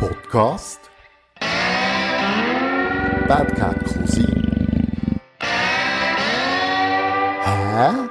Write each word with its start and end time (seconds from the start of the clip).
Podcast 0.00 0.80
Bad 3.28 3.54
Cat 3.54 3.76
Cousin 3.84 4.42
Hä? 7.76 8.08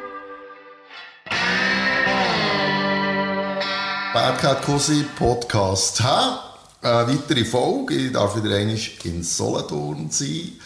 Bad 4.13 4.41
Cat 4.41 4.65
Cousin 4.65 5.05
Podcast. 5.17 6.03
Hä? 6.03 6.37
Eine 6.81 7.07
weitere 7.07 7.43
Folge. 7.43 7.95
Ich 7.95 8.11
darf 8.11 8.35
wieder 8.35 8.55
einmal 8.55 8.77
in 9.03 9.23
Solothurn 9.23 10.11
sein. 10.11 10.59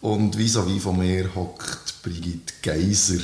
Und 0.00 0.38
vis-à-vis 0.38 0.82
von 0.82 0.98
mir 0.98 1.34
hockt 1.34 2.02
Brigitte 2.02 2.54
Geiser. 2.62 3.22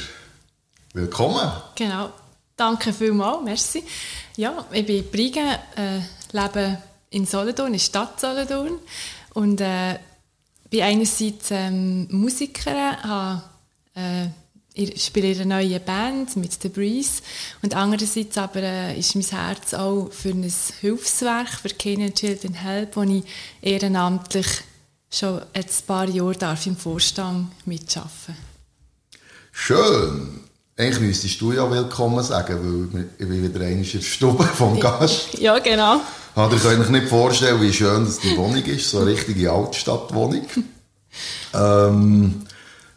Willkommen. 0.92 1.50
Genau. 1.76 2.10
Danke 2.56 2.92
vielmals, 2.92 3.42
merci. 3.42 3.84
Ja, 4.36 4.66
ich 4.70 4.84
bin 4.84 5.10
Brigitte, 5.10 5.58
äh, 5.76 6.00
lebe 6.32 6.78
in 7.10 7.26
Solothurn, 7.26 7.68
in 7.68 7.72
der 7.74 7.80
Stadt 7.80 8.20
Solothurn 8.20 8.78
und 9.34 9.60
äh, 9.60 9.98
bin 10.70 10.82
einerseits 10.82 11.50
ähm, 11.50 12.06
Musikerin, 12.10 13.02
habe, 13.02 13.42
äh, 13.94 14.26
ich 14.74 15.04
spiele 15.04 15.32
in 15.32 15.40
einer 15.40 15.56
neuen 15.56 15.82
Band 15.84 16.36
mit 16.36 16.52
The 16.62 16.68
Breeze 16.68 17.22
und 17.62 17.74
andererseits 17.74 18.38
aber 18.38 18.62
äh, 18.62 18.98
ist 18.98 19.14
mein 19.14 19.24
Herz 19.24 19.74
auch 19.74 20.10
für 20.12 20.30
ein 20.30 20.52
Hilfswerk 20.80 21.48
für 21.48 21.70
Kenya 21.70 22.10
Children 22.10 22.54
Help, 22.54 22.96
wo 22.96 23.02
ich 23.02 23.24
ehrenamtlich 23.60 24.46
schon 25.10 25.40
ein 25.52 25.64
paar 25.86 26.08
Jahre 26.08 26.36
darf 26.36 26.66
im 26.66 26.76
Vorstand 26.76 27.48
mitarbeiten 27.66 28.36
Schön. 29.50 30.40
Eigentlich 30.76 31.00
müsstest 31.00 31.40
du 31.40 31.50
ja 31.50 31.68
willkommen 31.68 32.22
sagen, 32.22 32.90
weil 32.92 33.06
ich 33.18 33.26
bin 33.26 33.42
wieder 33.42 33.66
einmal 33.66 33.84
in 33.84 33.90
der 33.90 34.00
Stube 34.00 34.44
vom 34.44 34.78
Gast. 34.78 35.36
Ja, 35.38 35.58
genau. 35.58 36.00
Ihr 36.38 36.58
könnt 36.60 36.80
euch 36.80 36.88
nicht 36.88 37.08
vorstellen, 37.08 37.60
wie 37.60 37.72
schön 37.72 38.04
das 38.04 38.20
die 38.20 38.36
Wohnung 38.36 38.64
ist, 38.64 38.90
so 38.90 39.00
eine 39.00 39.10
richtige 39.10 39.50
Altstadtwohnung. 39.50 40.46
ähm, 41.54 42.46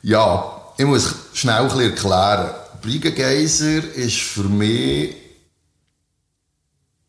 ja, 0.03 0.61
ich 0.78 0.86
muss 0.86 1.16
schnell 1.34 1.56
ein 1.56 1.67
bisschen 1.67 1.89
erklären. 1.89 2.52
Briegengeiser 2.84 3.84
ist 3.95 4.17
für 4.17 4.44
mich 4.44 5.16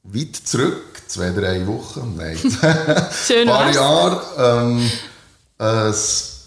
weit 0.04 0.36
zurück, 0.36 1.02
zwei, 1.06 1.30
drei 1.30 1.66
Wochen, 1.66 2.14
nein, 2.16 2.38
ein 2.62 3.46
paar. 3.46 3.74
Jahre, 3.74 4.22
ähm, 4.38 4.90
ein 5.58 5.94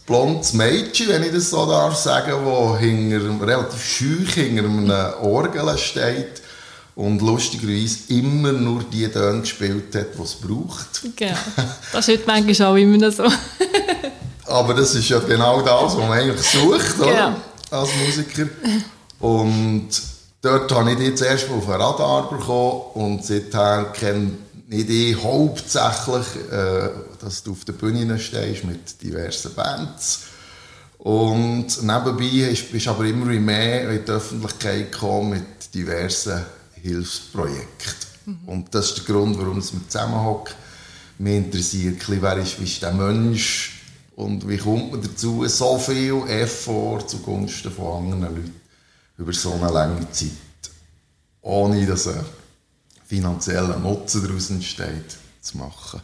blondes 0.08 0.54
Mädchen, 0.54 1.10
wenn 1.10 1.24
ich 1.24 1.32
das 1.32 1.52
so 1.52 1.64
darf 1.68 1.96
sagen, 1.96 2.44
das 2.44 2.80
hinter, 2.80 3.46
relativ 3.46 3.86
schüch 3.86 4.34
hinter 4.34 4.64
einem 4.64 4.90
Orgel 5.22 5.78
steht 5.78 6.42
und 6.96 7.22
lustigerweise 7.22 8.14
immer 8.14 8.54
nur 8.54 8.84
die 8.84 9.08
Töne 9.08 9.42
gespielt 9.42 9.94
hat, 9.96 10.18
die 10.18 10.22
es 10.22 10.36
braucht. 10.36 11.02
Genau. 11.16 11.38
Das 11.92 12.08
ist 12.08 12.20
heute 12.20 12.28
manchmal 12.28 12.72
auch 12.72 12.76
immer 12.76 13.12
so. 13.12 13.24
Aber 14.46 14.74
das 14.74 14.96
ist 14.96 15.10
ja 15.10 15.20
genau 15.20 15.62
das, 15.62 15.84
was 15.84 15.98
man 15.98 16.12
eigentlich 16.12 16.42
sucht, 16.42 17.00
oder? 17.00 17.12
Genau. 17.12 17.36
Als 17.72 17.90
Musiker. 17.96 18.48
Und 19.20 19.90
dort 20.42 20.72
habe 20.72 20.92
ich 20.92 20.98
dich 20.98 21.16
zuerst 21.16 21.50
mal 21.50 21.58
auf 21.58 21.66
den 21.66 21.74
Radar 21.74 22.30
bekommen 22.30 22.82
und 22.94 23.26
seither 23.26 23.86
kenne 23.94 24.32
ich 24.70 24.86
dich 24.86 25.22
hauptsächlich, 25.22 26.26
äh, 26.52 26.90
dass 27.20 27.44
du 27.44 27.52
auf 27.52 27.66
der 27.66 27.74
Bühne 27.74 28.18
stehst 28.20 28.64
mit 28.64 29.02
diversen 29.02 29.54
Bands. 29.54 30.22
Und 31.00 31.68
nebenbei 31.82 32.48
bist 32.50 32.72
bist 32.72 32.88
aber 32.88 33.06
immer 33.06 33.26
mehr 33.26 33.90
in 33.92 34.06
die 34.06 34.12
Öffentlichkeit 34.12 34.92
gekommen 34.92 35.30
mit 35.32 35.74
diversen 35.74 36.46
Hilfsprojekten. 36.86 38.40
Und 38.46 38.74
das 38.74 38.90
ist 38.90 38.98
der 38.98 39.06
Grund, 39.06 39.38
warum 39.38 39.58
es 39.60 39.74
mit 39.74 39.92
zusammenhocken. 39.92 40.56
Mich 41.18 41.36
interessiert, 41.36 42.02
wer 42.08 42.38
ist, 42.38 42.60
wie 42.60 42.66
ist 42.66 42.82
der 42.82 42.94
Mensch 42.94 43.82
und 44.16 44.48
wie 44.48 44.58
kommt 44.58 44.92
man 44.92 45.02
dazu, 45.02 45.48
so 45.48 45.78
viel 45.78 46.24
Effort 46.28 47.08
zugunsten 47.08 47.72
von 47.72 48.04
anderen 48.04 48.36
Leuten 48.36 48.62
über 49.18 49.34
so 49.34 49.54
eine 49.54 49.72
lange 49.72 50.12
Zeit, 50.12 50.32
ohne 51.42 51.86
dass 51.86 52.08
ein 52.08 52.26
finanzieller 53.06 53.80
Nutzen 53.80 54.24
daraus 54.26 54.50
entsteht, 54.50 55.18
zu 55.42 55.58
machen. 55.58 56.02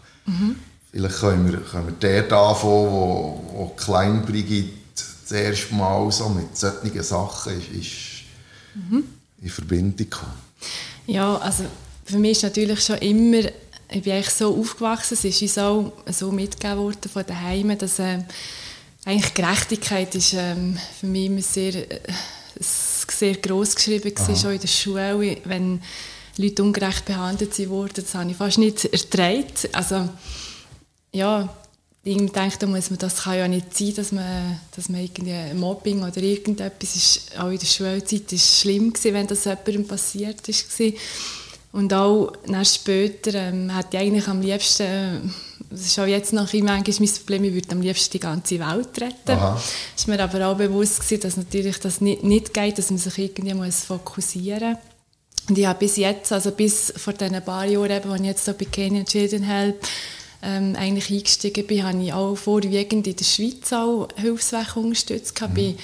Vielleicht 0.92 1.20
können 1.20 1.52
wir, 1.52 1.60
können 1.60 1.88
wir 2.00 2.22
dort 2.22 2.34
anfangen, 2.34 2.92
wo, 2.92 3.44
wo 3.54 3.74
Klein 3.76 4.26
Brigitte 4.26 4.72
das 4.94 5.32
erste 5.32 5.74
Mal 5.76 6.12
so 6.12 6.30
mit 6.30 6.56
solchen 6.56 7.04
Sachen 7.04 7.60
ist, 7.60 7.70
ist 7.72 8.22
in 9.42 9.50
Verbindung 9.50 9.98
gekommen. 9.98 10.51
Ja, 11.08 11.38
also 11.38 11.66
für 12.06 12.18
mich 12.18 12.32
ist 12.32 12.44
natürlich 12.44 12.82
schon 12.82 12.98
immer, 12.98 13.50
ich 13.90 14.02
bin 14.04 14.14
eigentlich 14.14 14.30
so 14.30 14.56
aufgewachsen, 14.56 15.16
es 15.16 15.26
ist 15.26 15.42
uns 15.42 15.58
auch 15.58 15.94
so 16.08 16.32
mitgegeben 16.32 16.78
worden 16.78 17.10
von 17.12 17.26
daheim, 17.26 17.78
dass 17.78 18.00
äh, 18.00 18.20
eigentlich 19.06 19.34
Gerechtigkeit 19.34 20.14
ist 20.16 20.34
ähm, 20.34 20.78
für 21.00 21.08
mich 21.08 21.26
immer 21.26 21.42
sehr, 21.42 21.76
äh, 21.76 22.00
sehr 22.60 23.36
gross 23.36 23.76
geschrieben 23.76 24.12
war, 24.16 24.36
schon 24.36 24.54
in 24.54 24.60
der 24.60 24.68
Schule, 24.68 25.38
wenn 25.46 25.82
Leute 26.38 26.64
ungerecht 26.64 27.06
behandelt 27.06 27.70
wurden, 27.70 27.94
das 27.96 28.14
habe 28.16 28.32
ich 28.32 28.38
fast 28.38 28.58
nicht 28.58 28.86
ertragen. 28.86 29.46
Also 29.74 30.10
ja, 31.12 31.50
ich 32.04 32.18
denke, 32.18 32.58
da 32.58 32.66
muss 32.66 32.90
man, 32.90 32.98
das 32.98 33.24
kann 33.24 33.38
ja 33.38 33.48
nicht 33.48 33.78
sein, 33.78 33.94
dass 33.96 34.12
man, 34.12 34.60
dass 34.76 34.90
man 34.90 35.02
irgendwie 35.02 35.54
Mobbing 35.54 36.02
oder 36.02 36.18
irgendetwas 36.18 36.96
ist, 36.96 37.40
auch 37.40 37.50
in 37.50 37.60
der 37.60 37.68
Schulzeit 37.68 38.32
ist 38.34 38.60
schlimm 38.60 38.92
gewesen, 38.92 39.14
wenn 39.14 39.28
das 39.28 39.46
jemandem 39.46 39.88
passiert 39.88 40.48
ist 40.50 40.70
gewesen. 40.70 40.98
Und 41.72 41.94
auch 41.94 42.34
dann 42.46 42.66
später 42.66 43.34
ähm, 43.36 43.70
hätte 43.70 43.98
ich 43.98 44.00
eigentlich 44.00 44.28
am 44.28 44.42
liebsten, 44.42 44.84
äh, 44.84 45.20
das 45.70 45.82
ist 45.82 46.00
auch 46.00 46.06
jetzt 46.06 46.34
noch 46.34 46.52
immer 46.54 46.74
manchmal 46.74 46.96
mein 47.00 47.16
Problem, 47.16 47.44
ich 47.46 47.54
würde 47.54 47.72
am 47.72 47.82
liebsten 47.82 48.12
die 48.12 48.20
ganze 48.20 48.60
Welt 48.60 49.00
retten. 49.00 49.32
Aha. 49.32 49.62
Ist 49.96 50.08
mir 50.08 50.22
aber 50.22 50.48
auch 50.48 50.58
bewusst 50.58 51.00
gewesen, 51.00 51.22
dass 51.22 51.38
natürlich 51.38 51.78
das 51.80 52.02
nicht, 52.02 52.24
nicht 52.24 52.54
geht, 52.54 52.78
dass 52.78 52.90
man 52.90 52.98
sich 52.98 53.18
irgendwie 53.18 53.54
muss 53.54 53.82
fokussieren 53.82 54.72
muss. 54.72 55.50
Und 55.50 55.58
ich 55.58 55.66
habe 55.66 55.80
bis 55.80 55.98
jetzt, 55.98 56.32
also 56.32 56.52
bis 56.52 56.94
vor 56.98 57.14
diesen 57.14 57.42
paar 57.44 57.66
Jahren, 57.66 57.92
eben, 57.92 58.12
als 58.12 58.22
ich 58.22 58.28
jetzt 58.28 58.46
so 58.46 58.54
bei 58.54 58.66
Kenya 58.66 59.04
Children 59.04 59.44
Help 59.44 59.88
ähm, 60.42 60.76
eigentlich 60.76 61.12
eingestiegen 61.12 61.68
bin, 61.68 61.84
habe 61.84 62.04
ich 62.04 62.14
auch 62.14 62.36
vorwiegend 62.36 63.08
in 63.08 63.16
der 63.16 63.24
Schweiz 63.24 63.72
auch 63.74 64.08
Hilfswerke 64.16 64.80
unterstützt. 64.80 65.40
Ich 65.40 65.48
bin 65.48 65.78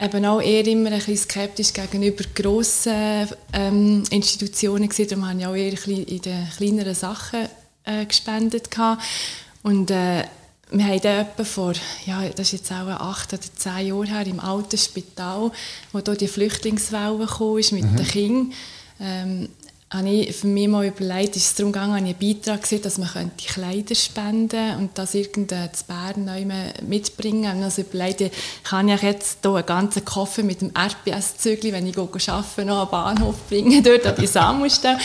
eben 0.00 0.24
auch 0.26 0.40
eher 0.40 0.66
immer 0.66 0.90
ein 0.90 0.98
bisschen 0.98 1.16
skeptisch 1.16 1.72
gegenüber 1.72 2.24
grossen 2.34 3.28
ähm, 3.52 4.04
Institutionen 4.10 4.88
gewesen. 4.88 5.08
Darum 5.08 5.28
habe 5.28 5.40
ich 5.40 5.46
auch 5.46 5.54
eher 5.54 6.08
in 6.08 6.20
den 6.20 6.48
kleineren 6.56 6.94
Sachen 6.94 7.48
äh, 7.84 8.04
gespendet. 8.04 8.70
Gehabt. 8.70 9.02
Und 9.62 9.90
äh, 9.90 10.24
wir 10.70 10.84
haben 10.84 11.00
dann 11.00 11.26
etwa 11.26 11.44
vor, 11.44 11.72
ja, 12.06 12.28
das 12.28 12.52
ist 12.52 12.52
jetzt 12.52 12.72
auch 12.72 12.88
acht 12.88 13.32
oder 13.32 13.42
zehn 13.42 13.88
Jahre 13.88 14.06
her, 14.06 14.26
im 14.26 14.40
alten 14.40 14.76
Spital, 14.76 15.52
wo 15.92 16.00
da 16.00 16.14
die 16.14 16.28
Flüchtlingswelle 16.28 17.24
ist 17.58 17.72
mit 17.72 17.84
den 17.84 18.06
Kindern, 18.06 18.52
ähm, 18.98 19.48
habe 19.88 20.08
ich 20.08 20.34
für 20.34 20.48
mich 20.48 20.66
mal 20.66 20.86
überlegt, 20.86 21.36
ist 21.36 21.46
es 21.46 21.54
darum 21.54 21.72
gegangen, 21.72 22.04
ich 22.06 22.16
einen 22.16 22.34
Beitrag 22.34 22.62
gesehen, 22.62 22.82
dass 22.82 22.98
man 22.98 23.08
könnte 23.08 23.46
Kleider 23.46 23.94
spenden 23.94 24.78
und 24.78 24.98
das 24.98 25.14
irgendein 25.14 25.72
zu 25.72 25.84
Bern 25.84 26.28
mitbringen. 26.88 27.56
Und 27.56 27.62
also 27.62 27.82
überlegt, 27.82 28.20
ich 28.20 28.32
kann 28.64 28.88
ja 28.88 28.96
jetzt 28.96 29.38
hier 29.42 29.54
einen 29.54 29.66
ganzen 29.66 30.04
Koffer 30.04 30.42
mit 30.42 30.60
dem 30.60 30.72
RPS-Zügel, 30.74 31.72
wenn 31.72 31.86
ich 31.86 31.96
arbeite, 31.96 32.64
noch 32.64 32.84
den 32.84 32.90
Bahnhof 32.90 33.36
bringen, 33.48 33.82
dort 33.84 34.06
an 34.06 34.16
die 34.18 34.26
Sammelstelle. 34.26 34.98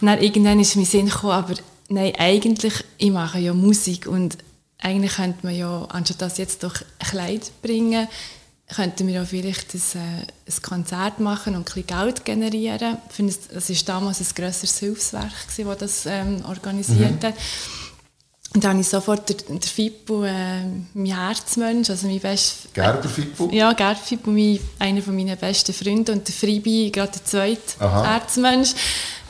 Und 0.00 0.08
dann 0.08 0.20
irgendwann 0.20 0.58
ist 0.58 0.74
mir 0.74 0.84
Sinn 0.84 1.06
gekommen, 1.06 1.32
aber 1.32 1.54
nein, 1.88 2.12
eigentlich, 2.18 2.74
ich 2.98 3.12
mache 3.12 3.38
ja 3.38 3.54
Musik 3.54 4.08
und 4.08 4.36
eigentlich 4.78 5.14
könnte 5.14 5.46
man 5.46 5.56
ja, 5.56 5.86
anstatt 5.90 6.22
das 6.22 6.38
jetzt 6.38 6.62
durch 6.64 6.84
Kleider 6.98 7.46
bringen, 7.62 8.08
könnten 8.68 9.06
wir 9.06 9.14
ja 9.14 9.24
vielleicht 9.24 9.74
ein, 9.74 9.80
äh, 9.94 10.50
ein 10.50 10.62
Konzert 10.62 11.20
machen 11.20 11.54
und 11.54 11.62
ein 11.62 11.64
bisschen 11.64 11.86
Geld 11.86 12.24
generieren. 12.24 12.98
Ich 13.08 13.14
finde, 13.14 13.34
das 13.52 13.68
war 13.68 13.76
damals 13.86 14.20
ein 14.20 14.26
grösseres 14.34 14.78
Hilfswerk, 14.78 15.48
gewesen, 15.48 15.68
das 15.68 15.78
das 15.78 16.06
ähm, 16.06 16.44
organisiert 16.46 17.22
hat. 17.22 17.34
Und 18.54 18.62
dann 18.62 18.70
habe 18.72 18.80
ich 18.82 18.88
sofort 18.88 19.28
der, 19.28 19.36
der 19.36 19.68
Fippo, 19.68 20.24
äh, 20.24 20.62
mein 20.94 21.06
Herzmensch, 21.06 21.90
also 21.90 22.06
mein 22.06 22.20
best, 22.20 22.72
Gerber 22.72 23.08
Fippo? 23.08 23.50
ja, 23.52 23.72
Gerd 23.72 23.98
Fippo, 23.98 24.30
mein, 24.30 24.60
einer 24.78 25.02
von 25.02 25.16
meinen 25.16 25.36
besten 25.36 25.74
Freunde 25.74 26.12
und 26.12 26.26
der 26.26 26.34
Fribi, 26.34 26.90
gerade 26.92 27.12
der 27.12 27.24
zweite 27.24 27.80
Aha. 27.80 28.04
Herzmensch, 28.04 28.74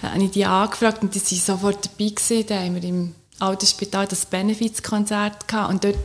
da 0.02 0.12
habe 0.12 0.24
ich 0.24 0.30
die 0.30 0.44
angefragt 0.44 1.02
und 1.02 1.14
die 1.14 1.22
waren 1.22 1.38
sofort 1.38 1.86
dabei 1.86 2.10
gewesen. 2.10 2.46
Da 2.46 2.56
haben 2.56 2.74
wir 2.74 2.84
im 2.84 3.14
alten 3.38 3.66
Spital 3.66 4.06
das 4.06 4.26
Benefizkonzert 4.26 5.48
gehabt 5.48 5.70
und 5.72 5.84
dort 5.84 5.96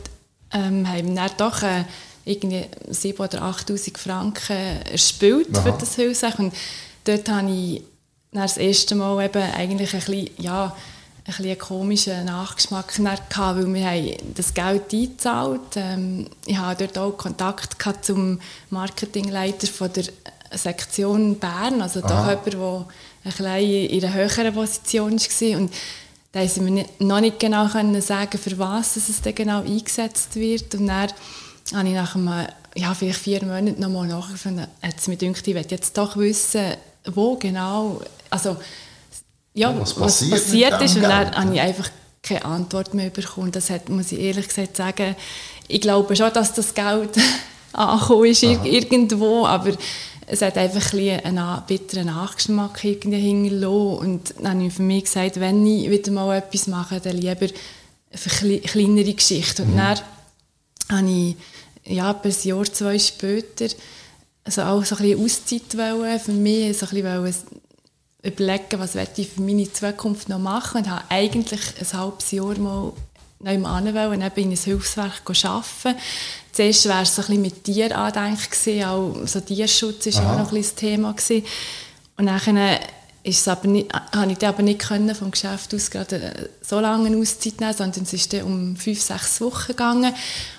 ähm, 0.52 0.88
haben 0.88 1.08
wir 1.08 1.14
dann 1.14 1.30
doch 1.36 1.62
äh, 1.62 1.84
irgendwie 2.24 2.64
7'000 2.90 3.20
oder 3.20 3.42
8'000 3.42 3.98
Franken 3.98 4.82
erspielt 4.90 5.56
für 5.56 5.70
Aha. 5.70 5.78
das 5.78 5.94
Hilfswerk 5.94 6.38
und 6.38 6.54
dort 7.04 7.28
habe 7.28 7.50
ich 7.50 7.82
dann 8.32 8.42
das 8.42 8.56
erste 8.56 8.94
Mal 8.94 9.24
eben 9.24 9.42
eigentlich 9.42 9.92
ein 9.94 10.00
bisschen, 10.00 10.30
ja, 10.38 10.66
ein 10.66 11.24
bisschen 11.24 11.46
einen 11.46 11.58
komischen 11.58 12.24
Nachgeschmack 12.24 12.96
gehabt, 13.30 13.58
weil 13.58 13.74
wir 13.74 13.86
haben 13.86 14.34
das 14.34 14.54
Geld 14.54 14.92
eingezahlt. 14.92 15.76
Ähm, 15.76 16.26
ich 16.46 16.56
hatte 16.56 16.86
dort 16.86 16.98
auch 16.98 17.16
Kontakt 17.16 17.78
gehabt 17.78 18.04
zum 18.04 18.40
Marketingleiter 18.70 19.66
von 19.66 19.92
der 19.92 20.04
Sektion 20.52 21.38
Bern, 21.38 21.82
also 21.82 22.02
Aha. 22.02 22.30
jemand, 22.30 22.86
der 23.24 23.46
ein 23.46 23.64
in 23.64 24.04
einer 24.04 24.14
höheren 24.14 24.54
Position 24.54 25.12
war. 25.12 25.58
Und 25.58 25.72
da 26.32 26.40
mir 26.40 26.70
nicht, 26.70 27.00
noch 27.00 27.20
nicht 27.20 27.40
genau 27.40 27.66
sagen, 28.00 28.38
für 28.38 28.58
was 28.58 28.96
es 28.96 29.20
dann 29.20 29.34
genau 29.34 29.60
eingesetzt 29.60 30.36
wird. 30.36 30.74
Und 30.74 30.86
dann 30.86 31.08
habe 31.74 31.88
ich 31.88 31.94
nach 31.94 32.14
einem, 32.14 32.46
ja, 32.74 32.94
vielleicht 32.94 33.18
vier 33.20 33.44
Monaten 33.44 33.80
nochmal 33.80 34.06
nachgefunden, 34.08 34.66
hat 34.82 34.98
es 34.98 35.08
mir 35.08 35.16
gedacht, 35.16 35.46
ich 35.46 35.54
möchte 35.54 35.74
jetzt 35.74 35.96
doch 35.96 36.16
wissen, 36.16 36.74
wo 37.06 37.36
genau, 37.36 38.00
also 38.30 38.56
ja, 39.54 39.74
was 39.78 39.98
was 39.98 40.20
passiert 40.30 40.70
passiert, 40.70 40.72
mit 40.80 40.82
ist. 40.82 40.96
Und 40.96 41.02
dann 41.02 41.34
habe 41.34 41.54
ich 41.54 41.60
einfach 41.60 41.90
keine 42.22 42.44
Antwort 42.44 42.94
mehr 42.94 43.10
bekommen. 43.10 43.50
Das 43.52 43.70
hat, 43.70 43.88
muss 43.88 44.12
ich 44.12 44.20
ehrlich 44.20 44.48
gesagt 44.48 44.76
sagen, 44.76 45.16
ich 45.68 45.80
glaube 45.80 46.14
schon, 46.16 46.32
dass 46.32 46.52
das 46.54 46.74
Geld 46.74 47.10
angekommen 47.72 48.26
ist 48.26 48.42
ir- 48.42 48.64
irgendwo, 48.64 49.46
aber 49.46 49.72
es 50.26 50.42
hat 50.42 50.56
einfach 50.58 50.92
ein 50.92 51.20
einen 51.24 51.62
bitteren 51.66 52.06
Nachgeschmack 52.06 52.78
hinterlassen. 52.80 53.98
Und 53.98 54.34
dann 54.38 54.54
habe 54.54 54.66
ich 54.66 54.72
für 54.74 54.82
mich 54.82 55.04
gesagt, 55.04 55.40
wenn 55.40 55.66
ich 55.66 55.90
wieder 55.90 56.12
mal 56.12 56.36
etwas 56.36 56.66
mache, 56.68 57.00
dann 57.00 57.16
lieber 57.16 57.46
für 58.12 58.30
kle- 58.30 58.60
kleinere 58.62 59.14
Geschichten. 59.14 59.62
Und 59.62 59.76
dann 59.76 59.98
habe 60.90 61.10
ich 61.10 61.36
ja, 61.90 62.12
ein 62.12 62.34
Jahr, 62.42 62.64
zwei 62.64 62.98
später 62.98 63.68
also 64.44 64.62
auch 64.62 64.84
so 64.84 64.96
ein 64.96 65.02
bisschen 65.02 65.24
Auszeit 65.24 65.76
wollen, 65.76 66.20
für 66.20 66.32
mich 66.32 66.78
so 66.78 66.86
ein 66.86 67.02
bisschen 67.02 67.60
überlegen, 68.22 68.80
was 68.80 68.94
ich 68.94 69.28
für 69.28 69.42
meine 69.42 69.72
Zukunft 69.72 70.28
noch 70.28 70.38
machen 70.38 70.78
und 70.78 70.90
habe 70.90 71.04
eigentlich 71.08 71.60
ein 71.78 71.98
halbes 71.98 72.30
Jahr 72.30 72.58
mal 72.58 72.92
noch 73.42 73.52
im 73.52 73.64
wollen, 73.94 74.22
eben 74.22 74.40
in 74.40 74.50
ein 74.50 74.56
Hilfswerk 74.56 75.22
arbeiten. 75.26 75.98
Zuerst 76.52 76.88
war 76.88 77.02
es 77.02 77.14
so 77.14 77.22
ein 77.22 77.28
bisschen 77.28 77.42
mit 77.42 77.64
Tieren 77.64 77.92
andenken, 77.92 78.84
auch 78.84 79.14
so 79.24 79.40
Tierschutz 79.40 80.06
war 80.06 80.32
auch 80.32 80.38
noch 80.38 80.48
ein 80.52 80.54
bisschen 80.54 80.62
das 80.62 80.74
Thema. 80.74 81.12
Gewesen. 81.12 81.46
Und 82.18 82.26
dann 82.26 82.40
ist 83.22 83.46
aber 83.48 83.68
nicht, 83.68 83.92
habe 83.92 84.32
ich 84.32 84.46
aber 84.46 84.62
nicht 84.62 84.80
können 84.80 85.14
vom 85.14 85.30
Geschäft 85.30 85.74
aus 85.74 85.90
gerade 85.90 86.16
äh, 86.16 86.48
so 86.62 86.80
lange 86.80 87.14
Auszeit 87.16 87.60
nehmen, 87.60 87.74
sondern 87.74 88.04
es 88.04 88.12
ist 88.12 88.32
dann 88.32 88.42
um 88.42 88.76
fünf, 88.76 89.00
sechs 89.00 89.40
Wochen 89.40 89.68
gegangen. 89.68 90.14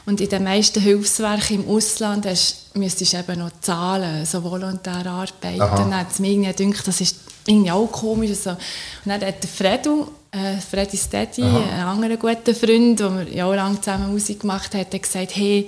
Und 0.05 0.21
in 0.21 0.29
den 0.29 0.43
meisten 0.43 0.79
Hilfswerken 0.79 1.63
im 1.63 1.69
Ausland 1.69 2.25
hast, 2.25 2.75
müsstest 2.75 3.13
du 3.13 3.17
eben 3.17 3.39
noch 3.39 3.51
zahlen, 3.61 4.25
so 4.25 4.43
volontär 4.43 5.05
arbeiten. 5.05 5.61
Aha. 5.61 5.75
Dann 5.75 5.95
hat 5.97 6.11
es 6.11 6.19
mir 6.19 6.31
irgendwie 6.31 6.65
gedacht, 6.65 6.87
das 6.87 7.01
ist 7.01 7.17
irgendwie 7.47 7.71
auch 7.71 7.91
komisch. 7.91 8.31
So. 8.37 8.51
Und 8.51 8.57
dann 9.05 9.21
hat 9.21 9.41
der 9.41 9.49
Fredo, 9.49 10.11
äh, 10.31 10.57
Freddy 10.57 10.97
Steady, 10.97 11.41
Aha. 11.41 11.63
ein 11.73 11.81
anderer 11.81 12.17
guter 12.17 12.53
Freund, 12.53 12.99
der 12.99 13.17
wir 13.17 13.33
jahrelang 13.33 13.81
zusammen 13.81 14.11
Musik 14.11 14.41
gemacht 14.41 14.73
hat, 14.75 14.93
hat 14.93 15.01
gesagt, 15.01 15.35
hey, 15.35 15.67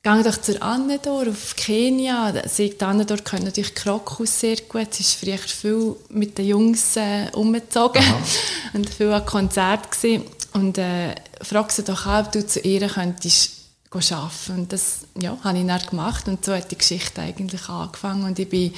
Geh 0.00 0.22
doch 0.22 0.36
zur 0.36 0.62
Annedor 0.62 1.26
auf 1.28 1.56
Kenia. 1.56 2.32
Sagt 2.46 2.82
Annedor 2.84 3.18
können 3.18 3.46
natürlich 3.46 3.74
Krokus 3.74 4.38
sehr 4.40 4.56
gut. 4.68 4.94
Sie 4.94 5.02
ist 5.02 5.14
früher 5.14 5.38
viel 5.38 5.96
mit 6.08 6.38
den 6.38 6.46
Jungs 6.46 6.96
äh, 6.96 7.28
umgezogen 7.32 8.04
und 8.74 8.88
viel 8.88 9.12
an 9.12 9.26
Konzert 9.26 9.90
gesehen. 9.90 10.22
Und 10.52 10.78
äh, 10.78 11.16
frag 11.42 11.72
sie 11.72 11.82
doch 11.82 12.06
an, 12.06 12.26
ob 12.26 12.32
du 12.32 12.46
zu 12.46 12.60
ihr 12.60 12.86
könntest 12.86 13.58
arbeiten. 13.92 14.52
Und 14.54 14.72
das 14.72 15.00
ja, 15.20 15.36
habe 15.42 15.58
ich 15.58 15.66
dann 15.66 15.80
gemacht 15.90 16.28
und 16.28 16.44
so 16.44 16.54
hat 16.54 16.70
die 16.70 16.78
Geschichte 16.78 17.20
eigentlich 17.20 17.68
angefangen. 17.68 18.22
Und 18.22 18.38
ich 18.38 18.48
bin 18.48 18.72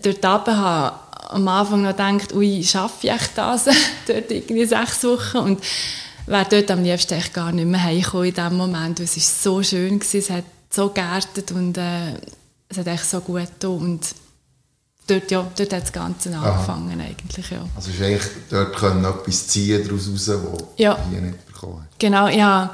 dort 0.00 0.24
runter, 0.24 0.56
habe 0.56 1.00
am 1.30 1.48
Anfang 1.48 1.82
noch 1.82 1.90
gedacht, 1.90 2.32
ui, 2.32 2.62
schaffe 2.62 3.08
ich 3.08 3.12
echt 3.12 3.36
das? 3.36 3.64
dort 4.06 4.30
irgendwie 4.30 4.64
sechs 4.64 5.02
Wochen. 5.02 5.38
Und 5.38 5.60
wäre 6.26 6.46
dort 6.50 6.70
am 6.70 6.82
liebsten 6.82 7.14
echt 7.14 7.34
gar 7.34 7.52
nicht 7.52 7.66
mehr 7.66 7.82
heimgekommen 7.82 8.26
in 8.28 8.34
dem 8.34 8.56
Moment. 8.56 8.98
weil 8.98 9.04
Es 9.06 9.16
war 9.16 9.52
so 9.52 9.62
schön, 9.62 9.98
gewesen, 9.98 10.18
es 10.18 10.30
hat 10.30 10.44
so 10.70 10.88
geerdet 10.90 11.52
und 11.52 11.76
äh, 11.78 12.14
es 12.68 12.78
hat 12.78 12.86
echt 12.86 13.04
so 13.08 13.20
gut 13.20 13.40
getan. 13.42 13.70
Und 13.70 14.06
dort, 15.06 15.30
ja, 15.30 15.46
dort 15.56 15.72
hat 15.72 15.82
das 15.82 15.92
Ganze 15.92 16.34
angefangen 16.36 17.00
eigentlich, 17.00 17.50
ja. 17.50 17.64
Also 17.76 17.90
ist 17.90 18.00
eigentlich 18.02 18.30
dort 18.50 18.76
können 18.76 19.04
etwas 19.04 19.46
ziehen 19.48 19.84
daraus 19.84 20.08
raus, 20.08 20.28
was 20.28 20.64
Ja. 20.76 20.98
hier 21.10 21.20
nicht 21.20 21.46
bekommen 21.46 21.82
hat. 21.82 21.98
Genau, 21.98 22.28
ja. 22.28 22.72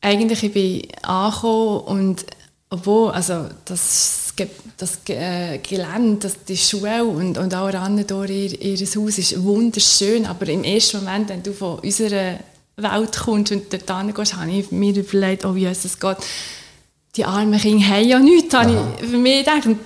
Eigentlich 0.00 0.42
ich 0.42 0.52
bin 0.52 0.82
angekommen 1.02 1.80
und 1.80 2.26
obwohl, 2.70 3.10
also 3.10 3.48
das, 3.66 4.32
das 4.78 4.98
äh, 5.08 5.58
Gelände, 5.58 6.20
das, 6.20 6.42
die 6.44 6.56
Schule 6.56 7.04
und, 7.04 7.36
und 7.36 7.54
auch 7.54 7.68
Annendor, 7.68 8.24
ihr, 8.24 8.60
ihr 8.60 8.78
Haus 8.78 9.18
ist 9.18 9.42
wunderschön, 9.42 10.24
aber 10.26 10.48
im 10.48 10.64
ersten 10.64 10.98
Moment, 11.04 11.28
wenn 11.28 11.42
du 11.42 11.52
von 11.52 11.78
unserer 11.80 12.38
Welt 12.76 13.18
kommst 13.24 13.52
und 13.52 13.72
dort 13.72 13.98
hingehst, 13.98 14.36
habe 14.36 14.50
ich 14.50 14.70
mir 14.70 14.96
überlegt, 14.96 15.44
oh 15.44 15.54
Jesus 15.54 15.98
Gott, 15.98 16.18
die 17.16 17.24
armen 17.24 17.60
Kinder 17.60 17.86
haben 17.86 18.08
ja 18.08 18.18
nichts, 18.18 18.54
habe 18.54 18.94
ich 19.00 19.08
für 19.08 19.18
mich 19.18 19.44
gedacht. 19.44 19.66
Und 19.66 19.78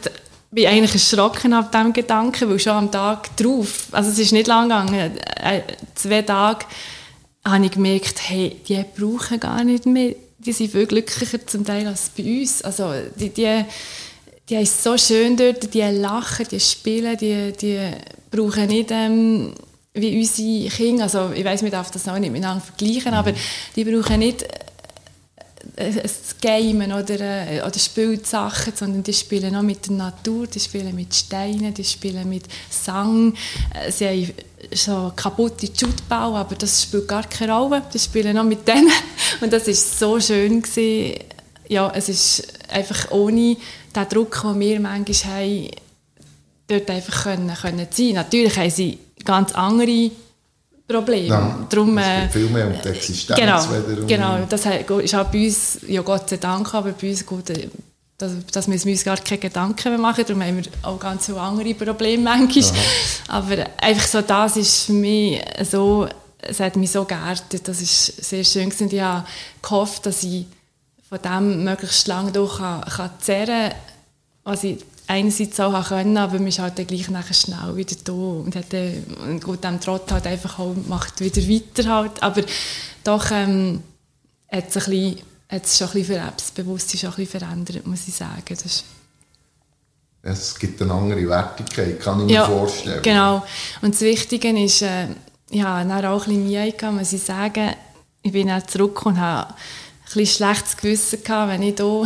bin 0.50 0.66
eigentlich 0.66 0.94
erschrocken 0.94 1.52
ab 1.52 1.72
diesem 1.72 1.92
Gedanken, 1.92 2.48
weil 2.48 2.58
schon 2.58 2.72
am 2.72 2.90
Tag 2.90 3.36
drauf, 3.36 3.88
also 3.92 4.10
es 4.10 4.18
ist 4.18 4.32
nicht 4.32 4.46
lang 4.46 4.68
gegangen, 4.68 5.18
äh, 5.42 5.62
zwei 5.94 6.22
Tage, 6.22 6.64
habe 7.44 7.66
ich 7.66 7.72
gemerkt, 7.72 8.28
hey, 8.28 8.56
die 8.66 8.84
brauchen 8.96 9.40
gar 9.40 9.62
nicht 9.64 9.86
mehr, 9.86 10.14
die 10.38 10.52
sind 10.52 10.70
viel 10.70 10.86
glücklicher 10.86 11.46
zum 11.46 11.64
Teil 11.64 11.86
als 11.86 12.10
bei 12.16 12.40
uns. 12.40 12.62
Also 12.62 12.92
die, 13.16 13.30
die, 13.30 13.64
die 14.48 14.56
haben 14.56 14.62
es 14.62 14.82
so 14.82 14.96
schön 14.96 15.36
dort, 15.36 15.74
die 15.74 15.82
lachen, 15.82 16.46
die 16.50 16.60
spielen, 16.60 17.16
die, 17.18 17.52
die 17.52 17.90
brauchen 18.30 18.66
nicht 18.68 18.90
ähm, 18.90 19.52
wie 19.96 20.18
unsere 20.18 20.68
Kinder, 20.68 21.04
also 21.04 21.30
ich 21.34 21.44
weiß, 21.44 21.62
man 21.62 21.70
darf 21.70 21.90
das 21.90 22.08
auch 22.08 22.18
nicht 22.18 22.32
miteinander 22.32 22.64
vergleichen, 22.64 23.14
aber 23.14 23.32
die 23.74 23.84
brauchen 23.84 24.18
nicht 24.18 24.42
äh, 25.76 25.84
ein 25.84 26.10
Gamen 26.40 26.92
oder, 26.92 27.20
äh, 27.20 27.62
oder 27.62 27.78
Spielsachen, 27.78 28.72
sondern 28.76 29.02
die 29.02 29.12
spielen 29.12 29.56
auch 29.56 29.62
mit 29.62 29.86
der 29.86 29.94
Natur, 29.94 30.46
die 30.46 30.60
spielen 30.60 30.94
mit 30.94 31.14
Steinen, 31.14 31.72
die 31.72 31.84
spielen 31.84 32.28
mit 32.28 32.44
Sang. 32.70 33.34
Äh, 33.74 33.90
Sie 33.90 34.06
haben 34.06 34.32
so 34.72 35.12
kaputte 35.16 35.66
Jutebau, 35.66 36.36
aber 36.36 36.54
das 36.54 36.82
spielt 36.82 37.08
gar 37.08 37.24
keine 37.24 37.52
Rolle. 37.52 37.82
Die 37.92 37.98
spielen 37.98 38.38
auch 38.38 38.44
mit 38.44 38.66
denen. 38.66 38.90
Und 39.40 39.52
das 39.52 39.66
ist 39.68 39.98
so 39.98 40.20
schön 40.20 40.62
gewesen. 40.62 41.20
Ja, 41.68 41.90
es 41.94 42.08
ist 42.08 42.70
einfach 42.70 43.10
ohne 43.10 43.56
den 43.94 44.08
Druck, 44.08 44.40
den 44.42 44.60
wir 44.60 44.80
manchmal 44.80 45.36
haben, 45.36 45.70
dort 46.68 46.90
einfach 46.90 47.24
können, 47.24 47.54
können 47.54 47.86
sein. 47.90 48.12
Natürlich 48.12 48.56
haben 48.56 48.70
sie 48.70 48.98
ganz 49.26 49.52
andere 49.52 50.10
Probleme. 50.88 51.26
Ja, 51.26 51.66
Darum, 51.68 51.98
es 51.98 52.06
äh, 52.06 52.20
geht 52.22 52.32
viel 52.32 52.48
mehr 52.48 52.66
um 52.68 52.74
die 52.82 52.88
Existenz 52.88 53.38
Genau, 53.38 54.06
genau. 54.06 54.46
Das 54.48 54.64
ist 54.64 55.14
auch 55.14 55.24
bei 55.24 55.46
uns, 55.46 55.80
ja 55.86 56.00
Gott 56.02 56.30
sei 56.30 56.36
Dank, 56.36 56.72
aber 56.74 56.92
bei 56.92 57.10
uns 57.10 57.26
gut, 57.26 57.50
äh, 57.50 57.68
dass, 58.18 58.32
dass 58.46 58.68
wir 58.68 58.74
uns 58.74 59.04
gar 59.04 59.16
keine 59.18 59.38
Gedanken 59.38 59.90
mehr 59.90 59.98
machen, 59.98 60.24
darum 60.26 60.42
haben 60.42 60.56
wir 60.56 60.64
auch 60.82 60.98
ganz 60.98 61.26
viele 61.26 61.40
andere 61.40 61.74
Probleme 61.74 62.22
manchmal. 62.22 62.64
Aber 63.28 63.66
einfach 63.78 64.06
so, 64.06 64.22
das 64.22 64.56
ist 64.56 64.84
für 64.84 64.92
mich 64.92 65.42
so, 65.68 66.08
es 66.38 66.60
hat 66.60 66.76
mich 66.76 66.90
so 66.90 67.04
geerdet, 67.04 67.66
das 67.68 67.82
ist 67.82 68.24
sehr 68.24 68.44
schön 68.44 68.70
gewesen. 68.70 68.88
Ich 68.90 69.00
habe 69.00 69.26
gehofft, 69.60 70.06
dass 70.06 70.22
ich 70.22 70.46
von 71.08 71.18
dem 71.22 71.64
möglichst 71.64 72.06
lange 72.06 72.32
durch 72.32 72.58
kann, 72.58 72.80
kann 72.82 73.10
zehren 73.20 73.70
kann, 73.70 73.78
was 74.44 74.64
ich 74.64 74.78
einerseits 75.06 75.60
auch 75.60 75.88
können, 75.88 76.16
aber 76.16 76.34
man 76.34 76.48
ist 76.48 76.58
halt 76.58 76.78
dann 76.78 76.86
gleich 76.86 77.08
nachher 77.08 77.34
schnell 77.34 77.76
wieder 77.76 77.96
da 78.04 78.12
und 78.12 78.54
hat 78.54 78.72
dann, 78.72 79.04
und 79.28 79.44
gut, 79.44 79.62
dem 79.62 79.80
Trott 79.80 80.10
halt 80.10 80.26
einfach 80.26 80.58
auch, 80.58 80.74
macht 80.88 81.20
wieder 81.20 81.42
weiter 81.42 81.88
halt, 81.94 82.22
aber 82.22 82.42
doch 83.04 83.30
ähm, 83.30 83.82
hat 84.50 84.68
es, 84.68 84.76
ein 84.76 84.90
bisschen, 84.90 85.18
hat 85.48 85.68
schon 85.68 85.86
ein 85.88 85.92
bisschen, 85.92 86.22
das 86.36 86.50
Bewusstsein 86.50 86.98
schon 87.00 87.10
ein 87.10 87.16
bisschen 87.16 87.40
verändert, 87.40 87.86
muss 87.86 88.08
ich 88.08 88.14
sagen. 88.14 88.42
Das 88.48 88.84
Es 90.22 90.58
gibt 90.58 90.82
eine 90.82 90.92
andere 90.92 91.28
Wertigkeit, 91.28 92.00
kann 92.00 92.20
ich 92.20 92.26
mir 92.26 92.32
ja, 92.32 92.46
vorstellen. 92.46 93.02
genau. 93.02 93.46
Und 93.82 93.94
das 93.94 94.00
Wichtige 94.00 94.48
ist, 94.60 94.82
äh, 94.82 95.08
ich 95.50 95.62
hatte 95.62 95.88
dann 95.88 96.04
auch 96.04 96.26
ein 96.26 96.28
bisschen 96.28 96.46
Mühe, 96.46 96.72
gehabt, 96.72 96.96
muss 96.96 97.12
ich 97.12 97.22
sagen. 97.22 97.74
Ich 98.22 98.32
bin 98.32 98.48
dann 98.48 98.66
zurück 98.66 99.06
und 99.06 99.20
habe 99.20 99.50
ein 99.50 99.54
bisschen 100.14 100.26
schlechtes 100.26 100.76
Gewissen 100.76 101.22
gehabt, 101.22 101.52
wenn 101.52 101.62
ich 101.62 101.76
da 101.76 102.02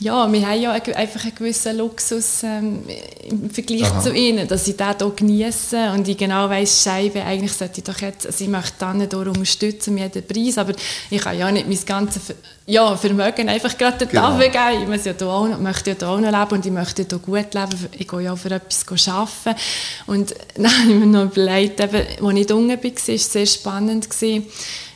ja, 0.00 0.30
wir 0.32 0.46
haben 0.48 0.60
ja 0.60 0.72
ein- 0.72 0.94
einfach 0.94 1.22
einen 1.24 1.34
gewissen 1.34 1.76
Luxus 1.78 2.42
ähm, 2.42 2.82
im 3.28 3.50
Vergleich 3.50 3.84
Aha. 3.84 4.00
zu 4.00 4.12
ihnen, 4.12 4.48
dass 4.48 4.66
ich 4.66 4.76
den 4.76 4.94
hier 4.98 5.10
genieße 5.14 5.90
und 5.92 6.08
ich 6.08 6.16
genau 6.16 6.48
weiss, 6.48 6.82
Scheibe, 6.82 7.22
eigentlich 7.24 7.52
sollte 7.52 7.78
ich 7.78 7.84
doch 7.84 8.00
jetzt, 8.00 8.26
also 8.26 8.42
ich 8.44 8.50
möchte 8.50 8.72
dann 8.78 8.98
nicht 8.98 9.14
unterstützen 9.14 9.90
um 9.90 9.98
jeden 9.98 10.26
Preis, 10.26 10.58
aber 10.58 10.72
ich 11.10 11.20
kann 11.20 11.38
ja 11.38 11.50
nicht 11.50 11.68
mein 11.68 11.78
ganzes 11.86 12.34
ja, 12.66 12.96
Vermögen 12.96 13.48
einfach 13.48 13.76
gerade 13.76 14.06
Genau. 14.06 14.38
genau. 14.38 14.50
geben. 14.50 14.82
Ich 14.82 14.88
muss 14.88 15.04
ja 15.04 15.12
da 15.12 15.26
auch 15.26 15.48
noch, 15.48 15.58
möchte 15.58 15.90
ja 15.90 15.96
da 15.96 16.10
auch 16.14 16.20
noch 16.20 16.30
leben 16.30 16.52
und 16.52 16.66
ich 16.66 16.72
möchte 16.72 17.04
hier 17.08 17.18
gut 17.18 17.54
leben. 17.54 17.88
Ich 17.98 18.06
gehe 18.08 18.20
ja 18.20 18.32
auch 18.32 18.38
für 18.38 18.50
etwas 18.52 19.08
arbeiten. 19.08 19.60
Und 20.06 20.34
dann 20.54 20.66
habe 20.66 20.90
ich 20.92 20.96
mir 20.96 21.06
noch 21.06 21.24
überlegt, 21.24 21.80
eben, 21.80 21.96
als 21.96 22.06
ich 22.10 22.20
unten 22.52 22.68
war, 22.68 22.84
war 22.84 22.90
es 23.14 23.32
sehr 23.32 23.46
spannend. 23.46 24.08
Gewesen. 24.08 24.46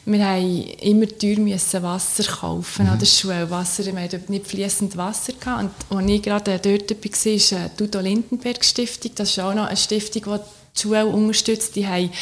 Wir 0.09 0.25
haben 0.25 0.63
immer 0.83 1.09
teuer 1.09 1.41
müssen 1.41 1.83
Wasser 1.83 2.23
kaufen 2.23 2.87
an 2.87 2.97
der 2.97 3.07
Schule. 3.07 3.51
Wasser, 3.51 3.85
wir 3.87 4.01
hatten 4.01 4.23
nicht 4.29 4.47
fließend 4.47 4.97
Wasser. 4.97 5.33
Gehabt. 5.33 5.85
Und 5.91 5.99
als 5.99 6.11
ich 6.11 6.23
gerade 6.23 6.61
dort 6.61 6.91
war, 6.91 6.97
war 6.97 7.33
ist 7.33 7.51
die 7.51 7.83
Udo 7.83 7.99
Lindenberg 7.99 8.65
Stiftung. 8.65 9.11
Das 9.17 9.31
ist 9.31 9.41
auch 9.41 9.53
noch 9.53 9.67
eine 9.67 9.77
Stiftung, 9.77 10.23
die 10.23 10.39
die 10.39 10.81
Schule 10.81 11.07
unterstützt. 11.07 11.75
Die 11.75 11.89
haben 11.89 12.13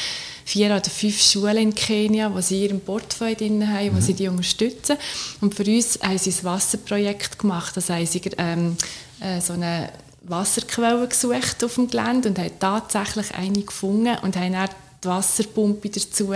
vier 0.47 0.69
oder 0.69 0.83
fünf 0.83 1.21
Schulen 1.21 1.59
in 1.59 1.75
Kenia, 1.75 2.31
die 2.31 2.41
sie 2.41 2.57
in 2.57 2.71
ihrem 2.71 2.81
Portfolio 2.81 3.35
drin 3.35 3.69
haben, 3.71 3.95
wo 3.95 4.01
sie 4.01 4.15
die 4.15 4.29
unterstützen. 4.29 4.97
Und 5.43 5.55
für 5.55 5.65
uns 5.65 5.99
haben 6.03 6.17
sie 6.17 6.31
ein 6.31 6.45
Wasserprojekt 6.45 7.39
gemacht. 7.39 7.77
Das 7.77 7.91
haben 7.91 8.07
sie 8.07 8.23
ähm, 8.39 8.79
äh, 9.21 9.43
so 9.43 9.53
eine 9.53 9.91
Wasserquelle 10.23 11.07
gesucht 11.07 11.63
auf 11.63 11.75
dem 11.75 11.91
Gelände 11.91 12.31
und 12.31 12.39
haben 12.39 12.59
tatsächlich 12.59 13.35
eine 13.35 13.61
gefunden 13.61 14.17
und 14.23 14.37
haben 14.37 14.55
dann 14.55 14.71
die 15.03 15.09
Wasserpumpe 15.09 15.91
dazu 15.91 16.33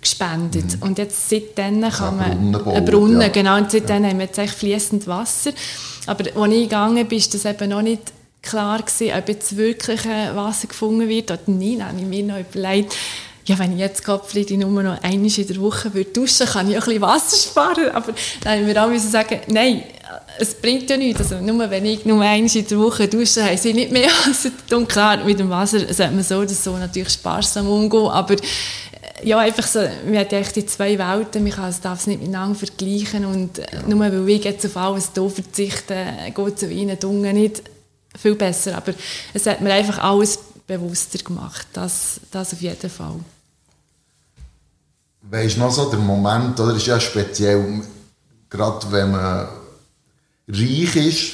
gespendet. 0.00 0.78
Und 0.80 0.98
jetzt 0.98 1.28
seitdem 1.28 1.82
kann 1.82 2.16
man... 2.16 2.30
Brunnen 2.30 2.52
bauen, 2.52 2.76
Ein 2.76 2.84
Brunnen, 2.84 3.20
ja. 3.20 3.28
genau. 3.28 3.56
Und 3.56 3.70
seitdem 3.70 4.04
haben 4.04 4.18
wir 4.18 4.26
jetzt 4.26 4.38
echt 4.38 4.54
fließend 4.54 5.06
Wasser. 5.06 5.52
Aber 6.06 6.24
als 6.24 6.52
ich 6.52 6.62
gegangen 6.62 7.06
bin, 7.06 7.18
ist 7.18 7.34
das 7.34 7.44
eben 7.44 7.70
noch 7.70 7.82
nicht 7.82 8.02
klar 8.42 8.78
gewesen, 8.78 9.12
ob 9.16 9.28
jetzt 9.28 9.56
wirklich 9.56 10.04
äh, 10.06 10.34
Wasser 10.34 10.68
gefunden 10.68 11.08
wird 11.08 11.30
oder 11.30 11.40
nicht. 11.46 11.80
Dann 11.80 11.88
habe 11.88 11.98
ich 11.98 12.06
mir 12.06 12.22
noch 12.22 12.38
überlegt, 12.38 12.96
ja, 13.44 13.58
wenn 13.58 13.72
ich 13.72 13.78
jetzt 13.78 14.04
Gottfried 14.04 14.50
nur 14.50 14.82
noch 14.82 15.02
einmal 15.02 15.30
in 15.30 15.46
der 15.46 15.60
Woche 15.60 15.92
würde 15.92 16.10
duschen 16.10 16.46
kann 16.46 16.70
ich 16.70 16.76
auch 16.76 16.82
ein 16.82 16.86
bisschen 16.86 17.02
Wasser 17.02 17.36
sparen. 17.36 17.90
Aber 17.90 18.12
dann 18.42 18.60
haben 18.60 18.66
wir 18.66 18.84
auch 18.84 18.88
müssen 18.88 19.10
sagen, 19.10 19.40
nein, 19.48 19.82
es 20.38 20.54
bringt 20.54 20.88
ja 20.88 20.96
nichts. 20.96 21.20
Also 21.20 21.40
nur 21.40 21.70
wenn 21.70 21.84
ich 21.84 22.04
nur 22.04 22.22
einmal 22.22 22.56
in 22.56 22.66
der 22.66 22.78
Woche 22.78 23.08
dusche, 23.08 23.44
haben 23.44 23.56
sie 23.56 23.74
nicht 23.74 23.92
mehr 23.92 24.08
Wasser. 24.26 24.50
Und 24.76 24.88
klar, 24.88 25.24
mit 25.24 25.38
dem 25.38 25.50
Wasser 25.50 25.80
sollte 25.92 26.12
man 26.12 26.22
so 26.22 26.36
oder 26.38 26.48
so 26.48 26.76
natürlich 26.76 27.12
sparsam 27.12 27.68
umgehen, 27.68 28.08
aber 28.08 28.36
ja, 29.24 29.38
einfach 29.38 29.66
so, 29.66 29.80
wir 29.80 30.20
haben 30.20 30.28
echt 30.30 30.56
die 30.56 30.66
zwei 30.66 30.98
Welten, 30.98 31.42
man 31.42 31.52
kann 31.52 31.68
es 31.70 31.80
darf 31.80 32.00
es 32.00 32.06
nicht 32.06 32.20
miteinander 32.20 32.54
vergleichen 32.58 33.24
und 33.24 33.58
äh, 33.58 33.66
nur 33.86 34.00
weil 34.00 34.28
ich 34.28 34.44
jetzt 34.44 34.64
auf 34.66 34.76
alles 34.76 35.10
hier 35.14 35.28
verzichte, 35.30 35.94
äh, 35.94 36.30
geht 36.30 36.62
es 36.62 36.68
ihnen 36.70 36.98
Dunge 36.98 37.32
nicht 37.32 37.62
viel 38.18 38.34
besser, 38.34 38.76
aber 38.76 38.92
es 39.34 39.46
hat 39.46 39.60
mir 39.60 39.72
einfach 39.72 39.98
alles 39.98 40.38
bewusster 40.66 41.18
gemacht, 41.18 41.66
das, 41.72 42.20
das 42.30 42.52
auf 42.52 42.60
jeden 42.60 42.90
Fall. 42.90 43.16
Weißt 45.22 45.56
du 45.56 45.60
noch 45.60 45.70
so 45.72 45.90
der 45.90 45.98
Moment, 45.98 46.58
oder 46.58 46.74
ist 46.74 46.86
ja 46.86 46.98
speziell, 46.98 47.82
gerade 48.48 48.86
wenn 48.90 49.10
man 49.10 49.48
reich 50.48 50.96
ist, 50.96 51.32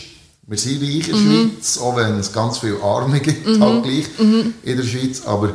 wir 0.49 0.59
sind 0.59 0.83
reich 0.83 1.09
in 1.09 1.14
der 1.14 1.14
Mhm. 1.16 1.50
Schweiz, 1.50 1.78
auch 1.78 1.97
wenn 1.97 2.19
es 2.19 2.33
ganz 2.33 2.59
viele 2.59 2.81
Arme 2.83 3.21
gibt, 3.21 3.47
halt 3.61 3.83
gleich 3.85 4.07
Mhm. 4.19 4.55
in 4.62 4.76
der 4.76 4.85
Schweiz, 4.85 5.23
aber 5.25 5.55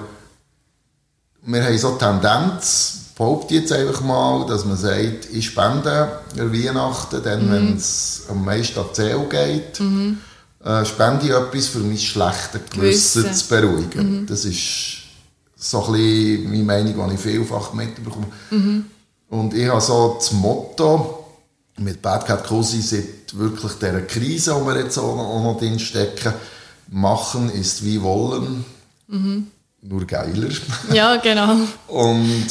wir 1.43 1.63
haben 1.63 1.77
so 1.77 1.91
die 1.93 1.97
Tendenz, 1.99 2.97
behaupte 3.17 3.55
jetzt 3.55 3.71
einfach 3.71 4.01
mal, 4.01 4.45
dass 4.47 4.65
man 4.65 4.77
sagt, 4.77 5.27
ich 5.31 5.45
spende 5.47 6.19
an 6.37 6.53
Weihnachten, 6.53 7.21
dann, 7.23 7.47
Mhm. 7.47 7.51
wenn 7.51 7.77
es 7.77 8.23
am 8.29 8.43
meisten 8.45 8.79
an 8.79 8.85
die 8.91 8.95
Seele 8.95 9.25
geht, 9.29 9.79
äh, 10.63 10.85
spende 10.85 11.25
ich 11.25 11.31
etwas, 11.31 11.67
für 11.67 11.79
mein 11.79 11.97
schlechtes 11.97 12.61
Gewissen 12.71 13.23
Gewissen. 13.23 13.23
Mhm. 13.23 13.33
zu 13.33 13.47
beruhigen. 13.47 14.25
Das 14.27 14.45
ist 14.45 14.97
so 15.55 15.83
ein 15.85 15.91
bisschen 15.93 16.49
meine 16.51 16.63
Meinung, 16.63 17.09
die 17.09 17.15
ich 17.15 17.19
vielfach 17.21 17.73
mitbekomme. 17.73 18.27
Mhm. 18.49 18.85
Und 19.29 19.53
ich 19.53 19.67
habe 19.69 19.81
so 19.81 20.15
das 20.19 20.31
Motto 20.31 21.25
mit 21.77 22.01
Bad 22.01 22.25
Cat 22.25 22.45
Cosi 22.45 22.81
seit 22.81 23.37
wirklich 23.37 23.73
dieser 23.73 24.01
Krise, 24.01 24.55
die 24.59 24.65
wir 24.67 24.77
jetzt 24.83 24.97
auch 24.97 25.15
noch, 25.15 25.23
auch 25.23 25.43
noch 25.43 25.59
drin 25.59 25.79
stecken, 25.79 26.33
machen 26.89 27.49
ist 27.51 27.83
wie 27.85 28.01
wollen, 28.01 28.65
Mhm. 29.07 29.47
Nur 29.81 30.05
geiler. 30.05 30.49
Ja, 30.93 31.17
genau. 31.17 31.55
Und 31.87 32.47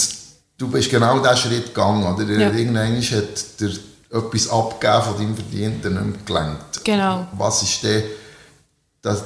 du 0.59 0.69
bist 0.69 0.91
genau 0.91 1.19
diesen 1.21 1.37
Schritt 1.37 1.67
gegangen, 1.67 2.05
oder? 2.05 2.25
Ja. 2.25 2.51
Irgendwann 2.51 3.01
hat 3.01 3.61
dir 3.61 3.73
etwas 4.13 4.49
abgegeben 4.49 5.03
von 5.03 5.17
deinem 5.17 5.37
Verdienten 5.37 5.95
nicht 5.95 6.07
mehr 6.07 6.25
gelangt. 6.25 6.85
Genau. 6.85 7.27
Was 7.37 7.63
ist 7.63 7.83
der, 7.83 8.03
das, 9.03 9.23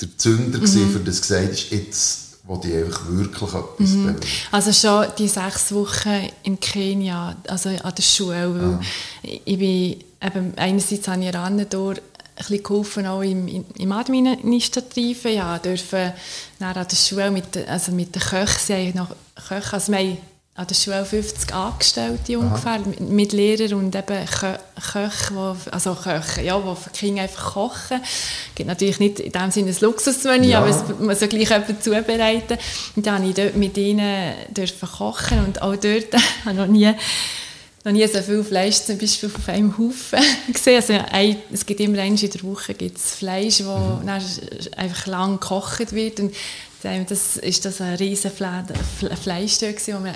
der 0.00 0.16
Zünder 0.16 0.58
mhm. 0.58 0.92
für 0.92 1.00
das 1.00 1.20
gesagt 1.20 1.50
hast, 1.52 1.70
jetzt 1.70 2.28
wo 2.48 2.58
ich 2.64 2.74
einfach 2.74 3.06
wirklich 3.08 3.50
etwas 3.50 3.90
mhm. 3.90 4.16
Also 4.50 4.72
schon 4.72 5.06
die 5.18 5.28
sechs 5.28 5.70
Wochen 5.70 6.30
in 6.44 6.58
Kenia, 6.58 7.36
also 7.46 7.68
an 7.68 7.94
der 7.94 8.02
Schule, 8.02 8.54
weil 8.54 8.72
Ah. 8.72 8.80
ich, 9.22 9.58
bin, 9.58 10.02
eben, 10.22 10.54
einerseits 10.56 11.06
habe 11.08 11.22
ich 11.22 11.36
ein 11.36 11.66
bisschen 12.38 12.62
geholfen, 12.62 13.06
auch 13.06 13.22
im, 13.22 13.46
im- 13.48 13.64
Administrativen, 13.92 15.32
ja, 15.34 15.58
dann 16.58 16.76
an 16.76 16.86
der 16.88 16.96
Schule 16.96 17.30
mit, 17.30 17.56
also 17.68 17.92
mit 17.92 18.14
den 18.14 18.22
Köchen, 18.22 18.94
noch 18.94 19.08
Köche, 19.48 19.72
also 19.72 19.92
wir 19.92 19.98
haben 19.98 20.18
an 20.54 20.66
der 20.66 20.74
Schule 20.74 21.04
50 21.04 21.54
Angestellte 21.54 22.36
ungefähr, 22.36 22.80
mit, 22.80 22.98
mit 23.00 23.32
Lehrern 23.32 23.74
und 23.74 23.94
eben 23.94 24.26
Kö 24.26 24.54
Köche, 24.92 25.34
wo, 25.34 25.56
also 25.70 25.94
Köche, 25.94 26.42
ja, 26.42 26.58
die 26.58 26.74
für 26.76 26.90
die 26.90 26.98
Kinder 26.98 27.22
einfach 27.22 27.52
kochen. 27.52 28.00
Es 28.02 28.54
gibt 28.56 28.66
natürlich 28.68 28.98
nicht 28.98 29.20
in 29.20 29.30
dem 29.30 29.50
Sinne 29.52 29.70
ein 29.70 29.76
Luxusmenü, 29.80 30.48
Ja. 30.48 30.58
aber 30.58 30.68
es 30.70 30.82
muss 30.98 31.20
ja 31.20 31.28
gleich 31.28 31.50
jemand 31.50 31.84
zubereiten. 31.84 32.58
Und 32.96 33.06
dann 33.06 33.18
habe 33.20 33.28
ich 33.28 33.34
dort 33.36 33.54
mit 33.54 33.76
ihnen 33.78 34.34
dürfen 34.50 34.88
kochen 34.88 35.44
und 35.44 35.62
auch 35.62 35.76
dort 35.76 36.12
habe 36.44 36.50
ich 36.50 36.56
noch 36.56 36.66
nie, 36.66 36.92
noch 37.84 37.92
nie 37.92 38.06
so 38.06 38.20
viel 38.20 38.42
Fleisch 38.44 38.76
zum 38.82 38.98
Beispiel 38.98 39.30
auf 39.34 39.48
einem 39.48 39.76
Haufen 39.78 40.18
gesehen. 40.52 40.76
Also 40.76 40.92
ein, 41.12 41.36
es 41.52 41.64
gibt 41.64 41.80
immer 41.80 41.98
einmal 41.98 42.22
in 42.22 42.30
der 42.30 42.42
Woche 42.42 42.74
gibt's 42.74 43.14
Fleisch, 43.14 43.58
das 43.58 43.66
Mhm. 44.02 44.04
einfach 44.76 45.06
lang 45.06 45.40
gekocht 45.40 45.92
wird 45.92 46.20
und 46.20 46.34
das 47.08 47.36
ist 47.36 47.64
das 47.64 47.80
ein 47.80 47.94
riesen 47.94 48.30
Fle 48.30 48.62
Fle 48.98 49.16
Fleischstück 49.16 49.76
das 49.76 49.86
wir 49.88 50.14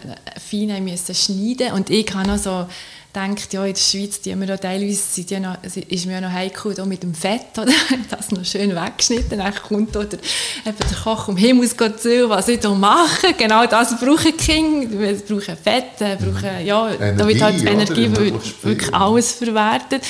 fein 0.49 0.73
haben 0.73 0.85
müssen 0.85 1.15
schneiden 1.15 1.73
und 1.73 1.91
ich 1.91 2.13
habe 2.15 2.29
noch 2.29 2.39
so 2.39 2.67
gedacht, 3.13 3.53
ja, 3.53 3.65
in 3.65 3.75
der 3.75 3.81
Schweiz 3.81 4.21
die 4.21 4.39
wir 4.39 4.47
noch 4.47 4.59
teilweise 4.59 4.97
sind 4.97 5.31
die 5.31 5.41
noch, 5.41 5.57
ist 5.63 6.07
mir 6.07 6.13
ja 6.15 6.21
noch 6.21 6.33
heikel 6.33 6.75
da 6.75 6.85
mit 6.85 7.03
dem 7.03 7.15
Fett, 7.15 7.47
oder? 7.59 7.73
das 8.11 8.31
noch 8.31 8.45
schön 8.45 8.75
weggeschnitten, 8.75 9.39
dann 9.39 9.55
kommt 9.55 9.97
oder 9.97 10.19
eben 10.67 10.77
der 10.79 10.99
Koch 11.03 11.29
um 11.29 11.37
Himmels 11.37 11.77
Gott 11.77 12.01
zu, 12.01 12.29
was 12.29 12.49
ich 12.49 12.61
da 12.61 12.71
mache, 12.71 13.35
genau 13.35 13.67
das 13.67 13.99
brauchen 13.99 14.37
Kinder, 14.37 14.99
wir 14.99 15.15
brauchen 15.15 15.57
Fett, 15.57 16.01
äh, 16.01 16.17
brauchen, 16.17 16.65
ja, 16.65 16.91
da 17.17 17.27
wird 17.27 17.43
halt 17.43 17.65
Energie? 17.65 18.05
Energie, 18.05 18.33
wirklich 18.63 18.95
alles 18.95 19.33
verwertet. 19.33 20.03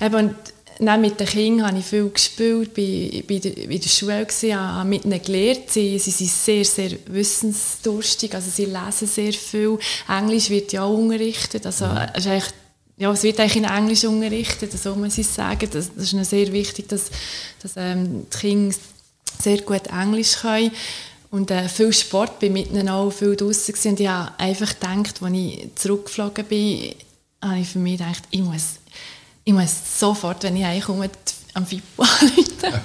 Eben, 0.00 0.34
dann 0.80 1.00
mit 1.00 1.18
den 1.18 1.26
Kindern 1.26 1.66
habe 1.68 1.78
ich 1.78 1.84
viel 1.84 2.08
gespielt, 2.08 2.74
bei, 2.74 3.24
bei 3.26 3.38
der, 3.38 3.66
bei 3.66 3.78
der 3.78 3.88
Schule 3.88 4.24
gewesen, 4.24 4.56
habe 4.56 4.88
mit 4.88 5.04
ihnen 5.04 5.20
gelernt. 5.22 5.70
Sie, 5.70 5.98
sie 5.98 6.10
sind 6.10 6.30
sehr, 6.30 6.64
sehr 6.64 6.90
wissensdurstig, 7.06 8.34
also 8.34 8.50
sie 8.50 8.66
lesen 8.66 9.08
sehr 9.08 9.32
viel. 9.32 9.78
Englisch 10.08 10.50
wird 10.50 10.72
ja 10.72 10.84
auch 10.84 10.96
unterrichtet, 10.96 11.66
also 11.66 11.86
es, 12.14 12.24
ist 12.24 12.30
eigentlich, 12.30 12.52
ja, 12.96 13.12
es 13.12 13.22
wird 13.22 13.40
eigentlich 13.40 13.56
in 13.56 13.64
Englisch 13.64 14.04
unterrichtet, 14.04 14.72
so 14.72 14.94
muss 14.94 15.18
ich 15.18 15.26
sagen. 15.26 15.68
Das, 15.72 15.90
das 15.94 16.12
ist 16.12 16.30
sehr 16.30 16.52
wichtig, 16.52 16.88
dass, 16.88 17.10
dass 17.62 17.72
ähm, 17.76 18.26
die 18.32 18.38
Kinder 18.38 18.76
sehr 19.40 19.58
gut 19.62 19.86
Englisch 19.88 20.36
können. 20.36 20.70
Und 21.30 21.50
äh, 21.50 21.68
viel 21.68 21.92
Sport, 21.92 22.38
bin 22.38 22.54
mit 22.54 22.70
ihnen 22.70 22.88
auch 22.88 23.10
viel 23.10 23.36
draussen 23.36 23.74
gewesen. 23.74 23.90
Und 23.90 24.00
ich 24.00 24.08
habe 24.08 24.32
einfach 24.38 24.74
gedacht, 24.74 25.22
als 25.22 25.34
ich 25.34 25.68
zurückgeflogen 25.74 26.44
bin, 26.46 26.94
habe 27.42 27.60
ich 27.60 27.68
für 27.68 27.78
mich 27.78 27.98
gedacht, 27.98 28.22
ich 28.30 28.40
muss, 28.40 28.76
ich 29.48 29.54
muss 29.54 29.98
sofort, 29.98 30.42
wenn 30.42 30.56
ich 30.56 30.64
heimkomme, 30.64 31.08
am 31.54 31.66
Fippo 31.66 32.02
anrufen. 32.20 32.80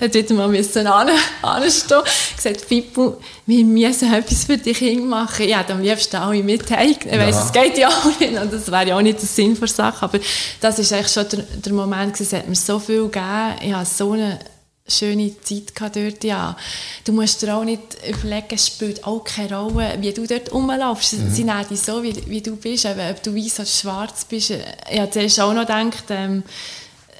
Er 0.00 0.08
hätte 0.08 0.32
mal 0.32 0.48
müssen 0.48 0.86
an, 0.86 1.10
anstehen 1.42 2.00
gesagt, 2.34 2.62
Fippo, 2.62 3.18
wir 3.44 3.62
müssen 3.62 4.10
etwas 4.10 4.44
für 4.44 4.56
die 4.56 4.72
Kinder 4.72 5.04
machen. 5.04 5.44
Ich 5.44 5.54
hätte 5.54 5.74
am 5.74 5.82
liebsten 5.82 6.16
alle 6.16 6.42
mit 6.42 6.70
heim. 6.70 6.96
Ich 6.98 7.06
weiss, 7.06 7.44
es 7.44 7.52
geht 7.52 7.76
ja 7.76 7.88
auch 7.90 8.18
nicht 8.18 8.32
und 8.40 8.50
das 8.50 8.72
wäre 8.72 8.88
ja 8.88 8.96
auch 8.96 9.02
nicht 9.02 9.20
der 9.20 9.28
Sinn 9.28 9.54
der 9.54 9.68
Sache, 9.68 10.02
aber 10.02 10.18
das 10.62 10.78
ist 10.78 10.94
eigentlich 10.94 11.12
schon 11.12 11.28
der, 11.28 11.40
der 11.40 11.72
Moment 11.74 12.14
gewesen, 12.14 12.34
es 12.34 12.40
hat 12.40 12.48
mir 12.48 12.54
so 12.54 12.78
viel 12.78 13.02
gegeben, 13.02 13.54
ich 13.60 13.74
hatte 13.74 13.90
so 13.94 14.12
eine 14.12 14.38
schöne 14.88 15.32
Zeit 15.40 15.74
gehabt 15.74 15.96
dort, 15.96 16.24
ja. 16.24 16.56
Du 17.04 17.12
musst 17.12 17.42
dir 17.42 17.56
auch 17.56 17.64
nicht 17.64 17.96
überlegen, 18.08 18.46
es 18.50 18.66
spielt 18.68 19.04
auch 19.04 19.24
keine 19.24 19.58
Rolle, 19.58 19.96
wie 20.00 20.12
du 20.12 20.26
dort 20.26 20.52
rumlaufst. 20.52 21.16
Sie 21.32 21.44
nehmen 21.44 21.66
dich 21.68 21.80
so, 21.80 22.02
wie, 22.02 22.14
wie 22.26 22.40
du 22.40 22.56
bist, 22.56 22.84
eben, 22.84 23.10
ob 23.10 23.22
du 23.22 23.34
weiß 23.34 23.60
oder 23.60 23.66
schwarz 23.66 24.24
bist. 24.24 24.50
Ich 24.50 24.98
habe 24.98 25.10
zuerst 25.10 25.40
auch 25.40 25.52
noch 25.52 25.62
gedacht, 25.62 26.04
ähm, 26.10 26.42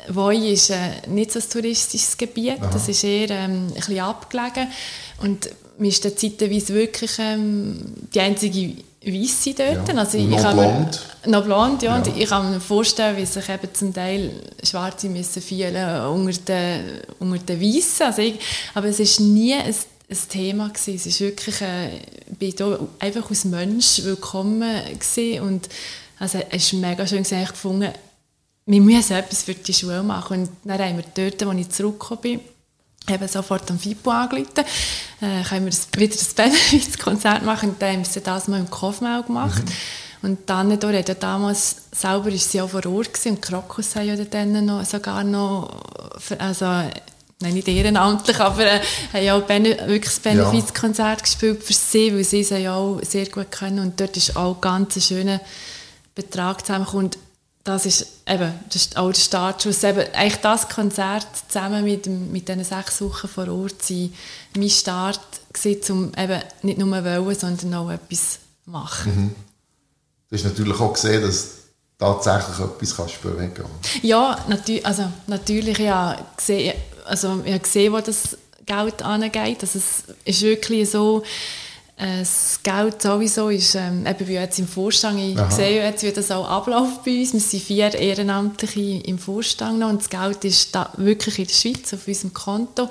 Voi 0.08 0.52
ist 0.52 0.70
äh, 0.70 1.08
nicht 1.08 1.32
so 1.32 1.40
ein 1.40 1.50
touristisches 1.50 2.16
Gebiet, 2.16 2.60
das 2.72 2.88
ist 2.88 3.02
eher 3.02 3.30
ähm, 3.30 3.66
ein 3.68 3.74
bisschen 3.74 4.00
abgelegen 4.00 4.68
und 5.20 5.50
mir 5.78 5.88
ist 5.88 6.04
da 6.04 6.14
zeitweise 6.14 6.74
wirklich 6.74 7.10
ähm, 7.18 7.80
die 8.14 8.20
einzige 8.20 8.74
Weisse 9.12 9.54
dort. 9.54 9.88
Ja. 9.88 9.94
Also 9.94 10.18
ich 10.18 10.26
Noch 10.28 10.42
kann 10.42 10.56
mir- 10.56 10.62
blond. 10.62 11.00
noch 11.26 11.44
blond, 11.44 11.82
ja. 11.82 11.96
Und 11.96 12.06
Ja. 12.06 12.12
ich 12.16 12.28
kann 12.28 12.50
mir 12.50 12.60
vorstellen, 12.60 13.16
wie 13.16 13.26
sich 13.26 13.48
eben 13.48 13.68
zum 13.74 13.92
Teil 13.94 14.30
Schwarze 14.62 15.08
müssen 15.08 15.42
fühlen 15.42 16.06
unter 16.06 16.32
den, 16.42 17.00
unter 17.18 17.38
den 17.38 17.60
Weißen. 17.60 18.06
Also 18.06 18.22
ich, 18.22 18.38
aber 18.74 18.88
es 18.88 19.00
ist 19.00 19.20
nie 19.20 19.54
ein, 19.54 19.74
ein 20.08 20.18
Thema 20.28 20.68
gewesen. 20.68 20.94
Es 20.94 21.06
ist 21.06 21.20
wirklich, 21.20 21.60
äh, 21.60 21.96
ich 22.40 22.56
bin 22.56 22.76
einfach 22.98 23.28
als 23.30 23.44
Mensch 23.44 24.02
willkommen 24.04 24.80
gewesen. 24.98 25.40
und 25.42 25.68
also 26.18 26.38
es 26.50 26.64
ist 26.64 26.72
mega 26.74 27.06
schön 27.06 27.22
gewesen, 27.24 27.42
ich 27.42 27.48
gefunden, 27.50 27.92
wir 28.68 28.80
müssen 28.80 29.16
etwas 29.16 29.42
für 29.44 29.54
die 29.54 29.72
Schule 29.74 30.02
machen. 30.02 30.40
Und 30.42 30.50
dann 30.64 30.78
haben 30.80 30.96
wir 30.96 31.04
dort, 31.30 31.42
als 31.42 31.60
ich 31.60 31.68
zurückgekommen 31.70 32.20
bin, 32.22 32.40
eben 33.10 33.28
sofort 33.28 33.70
am 33.70 33.78
FIPO 33.78 34.10
angerufen, 34.10 34.64
äh, 35.20 35.42
können 35.42 35.66
wir 35.66 35.70
das, 35.70 35.88
wieder 35.96 36.14
ein 36.14 36.34
Benefizkonzert 36.36 37.42
machen? 37.44 37.70
Und 37.70 37.82
dann 37.82 37.96
haben 37.96 38.14
wir 38.14 38.22
das 38.22 38.48
mal 38.48 38.60
im 38.60 38.70
Kofmau 38.70 39.22
gemacht. 39.22 39.62
Und 40.22 40.50
dann 40.50 40.72
hat 40.72 40.82
ja 40.82 41.14
damals, 41.14 41.76
selber 41.92 42.30
ist 42.30 42.50
sie 42.50 42.60
auch 42.60 42.70
vor 42.70 42.84
Ort 42.86 43.12
gewesen, 43.12 43.36
und 43.36 43.42
Krokus 43.42 43.94
haben 43.94 44.06
ja 44.06 44.16
dann 44.16 44.64
noch, 44.64 44.84
sogar 44.84 45.22
noch, 45.22 45.82
also, 46.38 46.64
nein, 46.64 47.54
nicht 47.54 47.68
ehrenamtlich, 47.68 48.40
aber 48.40 48.64
äh, 48.64 48.80
haben 49.12 49.24
ja 49.24 49.36
auch 49.36 49.42
Bene 49.42 49.78
wirklich 49.86 50.04
das 50.04 50.20
Benefizkonzert 50.20 51.22
gespielt 51.22 51.62
für 51.62 51.72
sie, 51.72 52.12
weil 52.14 52.24
sie 52.24 52.40
es 52.40 52.50
ja 52.50 52.74
auch 52.74 53.00
sehr 53.02 53.26
gut 53.26 53.52
können 53.52 53.78
und 53.78 54.00
dort 54.00 54.16
ist 54.16 54.36
auch 54.36 54.60
ganz 54.60 54.96
ein 54.96 55.02
schöner 55.02 55.40
Betrag 56.14 56.64
zusammengekommen. 56.64 57.06
Und 57.06 57.18
das 57.66 57.84
ist 57.84 58.06
eben 58.26 58.52
das 58.68 58.76
ist 58.76 58.96
auch 58.96 59.10
der 59.10 59.20
Startschuss. 59.20 59.82
Eben, 59.82 60.06
eigentlich 60.12 60.40
das 60.40 60.68
Konzert 60.68 61.26
zusammen 61.48 61.84
mit, 61.84 62.06
dem, 62.06 62.30
mit 62.32 62.48
diesen 62.48 62.64
sechs 62.64 63.00
Wochen 63.00 63.28
vor 63.28 63.48
Ort 63.48 63.82
sein 63.82 64.12
mein 64.56 64.70
Start 64.70 65.20
um 65.88 66.12
eben 66.16 66.42
nicht 66.62 66.78
nur 66.78 66.90
wollen, 66.90 67.38
sondern 67.38 67.74
auch 67.74 67.90
etwas 67.90 68.38
machen. 68.66 69.34
Du 70.28 70.36
hast 70.36 70.44
natürlich 70.44 70.78
auch 70.78 70.92
gesehen, 70.92 71.22
dass 71.22 71.48
tatsächlich 71.98 72.58
etwas 72.58 72.96
kannst 72.96 73.22
bewegen 73.22 73.54
kannst. 73.54 74.04
Ja, 74.04 74.44
natü 74.48 74.80
also, 74.82 75.10
natürlich. 75.26 75.78
Ja, 75.78 76.18
gesehen, 76.36 76.74
also, 77.06 77.40
ich 77.44 77.52
habe 77.52 77.60
gesehen, 77.60 77.92
wo 77.92 78.00
das 78.00 78.36
Geld 78.66 79.02
angeht. 79.02 79.58
Also, 79.62 79.78
es 79.78 80.04
ist 80.24 80.42
wirklich 80.42 80.90
so, 80.90 81.22
das 81.98 82.60
Geld 82.62 83.00
sowieso 83.00 83.48
ist, 83.48 83.74
ähm, 83.74 84.06
eben 84.06 84.26
bei 84.26 84.32
jetzt 84.32 84.58
im 84.58 84.68
Vorstand, 84.68 85.18
ich 85.18 85.38
Aha. 85.38 85.50
sehe 85.50 85.82
jetzt, 85.82 86.02
wie 86.02 86.12
das 86.12 86.30
auch 86.30 86.46
abläuft 86.46 87.04
bei 87.04 87.20
uns. 87.20 87.32
Wir 87.32 87.40
sind 87.40 87.62
vier 87.62 87.94
Ehrenamtliche 87.94 89.02
im 89.06 89.18
Vorstand 89.18 89.78
noch 89.78 89.88
und 89.88 90.02
das 90.02 90.10
Geld 90.10 90.44
ist 90.44 90.74
da 90.74 90.92
wirklich 90.98 91.38
in 91.38 91.46
der 91.46 91.54
Schweiz 91.54 91.94
auf 91.94 92.06
unserem 92.06 92.34
Konto. 92.34 92.90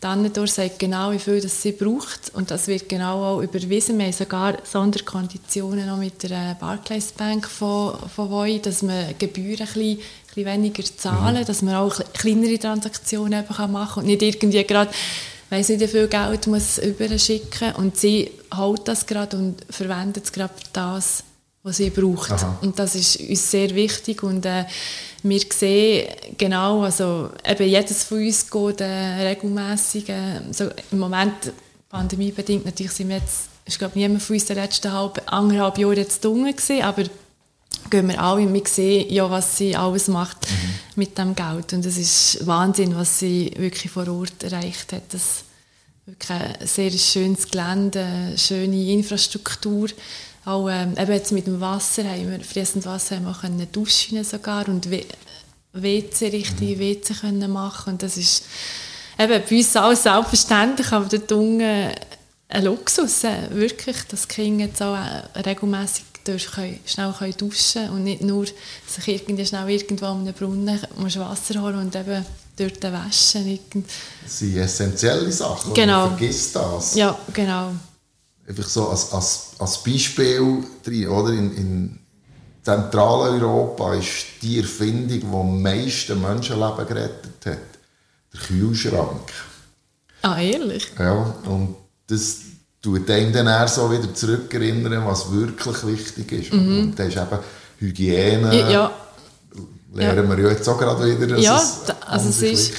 Dann 0.00 0.30
sagt 0.46 0.78
genau, 0.78 1.10
wie 1.12 1.18
viel 1.18 1.40
das 1.40 1.62
sie 1.62 1.72
braucht 1.72 2.30
und 2.34 2.50
das 2.50 2.68
wird 2.68 2.88
genau 2.88 3.24
auch 3.24 3.40
überwiesen. 3.40 3.98
Wir 3.98 4.04
haben 4.04 4.12
sogar 4.12 4.58
Sonderkonditionen 4.62 5.86
noch 5.86 5.96
mit 5.96 6.22
der 6.22 6.30
äh, 6.30 6.54
Barclays 6.60 7.10
Bank 7.12 7.48
von, 7.48 7.94
von 8.14 8.30
Voi, 8.30 8.60
dass 8.60 8.82
wir 8.82 9.14
Gebühren 9.18 9.62
ein 9.62 9.66
bisschen, 9.66 9.82
ein 9.82 9.98
bisschen 10.26 10.46
weniger 10.46 10.84
zahlen, 10.84 11.44
dass 11.44 11.62
man 11.62 11.74
auch 11.76 11.98
kleinere 12.12 12.58
Transaktionen 12.58 13.40
eben 13.40 13.54
kann 13.54 13.72
machen 13.72 14.00
und 14.02 14.06
nicht 14.06 14.22
irgendwie 14.22 14.62
gerade 14.62 14.90
weiss 15.54 15.68
nicht, 15.68 15.80
wie 15.80 15.88
viel 15.88 16.08
Geld 16.08 16.46
muss 16.46 16.78
überschicken 16.78 17.74
und 17.76 17.96
sie 17.96 18.30
holt 18.54 18.86
das 18.88 19.06
gerade 19.06 19.36
und 19.36 19.56
verwendet 19.70 20.24
es 20.24 20.32
gerade 20.32 20.52
für 20.54 20.68
das, 20.72 21.24
was 21.62 21.76
sie 21.78 21.90
braucht. 21.90 22.32
Aha. 22.32 22.58
Und 22.60 22.78
das 22.78 22.94
ist 22.94 23.20
uns 23.20 23.50
sehr 23.50 23.74
wichtig 23.74 24.22
und 24.22 24.44
äh, 24.44 24.64
wir 25.22 25.40
sehen 25.52 26.08
genau, 26.36 26.82
also 26.82 27.30
eben 27.44 27.68
jedes 27.68 28.04
von 28.04 28.18
uns 28.18 28.50
geht 28.50 28.80
äh, 28.80 29.28
regelmässig, 29.28 30.08
äh, 30.08 30.40
so 30.50 30.68
im 30.90 30.98
Moment 30.98 31.52
pandemiebedingt 31.88 32.64
natürlich 32.64 32.92
sind 32.92 33.08
wir 33.08 33.16
jetzt, 33.16 33.48
ich 33.64 33.78
glaube 33.78 33.98
niemand 33.98 34.22
von 34.22 34.34
uns 34.34 34.46
den 34.46 34.56
letzten 34.56 34.92
halb, 34.92 35.22
anderthalb 35.26 35.78
Jahren 35.78 35.96
jetzt 35.96 36.24
dunkel 36.24 36.52
gewesen, 36.52 36.82
aber 36.82 37.04
gehen 37.90 38.08
wir 38.08 38.20
alle 38.20 38.42
und 38.42 38.52
wir 38.52 38.62
sehen 38.66 39.12
ja, 39.12 39.30
was 39.30 39.56
sie 39.56 39.76
alles 39.76 40.08
macht 40.08 40.46
mit 40.96 41.16
dem 41.16 41.34
Geld. 41.34 41.72
Und 41.72 41.86
es 41.86 41.96
ist 41.96 42.46
Wahnsinn, 42.46 42.96
was 42.96 43.18
sie 43.18 43.52
wirklich 43.56 43.92
vor 43.92 44.08
Ort 44.08 44.42
erreicht 44.42 44.92
hat. 44.92 45.02
Das 45.10 45.43
wirklich 46.06 46.30
ein 46.30 46.66
sehr 46.66 46.90
schönes 46.90 47.48
Gelände, 47.48 48.04
eine 48.04 48.38
schöne 48.38 48.92
Infrastruktur. 48.92 49.88
Auch 50.44 50.68
ähm, 50.68 50.94
eben 50.98 51.12
jetzt 51.12 51.32
mit 51.32 51.46
dem 51.46 51.60
Wasser 51.60 52.04
haben 52.04 52.30
wir, 52.30 52.40
fließend 52.40 52.84
Wasser 52.84 53.16
haben 53.16 53.24
wir 53.24 53.34
können 53.34 53.66
duschen 53.72 54.22
sogar 54.24 54.68
und 54.68 54.88
WC, 54.90 56.26
richtige 56.28 56.78
WC 56.78 57.14
können 57.14 57.50
machen. 57.50 57.94
Und 57.94 58.02
das 58.02 58.16
ist 58.16 58.44
eben 59.18 59.42
bei 59.48 59.56
uns 59.56 59.76
alles 59.76 60.02
selbstverständlich, 60.02 60.92
aber 60.92 61.06
dort 61.06 61.32
unten 61.32 61.90
ein 62.48 62.64
Luxus, 62.64 63.24
äh, 63.24 63.50
wirklich, 63.50 63.96
dass 64.08 64.28
die 64.28 64.34
Kinder 64.34 64.66
jetzt 64.66 64.82
auch 64.82 64.96
äh, 64.96 65.40
regelmässig 65.40 66.04
durch 66.24 66.52
können, 66.52 66.78
schnell 66.86 67.12
können 67.12 67.36
duschen 67.36 67.90
und 67.90 68.04
nicht 68.04 68.22
nur 68.22 68.46
sich 68.86 69.08
irgendwie 69.08 69.46
schnell 69.46 69.68
irgendwo 69.68 70.06
an 70.06 70.20
einem 70.20 70.34
Brunnen 70.34 70.80
muss 70.96 71.18
Wasser 71.18 71.60
holen 71.60 71.78
und 71.78 71.96
eben 71.96 72.24
dort 72.56 72.82
waschen. 72.92 73.46
Irgend- 73.46 73.88
Das 74.22 74.38
sind 74.38 74.56
essentielle 74.56 75.30
Sachen. 75.32 75.74
Genau. 75.74 76.08
Man 76.08 76.18
vergisst 76.18 76.54
das. 76.56 76.94
Ja, 76.94 77.18
genau. 77.32 77.72
Einfach 78.46 78.68
so 78.68 78.88
als, 78.88 79.12
als, 79.12 79.50
als 79.58 79.82
Beispiel 79.82 80.62
drin, 80.84 81.08
oder? 81.08 81.30
In, 81.32 81.56
in 81.56 81.98
Zentraleuropa 82.62 83.94
ist 83.94 84.26
die 84.42 84.58
Erfindung, 84.58 85.20
die 85.20 85.26
am 85.36 85.62
meisten 85.62 86.20
Menschenleben 86.20 86.86
gerettet 86.86 87.46
hat. 87.46 87.58
Der 88.32 88.40
Kühlschrank. 88.40 89.30
Ah, 90.22 90.38
ehrlich? 90.40 90.88
Ja, 90.98 91.34
und 91.46 91.76
das 92.06 92.36
tut 92.82 93.08
einen 93.10 93.32
dann 93.32 93.46
eher 93.46 93.68
so 93.68 93.90
wieder 93.90 94.12
zurückerinnern, 94.14 95.06
was 95.06 95.30
wirklich 95.30 95.86
wichtig 95.86 96.32
ist. 96.32 96.52
Und 96.52 96.94
das 96.96 97.08
ist 97.08 97.16
eben 97.16 97.38
Hygiene. 97.78 98.46
Mhm. 98.64 98.70
Ja, 99.94 100.02
ja. 100.02 100.12
Lernen 100.12 100.36
wir 100.36 100.44
ja 100.44 100.50
jetzt 100.50 100.68
auch 100.68 100.78
gerade 100.78 101.20
wieder, 101.20 101.36
dass 101.36 101.44
Ja, 101.44 101.56
es 101.56 101.90
also 102.06 102.28
es 102.28 102.42
ist-. 102.42 102.72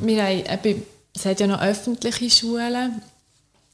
Wir 0.00 0.22
haben, 0.22 0.82
es 1.14 1.24
hat 1.24 1.40
ja 1.40 1.46
noch 1.46 1.60
öffentliche 1.60 2.30
Schulen 2.30 3.02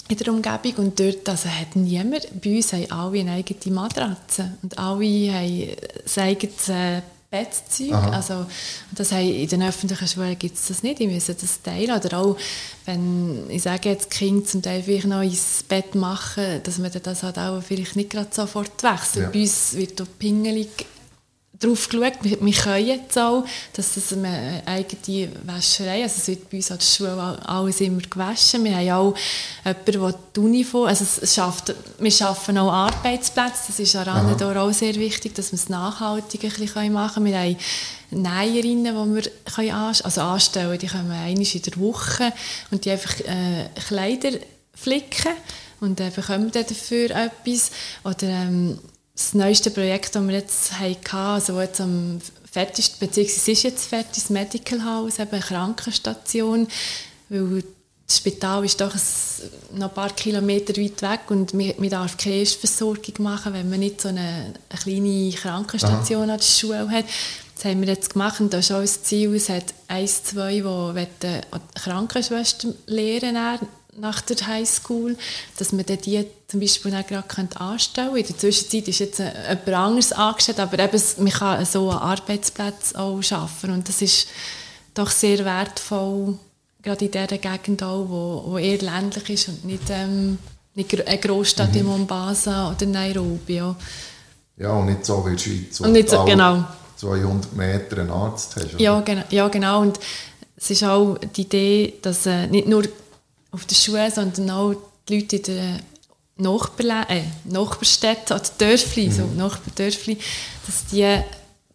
in 0.09 0.17
der 0.17 0.29
Umgebung 0.29 0.87
und 0.87 1.01
dort 1.01 1.29
also 1.29 1.49
hat 1.49 1.77
niemand, 1.77 2.29
bei 2.43 2.57
uns 2.57 2.73
haben 2.73 2.91
alle 2.91 3.21
eine 3.21 3.33
eigene 3.33 3.75
Matratze 3.75 4.53
und 4.63 4.79
alle 4.79 5.33
haben 5.33 5.69
ein 6.17 6.23
eigenes 6.23 6.71
Bettzeug. 7.35 7.93
Aha. 7.93 8.11
Also, 8.11 8.47
das 8.93 9.11
haben, 9.11 9.29
in 9.29 9.49
den 9.49 9.63
öffentlichen 9.63 10.07
Schulen 10.07 10.39
gibt 10.39 10.57
es 10.57 10.69
das 10.69 10.83
nicht, 10.83 11.01
die 11.01 11.09
müssen 11.09 11.37
das 11.41 11.63
teilen. 11.63 11.97
Oder 11.97 12.19
auch, 12.19 12.37
wenn, 12.87 13.51
ich 13.51 13.63
sage 13.63 13.89
jetzt, 13.89 14.11
Kinder 14.11 14.45
zum 14.45 14.63
Teil 14.63 14.83
vielleicht 14.83 15.07
noch 15.07 15.23
ins 15.23 15.65
Bett 15.67 15.95
machen, 15.95 16.61
dass 16.63 16.79
man 16.79 16.93
dann 16.93 17.03
das 17.03 17.23
halt 17.25 17.39
auch 17.39 17.61
vielleicht 17.61 17.97
nicht 17.97 18.11
gerade 18.11 18.29
sofort 18.31 18.83
wechselt. 18.83 19.25
Ja. 19.25 19.31
Bei 19.31 19.41
uns 19.41 19.75
wird 19.75 19.99
da 19.99 20.05
pingelig 20.19 20.69
drauf 21.61 21.89
geschaut. 21.89 22.13
Wir, 22.23 22.41
wir 22.45 22.53
können 22.53 22.87
jetzt 22.87 23.17
auch, 23.19 23.45
dass 23.75 23.95
das 23.95 24.13
eine 24.13 24.63
eigene 24.67 25.31
Wäscherei, 25.45 26.03
also 26.03 26.17
es 26.19 26.29
wird 26.29 26.51
bei 26.51 26.57
uns 26.59 26.71
an 26.71 26.79
der 26.79 26.85
Schule 26.85 27.13
all- 27.13 27.39
alles 27.41 27.81
immer 27.81 28.03
gewaschen. 28.03 28.65
Wir 28.65 28.77
haben 28.77 28.91
auch 28.91 29.17
jemanden, 29.65 29.93
der 29.93 30.15
die 30.37 30.41
Uniform, 30.41 30.87
also 30.89 31.05
es- 31.05 31.19
es 31.19 31.35
schafft, 31.35 31.75
wir 31.99 32.11
schaffen 32.11 32.59
auch 32.59 32.73
Arbeitsplätze, 32.73 33.63
das 33.69 33.79
ist 33.79 33.97
an 33.97 34.05
Randendor 34.09 34.57
auch 34.57 34.73
sehr 34.73 34.95
wichtig, 34.97 35.35
dass 35.35 35.53
wir 35.53 35.59
es 35.59 35.69
nachhaltig 35.69 36.45
ein 36.45 36.51
bisschen 36.51 36.93
machen 36.93 37.25
können. 37.25 37.27
Wir 37.27 37.39
haben 37.39 37.57
Näherinnen, 38.11 38.85
die 38.85 39.15
wir 39.25 39.31
können 39.55 39.71
anstellen, 39.71 40.05
also 40.07 40.21
anstellen, 40.21 40.79
die 40.79 40.87
kommen 40.87 41.11
einmal 41.11 41.31
in 41.31 41.63
der 41.63 41.77
Woche 41.81 42.33
und 42.71 42.85
die 42.85 42.91
einfach 42.91 43.19
äh, 43.21 43.69
Kleider 43.89 44.39
flicken 44.75 45.33
und 45.81 46.01
äh, 46.01 46.11
bekommen 46.15 46.51
dafür 46.53 47.11
etwas. 47.11 47.71
Oder 48.05 48.29
ähm, 48.29 48.79
das 49.15 49.35
neueste 49.35 49.71
Projekt, 49.71 50.15
das 50.15 50.27
wir 50.27 50.35
jetzt 50.35 50.79
hatten, 50.79 51.17
also 51.17 51.61
jetzt 51.61 51.81
am 51.81 52.21
fertigsten, 52.51 52.99
beziehungsweise 52.99 53.53
ist 53.53 53.63
jetzt 53.63 53.87
fertig, 53.87 54.15
das 54.15 54.31
Medical 54.31 54.85
House, 54.85 55.19
eben 55.19 55.31
eine 55.31 55.41
Krankenstation, 55.41 56.67
weil 57.29 57.65
das 58.07 58.19
Spital 58.19 58.65
ist 58.65 58.81
doch 58.81 58.93
ein, 58.95 59.79
noch 59.79 59.89
ein 59.89 59.95
paar 59.95 60.11
Kilometer 60.11 60.81
weit 60.81 61.01
weg 61.01 61.31
und 61.31 61.55
man, 61.55 61.73
man 61.79 61.89
darf 61.89 62.17
keine 62.17 62.37
Erstversorgung 62.37 63.15
machen, 63.19 63.55
wenn 63.55 63.71
man 63.71 63.81
nicht 63.81 64.01
so 64.01 64.09
eine, 64.09 64.53
eine 64.69 64.81
kleine 64.81 65.31
Krankenstation 65.31 66.29
an 66.29 66.39
der 66.39 66.45
Schule 66.45 66.91
hat. 66.91 67.07
Das 67.55 67.65
haben 67.65 67.81
wir 67.81 67.89
jetzt 67.89 68.13
gemacht 68.13 68.41
und 68.41 68.53
das 68.53 68.67
ist 68.67 68.73
auch 68.73 68.81
das 68.81 69.03
Ziel. 69.05 69.35
Es 69.35 69.49
hat 69.49 69.73
eins, 69.89 70.25
zwei, 70.25 70.55
die 70.55 70.65
wollen 70.65 71.07
Krankenschwestern 71.75 72.75
lehren 72.87 73.37
wollen 73.37 73.61
nach 73.99 74.21
der 74.23 74.47
Highschool, 74.47 75.17
dass 75.59 75.73
man 75.73 75.85
dann 75.87 75.99
die 76.01 76.25
zum 76.49 76.61
Beispiel 76.61 76.91
dann 76.91 77.05
gerade 77.07 77.61
anstellen 77.61 78.09
könnte. 78.13 78.21
In 78.21 78.27
der 78.27 78.39
Zwischenzeit 78.39 78.89
ist 78.89 78.99
jetzt 78.99 79.21
äh, 79.21 79.33
jemand 79.49 79.69
anderes 79.69 80.13
angestellt, 80.13 80.61
aber 80.61 80.79
eben, 80.79 81.03
man 81.19 81.33
kann 81.33 81.65
so 81.65 81.91
einen 81.91 81.99
Arbeitsplatz 82.01 82.95
auch 82.95 83.21
schaffen 83.23 83.71
und 83.71 83.89
das 83.89 84.03
ist 84.03 84.27
doch 84.95 85.11
sehr 85.11 85.45
wertvoll, 85.45 86.39
gerade 86.83 87.05
in 87.05 87.11
dieser 87.11 87.39
Gegend 87.39 87.83
auch, 87.83 88.07
wo, 88.09 88.45
wo 88.53 88.59
eher 88.59 88.79
ländlich 88.79 89.31
ist 89.31 89.49
und 89.49 89.65
nicht, 89.65 89.83
ähm, 89.91 90.39
nicht 90.75 91.07
eine 91.07 91.19
Großstadt 91.19 91.73
wie 91.75 91.83
Mombasa 91.83 92.71
oder 92.71 92.87
Nairobi. 92.87 93.55
Ja. 93.57 93.77
Ja, 94.57 94.71
und 94.73 94.87
nicht 94.87 95.05
so 95.05 95.25
wie 95.27 95.31
der 95.33 95.39
Schweiz, 95.39 95.81
wo 95.81 95.85
Und 95.85 95.93
nicht 95.93 96.09
so- 96.11 96.25
genau. 96.25 96.65
200 96.97 97.53
Meter 97.55 97.99
einen 97.99 98.11
Arzt 98.11 98.55
hast. 98.57 98.75
oder? 98.75 98.81
Ja, 98.81 99.01
genau, 99.01 99.25
ja, 99.31 99.49
genau. 99.49 99.81
Und 99.81 99.99
es 100.57 100.71
ist 100.71 100.85
auch 100.85 101.19
die 101.37 101.43
Idee, 101.43 101.95
dass 102.03 102.25
äh, 102.27 102.47
nicht 102.47 102.69
nur 102.69 102.85
auf 103.55 103.65
der 103.67 103.77
Schule, 103.77 104.11
sondern 104.11 104.51
auch 104.51 104.75
die 105.09 105.21
Leute 105.21 105.37
in 105.37 105.43
den 105.43 105.83
Nachbarlä 106.37 107.03
äh, 107.09 107.23
Nachbarstädten 107.45 108.37
oder 108.37 108.49
Dörfli, 108.59 109.11
so 109.11 109.25
Nachbardörfli, 109.25 110.19
dass 110.67 110.87
die 110.87 111.21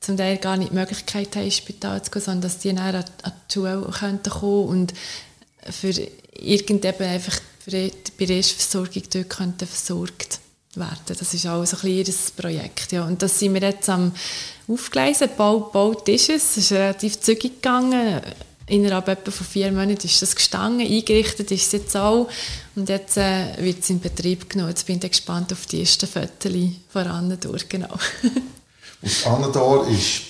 zum 0.02 0.18
Teil 0.18 0.38
gar 0.38 0.58
nicht 0.58 0.72
die 0.72 0.76
Möglichkeit 0.76 1.36
haben, 1.36 1.46
ins 1.46 1.58
Spital 1.58 2.02
zu 2.04 2.12
gehen, 2.12 2.22
sondern 2.22 2.42
dass 2.42 2.60
die 2.60 2.74
dann 2.74 2.80
an, 2.80 3.06
an 3.24 3.34
die 3.50 3.54
Schule 3.54 3.90
könnten 3.98 4.30
kommen 4.30 4.68
und 4.68 4.94
für 5.70 5.94
irgendein 6.34 7.00
einfach 7.00 7.40
für 7.60 7.72
die, 7.72 7.92
bei 8.18 8.26
der 8.26 8.38
Erstversorgung 8.38 9.04
dort 9.14 9.30
könnten 9.30 9.68
versorgt 9.68 10.40
werden. 10.76 11.16
Das 11.18 11.34
ist 11.34 11.48
auch 11.48 11.66
so 11.66 11.78
ein 11.82 11.94
ihr 11.94 12.06
Projekt. 12.36 12.92
Ja. 12.92 13.06
Und 13.06 13.22
das 13.22 13.40
sind 13.40 13.54
wir 13.54 13.62
jetzt 13.62 13.90
am 13.90 14.14
Aufgleisen. 14.68 15.30
Bau, 15.38 15.60
baut 15.60 16.08
ist 16.10 16.30
es. 16.30 16.52
Es 16.52 16.58
ist 16.58 16.72
relativ 16.72 17.20
zügig 17.20 17.62
gegangen. 17.62 18.22
Innerhalb 18.70 19.08
etwa 19.08 19.32
von 19.32 19.46
vier 19.46 19.72
Monaten 19.72 20.06
ist 20.06 20.22
das 20.22 20.36
gestanden. 20.36 20.86
Eingerichtet 20.86 21.52
ist 21.52 21.66
es 21.68 21.72
jetzt 21.72 21.98
auch. 21.98 22.28
Und 22.76 22.88
jetzt 22.90 23.18
äh, 23.18 23.56
wird 23.60 23.80
es 23.82 23.90
in 23.90 24.00
Betrieb 24.00 24.50
genommen. 24.50 24.70
Jetzt 24.70 24.86
bin 24.86 25.00
ich 25.04 25.10
gespannt 25.10 25.52
auf 25.52 25.66
die 25.66 25.82
ersten 25.82 26.08
Fotos 26.08 26.54
voran 26.92 27.38
durch. 27.42 27.68
Genau. 27.68 27.90
Und 29.02 29.28
Anador 29.28 29.88
ist 29.88 30.22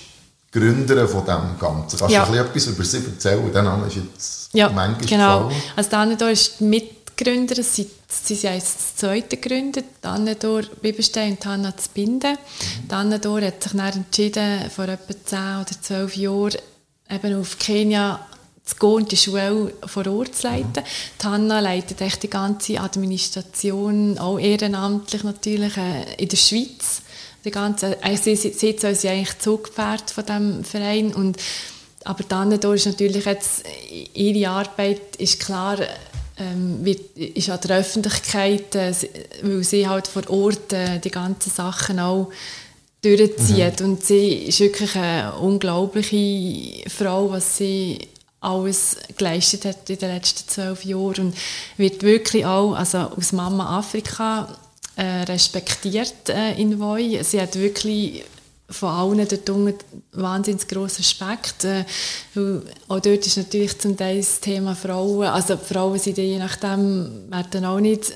Gründerin 0.52 1.06
von 1.08 1.24
dem 1.24 1.58
Ganzen. 1.58 1.98
Kannst 1.98 2.14
Ja. 2.14 2.24
du 2.24 2.32
ein 2.32 2.52
bisschen 2.52 2.72
etwas 2.72 2.76
über 2.76 2.84
sie 2.84 3.04
erzählen? 3.04 3.52
Der 3.52 3.62
Name 3.62 3.86
ist 3.86 3.96
jetzt 3.96 4.50
Ja, 4.52 4.68
manchmal 4.68 5.06
genau. 5.06 5.48
gefallen. 5.48 5.62
Also 5.76 5.90
die 5.90 5.96
Annedor 5.96 6.30
ist 6.30 6.60
die 6.60 6.64
Mitgründerin, 6.64 7.62
sie, 7.64 7.88
sie 8.08 8.34
sind 8.34 8.54
jetzt 8.54 8.76
das 8.76 8.96
zweite 8.96 9.36
gegründet, 9.36 9.84
die 10.02 10.06
Annedor 10.06 10.62
Bibelstein 10.82 11.32
und 11.32 11.46
Hanna 11.46 11.76
zu 11.76 11.88
binden. 11.94 12.36
Die 12.88 12.92
Annedor 12.94 13.40
hat 13.42 13.62
sich 13.62 13.72
dann 13.72 13.92
entschieden, 13.92 14.70
vor 14.74 14.88
etwa 14.88 15.14
10 15.24 15.38
oder 15.38 15.82
12 15.82 16.16
Jahren 16.16 16.56
eben 17.10 17.40
auf 17.40 17.58
Kenia 17.58 18.24
zu 18.64 18.76
gehen 18.76 18.90
und 18.90 19.12
die 19.12 19.16
Schule 19.16 19.72
vor 19.86 20.06
Ort 20.06 20.34
zu 20.34 20.46
leiten. 20.46 20.84
Die 21.20 21.26
Hanna 21.26 21.60
leitet 21.60 22.00
echt 22.00 22.22
die 22.22 22.30
ganze 22.30 22.80
Administration, 22.80 24.18
auch 24.18 24.38
ehrenamtlich 24.38 25.24
natürlich, 25.24 25.76
äh, 25.76 26.14
in 26.18 26.28
der 26.28 26.36
Schweiz. 26.36 27.02
Die 27.44 27.50
ganze, 27.50 28.02
äh, 28.02 28.16
sie, 28.16 28.36
sie, 28.36 28.52
sie 28.52 28.68
ist 28.70 28.84
eigentlich 28.84 29.38
Zugpferd 29.38 30.10
von 30.10 30.24
diesem 30.24 30.64
Verein 30.64 31.14
und 31.14 31.38
aber 32.04 32.24
dann 32.24 32.50
ist 32.52 32.86
natürlich 32.86 33.26
jetzt 33.26 33.62
ihre 34.14 34.50
Arbeit 34.50 35.16
ist 35.16 35.38
klar 35.38 35.78
ähm, 36.40 36.84
wird, 36.84 37.16
ist 37.16 37.50
an 37.50 37.60
der 37.60 37.78
Öffentlichkeit, 37.78 38.74
äh, 38.74 38.94
weil 39.42 39.62
sie 39.62 39.86
halt 39.86 40.06
vor 40.08 40.28
Ort 40.30 40.72
äh, 40.72 40.98
die 40.98 41.10
ganzen 41.10 41.50
Sachen 41.50 42.00
auch 42.00 42.30
durchzieht. 43.02 43.80
Mhm. 43.80 43.86
Und 43.86 44.04
sie 44.04 44.46
ist 44.46 44.60
wirklich 44.60 44.96
eine 44.96 45.34
unglaubliche 45.34 46.88
Frau, 46.88 47.30
was 47.30 47.58
sie 47.58 47.98
alles 48.40 48.96
geleistet 49.16 49.64
hat 49.64 49.90
in 49.90 49.98
den 49.98 50.14
letzten 50.14 50.48
zwölf 50.48 50.84
Jahren 50.84 51.26
und 51.26 51.36
wird 51.76 52.02
wirklich 52.02 52.46
auch 52.46 52.74
also 52.74 52.98
aus 52.98 53.32
Mama 53.32 53.78
Afrika 53.78 54.48
äh, 54.96 55.22
respektiert 55.22 56.28
äh, 56.28 56.54
in 56.54 56.80
Voi. 56.80 57.22
Sie 57.22 57.40
hat 57.40 57.56
wirklich 57.56 58.24
von 58.70 58.88
allen 58.88 59.28
dort 59.28 59.50
unten 59.50 59.74
wahnsinnig 60.12 60.66
grossen 60.68 61.02
Respekt. 61.02 61.64
Äh, 61.64 61.84
auch 62.88 63.00
dort 63.00 63.26
ist 63.26 63.36
natürlich 63.36 63.78
zum 63.78 63.96
Teil 63.96 64.18
das 64.18 64.40
Thema 64.40 64.74
Frauen, 64.74 65.26
also 65.26 65.56
die 65.56 65.64
Frauen 65.64 65.98
sind 65.98 66.18
je 66.18 66.38
nachdem, 66.38 67.30
werden 67.30 67.64
auch 67.64 67.80
nicht 67.80 68.12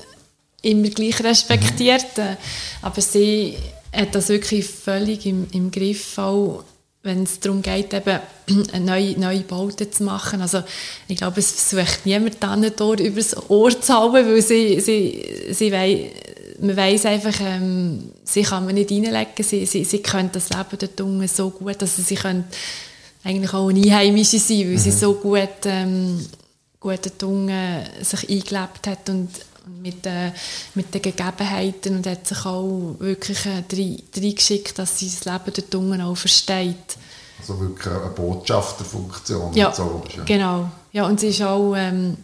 immer 0.61 0.89
gleich 0.89 1.23
respektiert, 1.23 2.17
mhm. 2.17 2.37
aber 2.81 3.01
sie 3.01 3.57
hat 3.93 4.15
das 4.15 4.29
wirklich 4.29 4.65
völlig 4.65 5.25
im, 5.25 5.47
im 5.51 5.69
Griff, 5.71 6.17
auch 6.17 6.63
wenn 7.05 7.23
es 7.23 7.39
darum 7.39 7.61
geht, 7.61 7.93
eben 7.93 8.19
neue, 8.85 9.17
neue 9.19 9.41
Bauten 9.41 9.91
zu 9.91 10.03
machen. 10.03 10.41
Also 10.41 10.63
ich 11.07 11.17
glaube, 11.17 11.39
es 11.39 11.51
versucht 11.51 12.05
niemand 12.05 12.37
dann 12.41 12.65
dort 12.75 12.99
über 12.99 13.17
das 13.17 13.49
Ohr 13.49 13.79
zu 13.79 13.93
haben, 13.93 14.13
weil 14.13 14.41
sie, 14.41 14.79
sie, 14.81 15.47
sie 15.51 15.71
weiss, 15.71 15.99
man 16.59 16.75
weiss 16.75 17.05
einfach, 17.05 17.39
ähm, 17.41 18.11
sie 18.23 18.41
kann 18.41 18.65
man 18.65 18.75
nicht 18.75 18.91
reinlegen, 18.91 19.43
sie, 19.43 19.65
sie, 19.65 19.83
sie 19.83 19.99
können 19.99 20.31
das 20.31 20.49
Leben 20.49 20.77
dort 20.79 21.01
unten 21.01 21.27
so 21.27 21.49
gut, 21.51 21.81
dass 21.81 21.95
sie 21.95 22.15
können 22.15 22.45
eigentlich 23.23 23.53
auch 23.53 23.69
eine 23.69 23.81
Einheimische 23.81 24.39
sein, 24.39 24.59
weil 24.61 24.65
mhm. 24.65 24.77
sie 24.77 24.91
so 24.91 25.13
gut, 25.13 25.65
ähm, 25.65 26.25
gut 26.79 26.99
dort 27.03 27.23
unten 27.23 27.83
sich 28.01 28.29
eingelebt 28.29 28.87
hat 28.87 29.09
und 29.09 29.29
mit, 29.67 30.05
äh, 30.05 30.31
mit 30.75 30.93
den 30.93 31.01
Gegebenheiten 31.01 31.97
und 31.97 32.07
hat 32.07 32.27
sich 32.27 32.45
auch 32.45 32.95
wirklich 32.99 33.45
äh, 33.45 33.63
reingeschickt, 34.15 34.77
dass 34.79 34.99
sie 34.99 35.09
das 35.09 35.25
Leben 35.25 35.53
dort 35.53 35.75
unten 35.75 36.01
auch 36.01 36.15
versteht. 36.15 36.97
Also 37.39 37.59
wirklich 37.59 37.87
eine 37.87 38.09
Botschafterfunktion. 38.09 39.53
Ja, 39.53 39.73
so, 39.73 40.03
ja. 40.15 40.23
genau. 40.23 40.69
Ja, 40.91 41.05
und 41.05 41.19
sie 41.19 41.27
ist 41.27 41.41
auch, 41.41 41.75
ähm, 41.75 42.17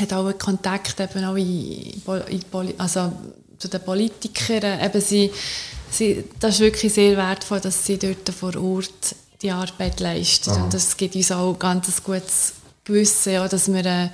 hat 0.00 0.12
auch 0.12 0.26
einen 0.26 0.38
Kontakt 0.38 0.98
eben 1.00 1.24
auch 1.24 1.36
in, 1.36 2.02
in, 2.28 2.74
also 2.78 3.12
zu 3.58 3.68
den 3.68 3.80
Politikern. 3.82 4.80
Eben 4.80 5.00
sie, 5.00 5.30
sie, 5.90 6.24
das 6.40 6.54
ist 6.56 6.60
wirklich 6.60 6.92
sehr 6.92 7.16
wertvoll, 7.16 7.60
dass 7.60 7.86
sie 7.86 7.98
dort 7.98 8.28
vor 8.30 8.56
Ort 8.56 9.14
die 9.40 9.50
Arbeit 9.50 10.00
leistet. 10.00 10.52
Aha. 10.52 10.64
Und 10.64 10.74
das 10.74 10.96
gibt 10.96 11.14
uns 11.14 11.32
auch 11.32 11.58
ganz 11.58 11.88
ein 11.88 12.04
gutes 12.04 12.54
Gewissen, 12.84 13.34
ja, 13.34 13.46
dass 13.46 13.72
wir 13.72 13.84
äh, 13.84 14.08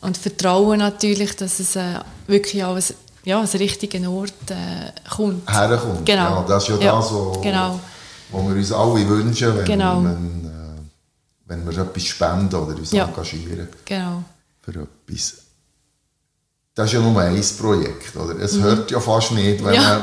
und 0.00 0.16
Vertrauen 0.16 0.78
natürlich, 0.78 1.36
dass 1.36 1.60
es 1.60 1.76
äh, 1.76 2.00
wirklich 2.26 2.64
auch 2.64 2.76
ein, 2.76 2.84
ja, 3.24 3.40
als 3.40 3.54
richtigen 3.54 4.06
Ort 4.06 4.32
äh, 4.50 4.92
kommt. 5.08 5.50
Herkommt. 5.50 6.06
Genau. 6.06 6.22
Ja, 6.22 6.44
das 6.48 6.62
ist 6.62 6.68
ja, 6.70 6.86
ja 6.86 6.96
das, 6.96 7.12
was, 7.12 7.40
genau. 7.42 7.80
wir 8.32 8.40
uns 8.56 8.72
alle 8.72 9.08
wünschen, 9.08 9.56
wenn, 9.56 9.64
genau. 9.64 10.02
wenn, 10.02 10.44
äh, 10.44 10.80
wenn 11.46 11.70
wir 11.70 11.78
etwas 11.78 12.04
spenden 12.04 12.54
oder 12.54 12.76
uns 12.76 12.92
ja. 12.92 13.06
engagieren. 13.06 13.68
Genau. 13.84 14.22
Für 14.62 14.72
etwas 14.72 15.34
das 16.74 16.86
ist 16.86 16.92
ja 16.94 17.00
nur 17.00 17.20
ein 17.20 17.44
Projekt. 17.58 18.16
Oder? 18.16 18.38
Es 18.40 18.54
mhm. 18.54 18.62
hört 18.62 18.90
ja 18.90 19.00
fast 19.00 19.32
nicht, 19.32 19.62
wenn 19.64 19.74
ja. 19.74 19.82
man 19.82 20.02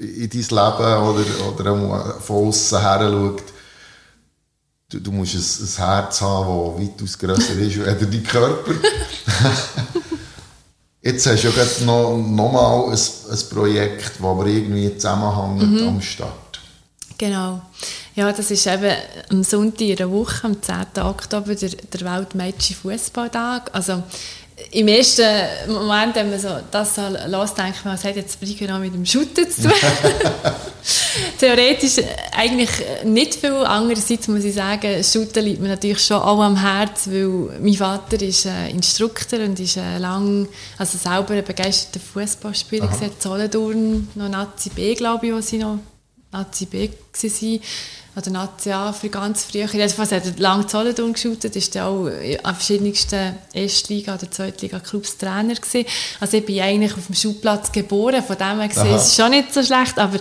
in 0.00 0.28
dein 0.28 0.40
Leben 0.40 1.02
oder, 1.02 1.74
oder 1.76 2.20
von 2.20 2.48
außen 2.48 2.80
her 2.80 3.00
schaut. 3.00 3.42
Du, 4.90 5.00
du 5.00 5.12
musst 5.12 5.34
ein, 5.34 5.66
ein 5.66 5.86
Herz 5.86 6.22
haben, 6.22 6.78
das 6.78 6.88
weitaus 6.88 7.18
grösser 7.18 7.58
ist 7.58 7.78
als 7.78 8.00
dein 8.00 8.22
Körper. 8.22 8.72
Jetzt 11.02 11.26
hast 11.26 11.44
du 11.44 11.48
ja 11.48 11.84
noch, 11.84 12.16
noch 12.16 12.52
mal 12.52 12.84
ein, 12.84 12.92
ein 12.92 13.48
Projekt, 13.50 14.12
das 14.18 14.24
aber 14.24 14.46
irgendwie 14.46 14.96
zusammenhängt 14.96 15.78
mhm. 15.82 15.88
am 15.88 16.00
Start. 16.00 16.60
Genau. 17.18 17.60
Ja, 18.14 18.32
das 18.32 18.50
ist 18.50 18.66
eben 18.66 18.96
am 19.28 19.44
Sonntag 19.44 19.82
in 19.82 19.96
der 19.96 20.10
Woche, 20.10 20.46
am 20.46 20.62
10. 20.62 21.02
Oktober, 21.02 21.54
der, 21.54 21.68
der 21.68 22.00
Weltmädchen 22.00 22.76
Fußballtag. 22.76 23.68
Also 23.74 24.02
im 24.70 24.88
ersten 24.88 25.24
Moment, 25.68 26.14
wenn 26.14 26.30
man 26.30 26.38
so 26.38 26.48
das 26.70 26.94
so 26.94 27.02
lässt, 27.08 27.56
denkt 27.56 27.84
man, 27.84 27.96
hat 27.96 28.16
jetzt 28.16 28.38
Brigitte 28.40 28.78
mit 28.78 28.92
dem 28.92 29.06
Shooten 29.06 29.48
zu 29.50 29.62
tun. 29.62 29.72
Theoretisch 31.38 32.04
eigentlich 32.36 32.70
nicht 33.04 33.34
viel. 33.34 33.52
Andererseits 33.52 34.28
muss 34.28 34.44
ich 34.44 34.54
sagen, 34.54 35.02
Shooten 35.02 35.44
liegt 35.44 35.60
mir 35.60 35.68
natürlich 35.68 36.04
schon 36.04 36.18
auch 36.18 36.40
am 36.40 36.56
Herz, 36.56 37.08
weil 37.08 37.58
mein 37.60 37.74
Vater 37.74 38.20
ist 38.20 38.46
äh, 38.46 38.70
Instruktor 38.70 39.40
und 39.40 39.58
ist 39.58 39.76
äh, 39.76 39.98
lang, 39.98 40.48
also 40.76 40.98
selber 40.98 41.34
ein 41.34 41.44
begeisterter 41.44 42.00
Fußballspieler 42.00 42.88
gesehen, 42.88 43.12
Zollendorn, 43.18 44.08
noch 44.14 44.28
Nazi 44.28 44.70
B, 44.70 44.94
glaube 44.94 45.26
ich, 45.26 45.32
wo 45.32 45.40
sie 45.40 45.58
noch 45.58 45.78
Nazi 46.30 46.66
B 46.66 46.88
waren 46.88 47.60
oder 48.16 48.30
Nazi 48.30 48.70
A 48.72 48.92
für 48.92 49.08
ganz 49.08 49.44
früh. 49.44 49.60
Jedenfalls 49.60 50.12
hat 50.12 50.26
er 50.26 50.32
lange 50.38 50.66
Zollendorn 50.66 51.12
geschaut, 51.12 51.44
ist 51.44 51.74
dann 51.74 51.82
auch 51.84 52.06
an 52.06 52.54
verschiedensten 52.54 53.34
Erstliga- 53.54 54.14
oder 54.14 54.30
Zweitliga-Clubs 54.30 55.18
Trainer 55.18 55.54
gewesen. 55.54 55.86
Also 56.20 56.36
ich 56.36 56.44
bin 56.44 56.60
eigentlich 56.60 56.94
auf 56.94 57.06
dem 57.06 57.14
Schulplatz 57.14 57.72
geboren, 57.72 58.22
von 58.22 58.36
dem 58.36 58.58
her 58.58 58.68
gesehen 58.68 58.94
ist 58.94 59.06
es 59.08 59.16
schon 59.16 59.30
nicht 59.30 59.54
so 59.54 59.62
schlecht, 59.62 59.98
aber 59.98 60.18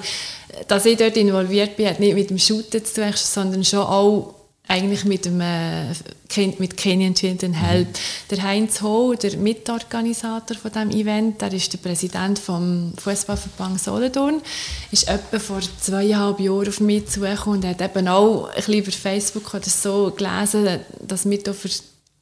dass 0.68 0.86
ich 0.86 0.98
dort 0.98 1.18
involviert 1.18 1.76
bin, 1.76 1.88
hat 1.88 2.00
nicht 2.00 2.16
mit 2.16 2.30
dem 2.30 2.40
Shooten 2.40 2.84
zu 2.86 2.94
tun, 3.02 3.14
sondern 3.16 3.64
schon 3.64 3.82
auch 3.82 4.37
eigentlich 4.68 5.06
mit 5.06 5.26
dem 5.26 5.42
äh, 5.42 5.94
mit 6.60 6.78
Kenyan 6.78 7.16
Children 7.16 7.54
Help. 7.54 7.88
Mhm. 7.88 7.94
Der 8.32 8.44
Heinz 8.44 8.82
Ho, 8.82 9.14
der 9.16 9.38
Mitorganisator 9.38 10.58
von 10.58 10.72
dem 10.72 10.92
Event, 10.92 11.42
der 11.42 11.54
ist 11.54 11.72
der 11.74 11.80
Präsident 11.80 12.38
vom 12.38 12.94
Fußballverband 13.02 13.82
Solothurn, 13.82 14.42
ist 14.92 15.08
etwa 15.08 15.40
vor 15.40 15.62
zweieinhalb 15.82 16.40
Jahren 16.40 16.68
auf 16.68 16.80
mich 16.80 17.08
zugekommen 17.08 17.64
und 17.64 17.66
hat 17.66 17.82
eben 17.82 18.08
auch 18.08 18.50
ein 18.50 18.56
bisschen 18.56 18.74
über 18.76 18.92
Facebook 18.92 19.54
oder 19.54 19.70
so 19.70 20.12
gelesen, 20.12 20.80
dass 21.02 21.28
wir 21.30 21.42
da 21.42 21.54
für 21.54 21.70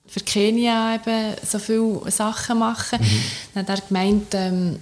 für 0.08 0.20
Kenia 0.20 0.96
eben 0.96 1.36
so 1.44 1.58
viele 1.60 2.12
Sachen 2.12 2.60
machen. 2.60 3.00
Mhm. 3.02 3.22
Dann 3.54 3.68
hat 3.68 3.80
er 3.80 3.88
gemeint, 3.88 4.28
ähm, 4.34 4.80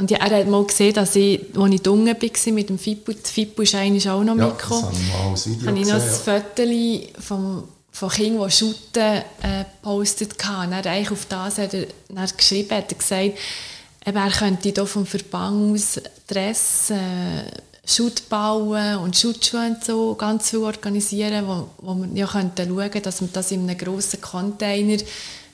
und 0.00 0.10
ja, 0.10 0.16
er 0.16 0.38
hat 0.38 0.48
mal 0.48 0.64
gesehen, 0.64 0.94
dass 0.94 1.14
ich, 1.14 1.40
als 1.54 1.74
ich 1.74 1.82
dunkel 1.82 2.16
war 2.16 2.52
mit 2.54 2.68
dem 2.70 2.78
Fippo, 2.78 3.12
die 3.12 3.18
Fippo 3.22 3.60
ist 3.60 3.74
eigentlich 3.74 4.08
auch 4.08 4.24
noch 4.24 4.34
ja, 4.34 4.46
mitgekommen. 4.46 4.88
Das 4.90 4.96
habe 4.96 4.98
ich 4.98 5.12
mal 5.12 5.30
als 5.30 5.46
Video 5.46 5.66
habe 5.66 5.78
ich 5.78 5.86
noch 5.86 5.94
ein 6.26 6.72
ja. 6.72 7.20
Vom, 7.20 7.64
von 7.92 8.08
Kindern, 8.08 8.48
die 8.48 8.50
Schutten 8.50 9.22
äh, 9.42 9.64
gepostet 9.82 10.42
haben. 10.42 10.72
Er 10.72 10.86
eigentlich 10.86 11.10
auf 11.10 11.26
das 11.26 11.58
hat 11.58 11.74
er, 11.74 11.86
er 12.14 12.26
geschrieben, 12.34 12.70
hat 12.70 12.90
er 12.90 12.98
gesagt, 12.98 13.38
er 14.02 14.30
könnte 14.30 14.70
hier 14.70 14.86
vom 14.86 15.04
Verband 15.04 15.74
aus 15.74 16.00
Dress, 16.26 16.90
äh, 16.90 17.50
Schutt 17.84 18.26
bauen 18.30 18.96
und 18.98 19.18
Schutzschuhe 19.18 19.66
und 19.66 19.84
so 19.84 20.14
ganz 20.14 20.48
viel 20.48 20.60
organisieren, 20.60 21.46
wo, 21.46 21.68
wo 21.78 21.94
wir 21.94 22.08
ja 22.14 22.26
könnten 22.26 22.68
schauen, 22.68 23.02
dass 23.02 23.20
wir 23.20 23.28
das 23.30 23.50
in 23.50 23.68
einem 23.68 23.76
grossen 23.76 24.20
Container 24.22 24.96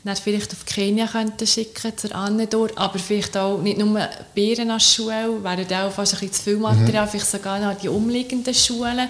dann 0.06 0.16
vielleicht 0.16 0.52
auf 0.52 0.64
Kenia 0.64 1.06
könnten 1.06 1.46
schicken 1.46 1.96
zur 1.96 2.14
Annedor, 2.14 2.70
aber 2.76 2.98
vielleicht 2.98 3.36
auch 3.36 3.60
nicht 3.60 3.78
nur 3.78 4.08
Beeren 4.34 4.70
als 4.70 4.94
Schule, 4.94 5.42
wäre 5.42 5.86
auch 5.86 5.92
fast 5.92 6.14
ein 6.14 6.20
bisschen 6.20 6.32
zu 6.32 6.42
viel 6.42 6.56
Material, 6.56 7.06
mhm. 7.06 7.10
vielleicht 7.10 7.30
sogar 7.30 7.58
noch 7.58 7.78
die 7.78 7.88
umliegenden 7.88 8.54
Schulen. 8.54 9.08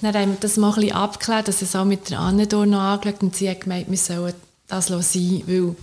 Dann 0.00 0.14
haben 0.14 0.32
wir 0.32 0.38
das 0.40 0.56
mal 0.56 0.68
ein 0.68 0.74
bisschen 0.76 0.92
abgeklärt, 0.92 1.48
dass 1.48 1.62
es 1.62 1.74
auch 1.74 1.84
mit 1.84 2.10
der 2.10 2.20
Annedor 2.20 2.66
noch 2.66 2.80
angeschaut 2.80 3.22
und 3.22 3.36
sie 3.36 3.50
hat 3.50 3.62
gemeint, 3.62 3.90
wir 3.90 3.96
sollen 3.96 4.34
das 4.68 4.86
sein, 4.86 5.42
weil 5.46 5.74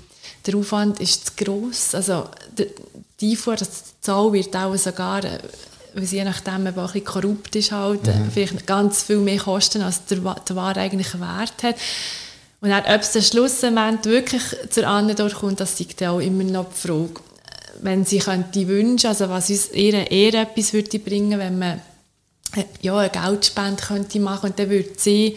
der 0.45 0.55
Aufwand 0.55 0.99
ist 0.99 1.27
zu 1.37 1.43
gross. 1.43 1.95
Also 1.95 2.27
die 3.19 3.31
Einfuhr, 3.31 3.55
die 3.55 3.65
Zahl 4.01 4.31
wird 4.31 4.55
auch 4.55 4.75
sogar 4.75 5.21
weil 5.95 6.05
sie 6.05 6.17
je 6.17 6.25
nachdem 6.25 6.67
eben 6.67 6.77
auch 6.77 6.93
ein 6.93 6.93
bisschen 6.93 7.05
korrupt 7.05 7.55
ist, 7.55 7.71
halt, 7.71 8.05
mhm. 8.05 8.29
vielleicht 8.31 8.67
ganz 8.67 9.03
viel 9.03 9.19
mehr 9.19 9.39
kosten, 9.39 9.81
als 9.81 10.05
der, 10.05 10.17
der 10.19 10.55
Ware 10.55 10.81
eigentlich 10.81 11.13
Wert 11.19 11.63
hat. 11.63 11.75
Und 12.61 12.69
dann, 12.69 12.83
ob 12.85 13.01
es 13.01 13.11
den 13.11 13.21
Schlussmoment 13.21 14.05
wirklich 14.05 14.41
zur 14.69 14.87
Annahme 14.87 15.29
kommt, 15.29 15.59
das 15.59 15.79
ist 15.79 16.03
auch 16.03 16.19
immer 16.19 16.43
noch 16.43 16.67
die 16.69 16.87
Frage. 16.87 17.21
Wenn 17.81 18.05
sie 18.05 18.19
könnte 18.19 18.67
wünschen, 18.67 19.07
also 19.07 19.29
was 19.29 19.49
uns 19.49 19.67
eher, 19.67 20.09
eher 20.09 20.33
etwas 20.33 20.73
würde 20.73 20.97
bringen, 20.99 21.37
wenn 21.37 21.59
man 21.59 21.81
ja, 22.81 22.97
eine 22.97 23.09
Geldspende 23.09 23.83
könnte 23.83 24.19
machen 24.19 24.49
und 24.49 24.59
dann 24.59 24.69
würde 24.69 24.91
sie 24.97 25.35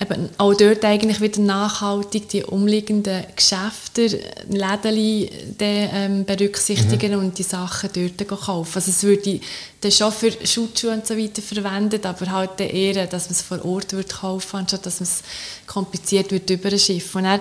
eben 0.00 0.28
auch 0.38 0.54
dort 0.54 0.84
eigentlich 0.84 1.20
wieder 1.20 1.40
nachhaltig 1.40 2.28
die 2.28 2.44
umliegenden 2.44 3.24
Geschäfte, 3.34 4.20
Läden 4.48 5.28
ähm, 5.58 6.24
berücksichtigen 6.24 7.12
mhm. 7.12 7.18
und 7.18 7.38
die 7.38 7.42
Sachen 7.42 7.90
dort 7.92 8.28
kaufen. 8.28 8.76
Also 8.76 8.90
es 8.90 9.02
würde 9.02 9.40
dann 9.80 9.90
schon 9.90 10.12
für 10.12 10.30
Schutzschuhe 10.46 10.92
und 10.92 11.06
so 11.06 11.16
weiter 11.16 11.42
verwendet, 11.42 12.06
aber 12.06 12.30
halt 12.30 12.60
eher, 12.60 13.06
dass 13.06 13.24
man 13.24 13.32
es 13.32 13.42
vor 13.42 13.64
Ort 13.64 13.92
wird 13.92 14.10
kaufen, 14.14 14.56
anstatt 14.56 14.86
dass 14.86 15.00
man 15.00 15.08
es 15.08 15.22
kompliziert 15.66 16.30
wird 16.30 16.48
über 16.48 16.70
ein 16.70 16.78
Schiff. 16.78 17.14
Und 17.16 17.24
dann 17.24 17.40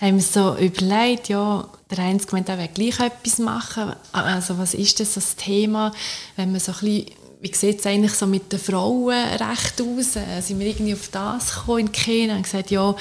haben 0.00 0.16
wir 0.16 0.22
so 0.22 0.56
überlegt, 0.56 1.28
ja, 1.28 1.68
der 1.88 2.04
Heinz 2.04 2.26
gemeint, 2.26 2.48
er 2.48 2.58
will 2.58 2.68
gleich 2.74 2.98
etwas 2.98 3.38
machen. 3.38 3.92
Also 4.10 4.58
was 4.58 4.74
ist 4.74 4.98
das, 4.98 5.14
das 5.14 5.36
Thema, 5.36 5.92
wenn 6.34 6.50
man 6.50 6.60
so 6.60 6.72
ein 6.72 6.78
bisschen 6.80 7.06
wie 7.42 7.54
sieht 7.54 7.80
es 7.80 7.86
eigentlich 7.86 8.14
so 8.14 8.26
mit 8.26 8.52
den 8.52 8.60
Frauenrecht 8.60 9.82
aus? 9.82 10.16
Äh, 10.16 10.40
sind 10.40 10.60
wir 10.60 10.66
irgendwie 10.68 10.94
auf 10.94 11.08
das 11.08 11.54
gekommen 11.54 11.80
in 11.80 11.92
Kenia 11.92 12.36
und 12.36 12.44
gesagt, 12.44 12.70
ja, 12.70 12.94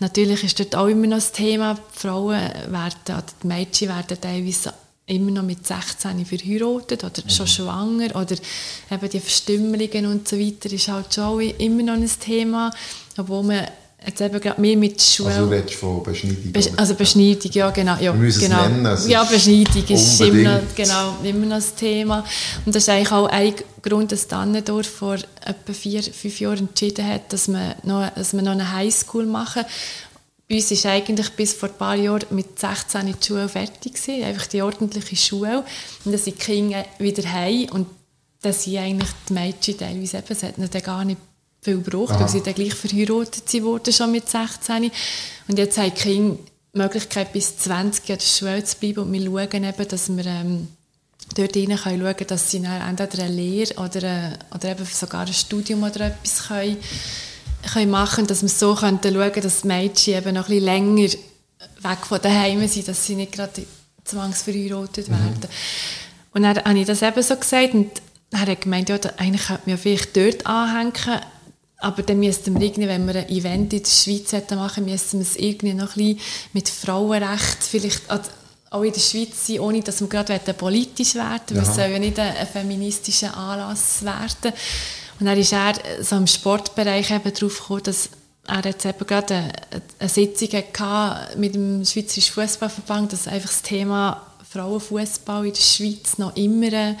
natürlich 0.00 0.42
ist 0.42 0.58
dort 0.58 0.74
auch 0.74 0.86
immer 0.86 1.06
noch 1.06 1.18
das 1.18 1.32
Thema, 1.32 1.74
die 1.74 1.98
Frauen 1.98 2.40
werden, 2.68 3.22
die 3.42 3.46
Mädchen 3.46 3.88
werden 3.88 4.18
teilweise 4.20 4.72
immer 5.06 5.30
noch 5.30 5.42
mit 5.42 5.66
16 5.66 6.24
verheiratet 6.24 7.04
oder 7.04 7.22
mhm. 7.22 7.28
schon 7.28 7.46
schwanger 7.46 8.16
oder 8.16 8.36
eben 8.90 9.10
die 9.10 9.20
Verstümmelungen 9.20 10.06
und 10.06 10.26
so 10.26 10.38
weiter 10.38 10.72
ist 10.72 10.88
halt 10.88 11.12
schon 11.12 11.42
immer 11.42 11.82
noch 11.82 11.94
ein 11.94 12.10
Thema, 12.20 12.70
obwohl 13.18 13.42
man 13.42 13.66
Jetzt 14.06 14.20
eben 14.20 14.40
gerade 14.40 14.60
mehr 14.60 14.76
mit 14.76 15.00
Schule. 15.00 15.30
Also 15.30 15.46
du 15.46 15.52
redest 15.52 15.74
von 15.76 16.02
Beschneidung? 16.02 16.52
Be 16.52 16.60
also 16.76 16.94
Beschneidung, 16.94 17.50
ja 17.52 17.70
genau. 17.70 17.94
Ja, 17.94 18.12
Wir 18.12 18.12
müssen 18.12 18.40
genau. 18.40 18.64
es 18.64 18.70
nennen. 18.70 18.86
Es 18.86 19.08
ja, 19.08 19.24
Beschneidung 19.24 19.84
ist 19.88 20.20
immer 20.20 20.52
noch, 20.52 20.74
genau, 20.74 21.16
immer 21.22 21.46
noch 21.46 21.56
das 21.56 21.74
Thema. 21.74 22.24
Und 22.66 22.74
das 22.74 22.82
ist 22.82 22.88
eigentlich 22.90 23.12
auch 23.12 23.26
ein 23.26 23.54
Grund, 23.82 24.12
dass 24.12 24.28
Dannendorf 24.28 24.86
vor 24.86 25.14
etwa 25.14 25.72
vier, 25.72 26.02
fünf 26.02 26.40
Jahren 26.40 26.68
entschieden 26.68 27.06
hat, 27.06 27.32
dass 27.32 27.48
wir 27.48 27.76
noch, 27.82 28.10
dass 28.14 28.34
wir 28.34 28.42
noch 28.42 28.52
eine 28.52 28.72
Highschool 28.72 29.24
machen. 29.24 29.64
Bei 30.48 30.56
uns 30.56 30.70
ist 30.70 30.84
eigentlich 30.84 31.30
bis 31.30 31.54
vor 31.54 31.70
ein 31.70 31.76
paar 31.76 31.94
Jahren 31.94 32.26
mit 32.30 32.58
16 32.58 33.06
die 33.06 33.26
Schule 33.26 33.48
fertig 33.48 33.94
gewesen, 33.94 34.22
einfach 34.24 34.46
die 34.46 34.60
ordentliche 34.60 35.16
Schule. 35.16 35.64
Und 36.04 36.12
dann 36.12 36.20
sind 36.20 36.36
die 36.36 36.44
Kinder 36.44 36.84
wieder 36.98 37.32
heim 37.32 37.68
und 37.72 37.86
das 38.42 38.64
sind 38.64 38.76
eigentlich 38.76 39.10
die 39.28 39.32
Mädchen 39.32 39.78
teilweise 39.78 40.18
eben, 40.18 40.26
es 40.28 40.42
hat 40.42 40.58
ihnen 40.58 40.70
gar 40.82 41.04
nicht 41.06 41.18
viel 41.64 41.80
gebraucht, 41.80 42.20
weil 42.20 42.28
sie 42.28 42.42
dann 42.42 42.54
gleich 42.54 42.74
verheiratet 42.74 43.62
wurden, 43.62 43.92
schon 43.92 44.12
mit 44.12 44.28
16. 44.28 44.90
Und 45.48 45.58
jetzt 45.58 45.78
haben 45.78 45.92
die 45.94 46.00
Kinder 46.00 46.36
die 46.74 46.78
Möglichkeit, 46.78 47.32
bis 47.32 47.56
20 47.58 48.08
Jahre 48.08 48.18
in 48.18 48.18
der 48.18 48.26
Schule 48.26 48.64
zu 48.64 48.76
bleiben 48.78 49.00
und 49.00 49.12
wir 49.12 49.24
schauen 49.24 49.64
eben, 49.64 49.88
dass 49.88 50.16
wir 50.16 50.26
ähm, 50.26 50.68
dort 51.36 51.56
rein 51.56 51.76
können 51.76 52.00
schauen, 52.02 52.26
dass 52.26 52.50
sie 52.50 52.62
dann 52.62 52.88
entweder 52.88 53.24
eine 53.24 53.34
Lehre 53.34 53.74
oder, 53.74 53.98
eine, 53.98 54.38
äh, 54.50 54.54
oder 54.54 54.70
eben 54.70 54.84
sogar 54.84 55.26
ein 55.26 55.32
Studium 55.32 55.82
oder 55.84 56.08
etwas 56.08 56.48
können, 56.48 56.76
können 57.72 57.90
machen, 57.90 58.26
dass 58.26 58.42
wir 58.42 58.48
so 58.48 58.74
können 58.74 59.00
schauen, 59.02 59.42
dass 59.42 59.62
die 59.62 59.68
Mädchen 59.68 60.14
eben 60.14 60.34
noch 60.34 60.48
ein 60.48 60.48
bisschen 60.48 60.64
länger 60.64 61.08
weg 61.80 61.98
von 62.02 62.20
daheim 62.20 62.66
sind, 62.66 62.88
dass 62.88 63.06
sie 63.06 63.14
nicht 63.14 63.32
gerade 63.32 63.64
zwangsverheiratet 64.04 65.08
mhm. 65.08 65.12
werden. 65.12 65.48
Und 66.32 66.42
dann 66.42 66.56
habe 66.56 66.78
ich 66.78 66.86
das 66.86 67.02
eben 67.02 67.22
so 67.22 67.36
gesagt 67.36 67.74
und 67.74 67.90
dann 68.30 68.40
hat 68.40 68.48
er 68.48 68.56
gemeint, 68.56 68.88
ja, 68.88 68.98
eigentlich 69.16 69.46
könnte 69.46 69.62
man 69.66 69.76
ja 69.76 69.76
vielleicht 69.76 70.16
dort 70.16 70.46
anhängen, 70.46 71.20
aber 71.78 72.02
dann 72.02 72.18
müssten 72.18 72.54
wir 72.54 72.62
irgendwie, 72.62 72.88
wenn 72.88 73.06
wir 73.06 73.16
ein 73.16 73.28
Event 73.28 73.72
in 73.72 73.82
der 73.82 73.90
Schweiz 73.90 74.32
hätten 74.32 74.56
machen, 74.56 74.84
müssten 74.84 75.18
wir 75.18 75.26
es 75.26 75.36
irgendwie 75.36 75.74
noch 75.74 75.96
ein 75.96 76.16
bisschen 76.16 76.20
mit 76.52 76.68
Frauenrecht 76.68 77.62
vielleicht 77.62 78.02
auch 78.70 78.82
in 78.82 78.92
der 78.92 79.00
Schweiz 79.00 79.46
sein, 79.46 79.60
ohne 79.60 79.82
dass 79.82 80.00
wir 80.00 80.08
gerade 80.08 80.38
politisch 80.54 81.14
werden 81.14 81.56
wollen. 81.56 81.62
Es 81.62 81.74
soll 81.74 81.90
ja 81.90 81.98
nicht 81.98 82.18
ein, 82.18 82.46
feministischer 82.46 83.36
Anlass 83.36 84.04
werden. 84.04 84.52
Und 85.20 85.26
dann 85.26 85.38
ist 85.38 85.52
er 85.52 85.74
so 86.02 86.16
im 86.16 86.26
Sportbereich 86.26 87.10
eben 87.10 87.32
darauf 87.32 87.58
gekommen, 87.58 87.82
dass 87.84 88.08
er 88.46 88.64
jetzt 88.64 88.84
eben 88.84 89.06
gerade 89.06 89.34
eine, 89.34 89.52
eine 90.00 90.08
Sitzung 90.08 90.48
hatte 90.52 91.38
mit 91.38 91.54
dem 91.54 91.84
Schweizerischen 91.84 92.34
Fußballverband, 92.34 93.12
dass 93.12 93.28
einfach 93.28 93.50
das 93.50 93.62
Thema 93.62 94.26
Frauenfußball 94.50 95.46
in 95.46 95.52
der 95.52 95.60
Schweiz 95.60 96.18
noch 96.18 96.34
immer 96.36 96.96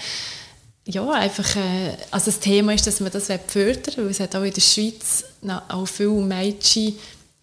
ja, 0.86 1.10
einfach, 1.10 1.56
äh, 1.56 1.96
also 2.10 2.26
das 2.26 2.40
Thema 2.40 2.74
ist, 2.74 2.86
dass 2.86 3.00
man 3.00 3.10
das 3.10 3.26
fördern 3.46 3.96
will, 3.96 4.04
weil 4.04 4.10
es 4.10 4.20
hat 4.20 4.36
auch 4.36 4.42
in 4.42 4.52
der 4.52 4.60
Schweiz 4.60 5.24
auch 5.68 5.86
viele 5.86 6.10
Mädchen, 6.10 6.98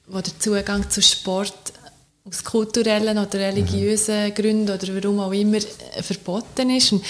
wo 0.08 0.22
der 0.22 0.38
Zugang 0.40 0.90
zu 0.90 1.02
Sport 1.02 1.74
aus 2.24 2.44
kulturellen 2.44 3.18
oder 3.18 3.40
religiösen 3.40 4.28
mhm. 4.28 4.34
Gründen 4.36 4.70
oder 4.70 4.96
warum 4.96 5.20
auch 5.20 5.32
immer 5.32 5.58
äh, 5.58 6.04
verboten 6.04 6.70
ist. 6.70 6.92
Und 6.92 7.04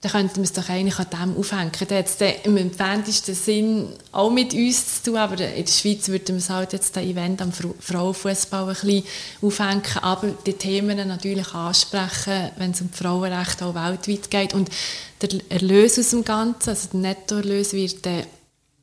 dann 0.00 0.12
könnten 0.12 0.36
wir 0.36 0.44
es 0.44 0.52
doch 0.52 0.68
eigentlich 0.68 0.98
an 0.98 1.06
dem 1.10 1.36
aufhängen. 1.36 1.72
Dann 1.88 1.98
hat 1.98 2.06
es 2.06 2.44
im 2.44 2.56
entferntesten 2.56 3.34
Sinn 3.34 3.88
auch 4.12 4.30
mit 4.30 4.54
uns 4.54 5.02
zu 5.02 5.10
tun, 5.10 5.16
aber 5.16 5.40
in 5.40 5.64
der 5.64 5.72
Schweiz 5.72 6.08
würden 6.08 6.28
wir 6.28 6.36
es 6.36 6.50
halt 6.50 6.72
jetzt 6.72 6.94
das 6.94 7.02
Event 7.02 7.42
am 7.42 7.52
Frauenfußball 7.52 8.68
ein 8.68 8.74
bisschen 8.74 9.02
aufhängen, 9.42 9.82
aber 10.00 10.28
die 10.46 10.52
Themen 10.52 11.08
natürlich 11.08 11.52
ansprechen, 11.52 12.50
wenn 12.58 12.70
es 12.70 12.80
um 12.80 12.90
Frauenrechte 12.90 13.66
auch 13.66 13.74
weltweit 13.74 14.30
geht. 14.30 14.54
Und 14.54 14.70
der 15.20 15.30
Erlös 15.48 15.98
aus 15.98 16.10
dem 16.10 16.24
Ganzen, 16.24 16.70
also 16.70 16.90
der 16.92 17.00
Nettoerlös, 17.00 17.72
wird 17.72 18.06
dann 18.06 18.22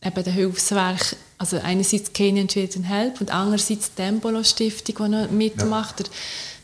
eben 0.03 0.23
der 0.23 0.33
Hilfswerk, 0.33 1.15
also 1.37 1.59
einerseits 1.63 2.11
Kenyan 2.11 2.49
Children 2.49 2.83
Help 2.83 3.21
und 3.21 3.33
andererseits 3.33 3.93
die 3.93 4.01
Embolo 4.01 4.43
Stiftung, 4.43 4.95
die 4.97 5.11
noch 5.11 5.31
mitmacht, 5.31 6.01
ja. 6.01 6.05
der 6.05 6.11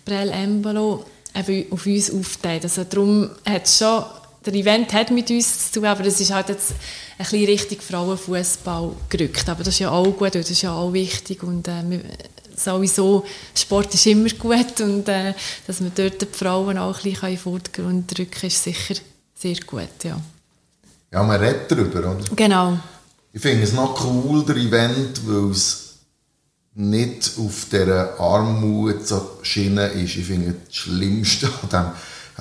Brel 0.06 0.30
Embolo, 0.30 1.06
eben 1.34 1.72
auf 1.72 1.86
uns 1.86 2.12
aufteilt. 2.12 2.64
Also 2.64 2.84
darum 2.84 3.30
hat 3.46 3.66
es 3.66 3.78
schon 3.78 4.04
der 4.46 4.54
Event 4.54 4.92
hat 4.94 5.12
mit 5.12 5.30
uns 5.30 5.72
zu 5.72 5.80
tun, 5.80 5.86
aber 5.86 6.06
es 6.06 6.20
ist 6.20 6.32
halt 6.32 6.50
jetzt 6.50 6.72
ein 6.72 7.24
bisschen 7.24 7.46
Richtung 7.46 7.80
Frauenfußball 7.80 8.92
gerückt. 9.10 9.48
Aber 9.50 9.64
das 9.64 9.76
ist 9.76 9.80
ja 9.80 9.92
auch 9.92 10.12
gut, 10.12 10.36
das 10.36 10.50
ist 10.50 10.64
ja 10.64 10.74
auch 10.74 10.94
wichtig 10.94 11.44
und 11.44 11.68
äh, 11.68 11.84
sowieso, 12.56 13.26
Sport 13.56 13.94
ist 13.94 14.06
immer 14.08 14.30
gut 14.30 14.82
und 14.82 15.08
äh, 15.08 15.34
dass 15.68 15.80
man 15.80 15.92
dort 15.96 16.22
die 16.22 16.26
Frauen 16.26 16.78
auch 16.78 16.98
ein 16.98 17.04
bisschen 17.04 17.30
in 17.30 17.36
den 17.36 17.38
Vordergrund 17.38 18.18
drücken 18.18 18.48
ist 18.48 18.64
sicher 18.64 18.96
sehr 19.42 19.56
gut, 19.66 20.04
ja. 20.04 20.22
Ja, 21.12 21.24
man 21.24 21.40
redet 21.40 21.72
darüber, 21.72 22.00
oder? 22.00 22.24
Genau. 22.36 22.78
Ich 23.34 23.42
finde 23.42 23.64
es 23.64 23.74
noch 23.74 24.06
cool, 24.06 24.46
der 24.46 24.56
Event, 24.56 25.22
weil 25.26 25.50
es 25.50 25.96
nicht 26.76 27.32
auf 27.40 27.66
dieser 27.72 28.20
Armutsschiene 28.20 29.88
ist. 29.88 30.16
Ich 30.16 30.26
finde, 30.26 30.56
das 30.66 30.76
Schlimmste 30.76 31.48
an 31.64 31.70
dem 31.70 31.92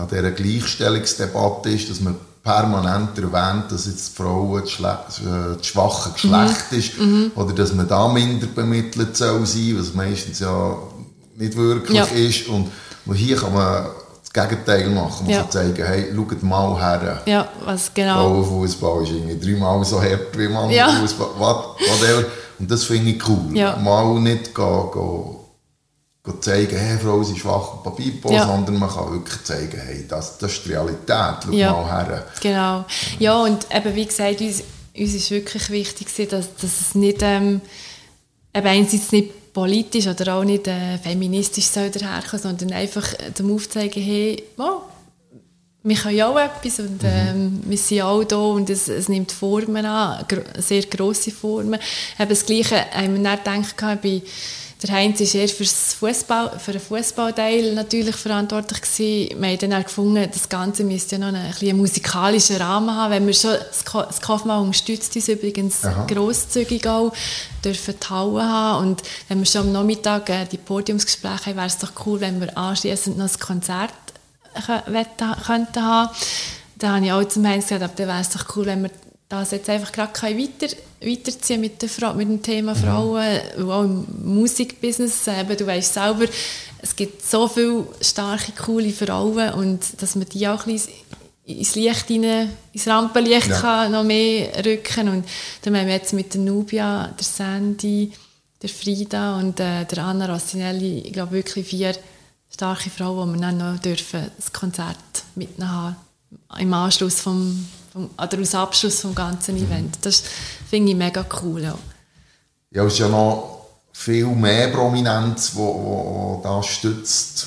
an 0.00 0.08
dieser 0.08 0.30
Gleichstellungsdebatte 0.30 1.70
ist, 1.70 1.90
dass 1.90 2.00
man 2.00 2.16
permanent 2.42 3.18
erwähnt, 3.18 3.70
dass 3.70 3.86
jetzt 3.86 4.08
die 4.08 4.22
Frau 4.22 4.58
das, 4.58 4.70
äh, 4.78 5.56
das 5.56 5.66
schwache 5.66 6.10
Geschlecht 6.12 6.72
mhm. 6.72 6.78
ist 6.78 6.98
mhm. 6.98 7.32
oder 7.34 7.52
dass 7.54 7.74
man 7.74 7.86
da 7.86 8.08
minder 8.08 8.46
bemittelt 8.46 9.16
soll 9.16 9.44
sein, 9.44 9.76
was 9.78 9.94
meistens 9.94 10.38
ja 10.38 10.76
nicht 11.36 11.56
wirklich 11.56 11.98
ja. 11.98 12.04
ist 12.04 12.48
und 12.48 12.70
hier 13.14 13.36
kann 13.36 13.52
man 13.52 13.86
das 14.22 14.48
Gegenteil 14.48 14.88
machen. 14.90 15.26
Man 15.26 15.34
ja. 15.34 15.42
kann 15.42 15.50
zeigen, 15.50 15.84
hey, 15.84 16.12
schaut 16.14 16.42
mal 16.42 16.78
her. 16.78 17.22
Ja, 17.26 17.48
was 17.64 17.92
genau. 17.92 18.14
Frauenfußball 18.14 19.02
ist 19.02 19.10
irgendwie 19.10 19.38
dreimal 19.38 19.84
so 19.84 20.00
hart 20.00 20.36
wie 20.36 20.48
Mannenfußball. 20.48 21.28
Ja. 21.38 22.24
Und 22.58 22.70
das 22.70 22.84
finde 22.84 23.10
ich 23.10 23.28
cool. 23.28 23.56
Ja. 23.56 23.76
Mal 23.76 24.20
nicht 24.20 24.54
gehen, 24.54 24.90
gehen 24.92 25.39
zeigen, 26.38 26.76
hey, 26.76 26.98
Frau, 26.98 27.20
ist 27.20 27.36
schwach 27.38 27.74
und 27.74 27.82
Papipo, 27.82 28.32
ja. 28.32 28.46
sondern 28.46 28.78
man 28.78 28.90
kann 28.90 29.12
wirklich 29.12 29.42
zeigen, 29.44 29.80
hey, 29.84 30.04
das, 30.08 30.38
das 30.38 30.52
ist 30.52 30.64
die 30.66 30.70
Realität, 30.70 31.36
schau 31.44 31.52
ja. 31.52 31.72
mal 31.72 31.86
her. 31.86 32.26
Genau. 32.40 32.84
Ja, 33.18 33.42
und 33.42 33.66
eben, 33.74 33.94
wie 33.94 34.06
gesagt, 34.06 34.40
uns, 34.40 34.62
uns 34.96 35.14
ist 35.14 35.30
wirklich 35.30 35.70
wichtig, 35.70 36.28
dass, 36.28 36.54
dass 36.54 36.80
es 36.80 36.94
nicht, 36.94 37.18
ähm, 37.22 37.60
eben 38.54 38.66
einerseits 38.66 39.12
nicht 39.12 39.52
politisch 39.52 40.06
oder 40.06 40.36
auch 40.36 40.44
nicht 40.44 40.68
äh, 40.68 40.98
feministisch 40.98 41.66
soll 41.66 41.90
daherkommen, 41.90 42.42
sondern 42.42 42.72
einfach 42.72 43.06
zum 43.34 43.54
Aufzeigen, 43.54 44.02
hey, 44.02 44.42
oh, 44.58 44.82
wir 45.82 45.96
können 45.96 46.16
ja 46.16 46.28
auch 46.28 46.38
etwas 46.38 46.78
und 46.80 47.02
mhm. 47.02 47.08
ähm, 47.08 47.60
wir 47.64 47.78
sind 47.78 48.02
auch 48.02 48.22
da 48.24 48.36
und 48.36 48.68
es, 48.68 48.88
es 48.88 49.08
nimmt 49.08 49.32
Formen 49.32 49.86
an, 49.86 50.24
sehr 50.58 50.82
grosse 50.82 51.30
Formen. 51.30 51.80
Eben 52.18 52.28
das 52.28 52.44
Gleiche 52.44 52.84
haben 52.92 53.22
wir 53.22 53.36
dann 53.42 53.62
gedacht, 53.62 54.02
bei 54.02 54.22
der 54.82 54.94
Heinz 54.94 55.20
ist 55.20 55.34
eher 55.34 55.48
fürs 55.48 55.94
Fußball, 55.94 56.58
für 56.58 56.72
den 56.72 56.80
Fußballteil 56.80 57.74
natürlich 57.74 58.16
verantwortlich 58.16 58.80
gewesen. 58.80 59.42
Wir 59.42 59.48
haben 59.50 59.58
dann 59.58 59.72
auch 59.74 59.84
gefunden, 59.84 60.28
das 60.32 60.48
Ganze 60.48 60.84
müsste 60.84 61.16
ja 61.16 61.18
noch 61.18 61.28
einen, 61.28 61.52
einen 61.52 61.76
musikalischen 61.76 62.56
Rahmen 62.56 62.94
haben. 62.94 63.10
Wenn 63.10 63.26
wir 63.26 63.34
schon, 63.34 63.56
das 63.82 64.20
Kaufmann 64.20 64.62
unterstützt 64.62 65.14
uns 65.16 65.28
übrigens 65.28 65.84
Aha. 65.84 66.06
grosszügig 66.06 66.86
auch, 66.86 67.12
dürfen 67.62 67.94
die 68.02 68.08
Halle 68.08 68.42
haben. 68.42 68.88
Und 68.88 69.02
wenn 69.28 69.40
wir 69.40 69.46
schon 69.46 69.62
am 69.62 69.72
Nachmittag 69.72 70.30
äh, 70.30 70.46
die 70.50 70.56
Podiumsgespräche 70.56 71.46
haben, 71.46 71.56
wäre 71.56 71.66
es 71.66 71.78
doch 71.78 71.92
cool, 72.06 72.20
wenn 72.20 72.40
wir 72.40 72.56
anschließend 72.56 73.18
noch 73.18 73.28
ein 73.28 73.38
Konzert 73.38 73.92
äh, 74.54 75.04
könnten 75.44 75.84
haben. 75.84 76.08
Da 76.78 76.94
habe 76.94 77.04
ich 77.04 77.12
auch 77.12 77.24
zum 77.24 77.46
Heinz 77.46 77.64
gesagt, 77.64 77.82
aber 77.82 77.92
dann 77.96 78.08
wäre 78.08 78.20
es 78.20 78.30
doch 78.30 78.56
cool, 78.56 78.64
wenn 78.64 78.84
wir 78.84 78.90
das 79.30 79.52
jetzt 79.52 79.70
einfach 79.70 79.92
gerade 79.92 80.12
weiter, 80.12 80.74
weiterziehen 81.00 81.60
mit, 81.60 81.80
der 81.80 81.88
Frau, 81.88 82.12
mit 82.14 82.28
dem 82.28 82.42
Thema. 82.42 82.74
Frauen, 82.74 83.40
mhm. 83.56 83.70
auch 83.70 83.84
im 83.84 84.06
Musikbusiness. 84.24 85.28
Eben, 85.28 85.56
du 85.56 85.66
weißt 85.66 85.94
selber, 85.94 86.26
es 86.82 86.96
gibt 86.96 87.24
so 87.24 87.46
viele 87.46 87.86
starke, 88.00 88.52
coole 88.52 88.90
Frauen 88.90 89.54
und 89.54 90.02
dass 90.02 90.16
man 90.16 90.28
die 90.28 90.48
auch 90.48 90.66
ein 90.66 90.72
bisschen 90.72 90.92
ins 91.44 91.74
Licht 91.76 92.10
rein, 92.10 92.50
ins 92.72 92.86
Rampenlicht 92.88 93.48
ja. 93.48 93.60
kann 93.60 93.92
noch 93.92 94.04
mehr 94.04 94.64
rücken 94.64 95.08
und 95.08 95.24
dann 95.62 95.76
haben 95.76 95.86
wir 95.86 95.94
jetzt 95.94 96.12
mit 96.12 96.34
der 96.34 96.40
Nubia, 96.40 97.08
der 97.08 97.24
Sandy, 97.24 98.12
der 98.62 98.68
Frida 98.68 99.38
und 99.38 99.58
äh, 99.58 99.84
der 99.84 99.98
Anna 100.04 100.32
Rossinelli, 100.32 101.00
ich 101.00 101.12
glaube 101.12 101.32
wirklich 101.32 101.66
vier 101.66 101.94
starke 102.52 102.90
Frauen, 102.90 103.32
die 103.32 103.40
wir 103.40 103.46
dann 103.48 103.58
noch 103.58 103.80
dürfen 103.80 104.30
das 104.36 104.52
Konzert 104.52 104.96
mitnehmen 105.34 105.70
haben 105.70 105.96
im 106.58 106.72
Anschluss 106.72 107.20
vom, 107.20 107.66
vom 107.92 108.10
oder 108.16 108.38
als 108.38 108.54
Abschluss 108.54 109.00
vom 109.00 109.14
ganzen 109.14 109.56
Event. 109.56 109.98
Das 110.02 110.22
finde 110.68 110.92
ich 110.92 110.96
mega 110.96 111.24
cool. 111.42 111.62
Ja. 111.62 111.78
Ja, 112.72 112.84
es 112.84 112.94
ist 112.94 112.98
ja 113.00 113.08
noch 113.08 113.66
viel 113.92 114.26
mehr 114.26 114.68
Prominenz, 114.68 115.52
wo, 115.54 115.62
wo 115.62 116.40
da 116.42 116.62
stützt 116.62 117.46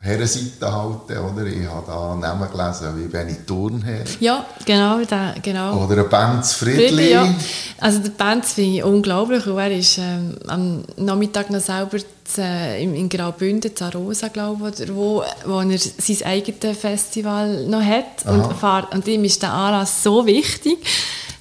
Herrenseite 0.00 0.72
halten, 0.72 1.18
oder? 1.18 1.44
Ich 1.46 1.66
habe 1.66 1.84
da 1.84 2.14
Namen 2.14 2.48
gelesen, 2.50 2.86
wie 2.96 3.08
Benny 3.08 3.36
Thurnherr. 3.44 4.04
Ja, 4.20 4.46
genau, 4.64 5.00
da, 5.04 5.34
genau. 5.42 5.84
Oder 5.84 6.04
ein 6.04 6.08
Benz 6.08 6.52
Friedli. 6.52 6.88
Friedli, 6.88 7.10
ja. 7.10 7.34
Also 7.80 7.98
der 7.98 8.10
Benz 8.10 8.52
finde 8.52 8.76
ich 8.76 8.84
unglaublich. 8.84 9.44
Und 9.46 9.58
er 9.58 9.72
ist 9.72 9.98
ähm, 9.98 10.36
am 10.46 10.84
Nachmittag 10.96 11.50
noch 11.50 11.60
selber 11.60 11.98
zu, 11.98 12.40
äh, 12.40 12.80
in, 12.80 13.08
Graubünden, 13.08 13.74
zu 13.74 13.92
Rosa, 13.92 14.28
glaube 14.28 14.72
ich, 14.78 14.94
wo, 14.94 15.24
wo 15.44 15.60
er 15.60 15.78
sein 15.78 16.22
eigenes 16.24 16.78
Festival 16.78 17.66
noch 17.66 17.82
hat. 17.82 18.24
Und, 18.24 18.52
fahrt, 18.54 18.94
und 18.94 19.06
ihm 19.08 19.24
ist 19.24 19.42
der 19.42 19.52
Anlass 19.52 20.04
so 20.04 20.24
wichtig, 20.24 20.78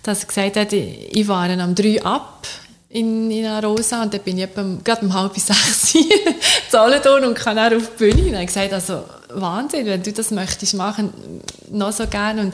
dass 0.01 0.23
er 0.23 0.27
gesagt 0.27 0.55
hat, 0.55 0.73
ich, 0.73 1.15
ich 1.15 1.27
fahre 1.27 1.61
am 1.61 1.75
3 1.75 2.03
ab 2.03 2.47
in, 2.89 3.29
in 3.31 3.45
Rosa 3.45 4.03
und 4.03 4.13
dann 4.13 4.21
bin 4.21 4.37
ich 4.37 4.45
etwa, 4.45 4.63
gerade 4.83 5.05
um 5.05 5.13
halb 5.13 5.37
sechs 5.37 5.93
Zahlen 6.69 7.01
und 7.25 7.35
kann 7.35 7.59
auch 7.59 7.75
auf 7.75 7.91
die 7.97 8.11
Bühne. 8.11 8.27
Und 8.27 8.33
er 8.33 8.39
hat 8.39 8.47
gesagt, 8.47 8.73
also 8.73 9.03
Wahnsinn, 9.29 9.85
wenn 9.85 10.03
du 10.03 10.13
das 10.13 10.31
möchtest 10.31 10.73
machen, 10.73 11.11
noch 11.69 11.91
so 11.91 12.07
gerne. 12.07 12.41
Und 12.41 12.53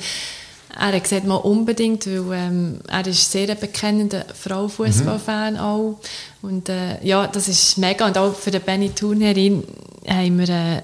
er 0.76 0.94
hat 0.94 1.04
gesagt, 1.04 1.26
mal 1.26 1.36
unbedingt, 1.36 2.08
weil 2.08 2.40
ähm, 2.40 2.80
er 2.88 3.06
ist 3.06 3.32
sehr 3.32 3.48
ein 3.48 3.60
bekennender 3.60 4.26
Frauenfußballfan 4.34 5.54
mhm. 5.54 5.60
auch. 5.60 6.00
Und 6.42 6.68
äh, 6.68 7.04
ja, 7.04 7.28
das 7.28 7.48
ist 7.48 7.78
mega. 7.78 8.08
Und 8.08 8.18
auch 8.18 8.34
für 8.34 8.50
den 8.50 8.62
Benny 8.62 8.90
Turnerin 8.90 9.64
haben 10.08 10.40
wir, 10.40 10.50
äh, 10.50 10.82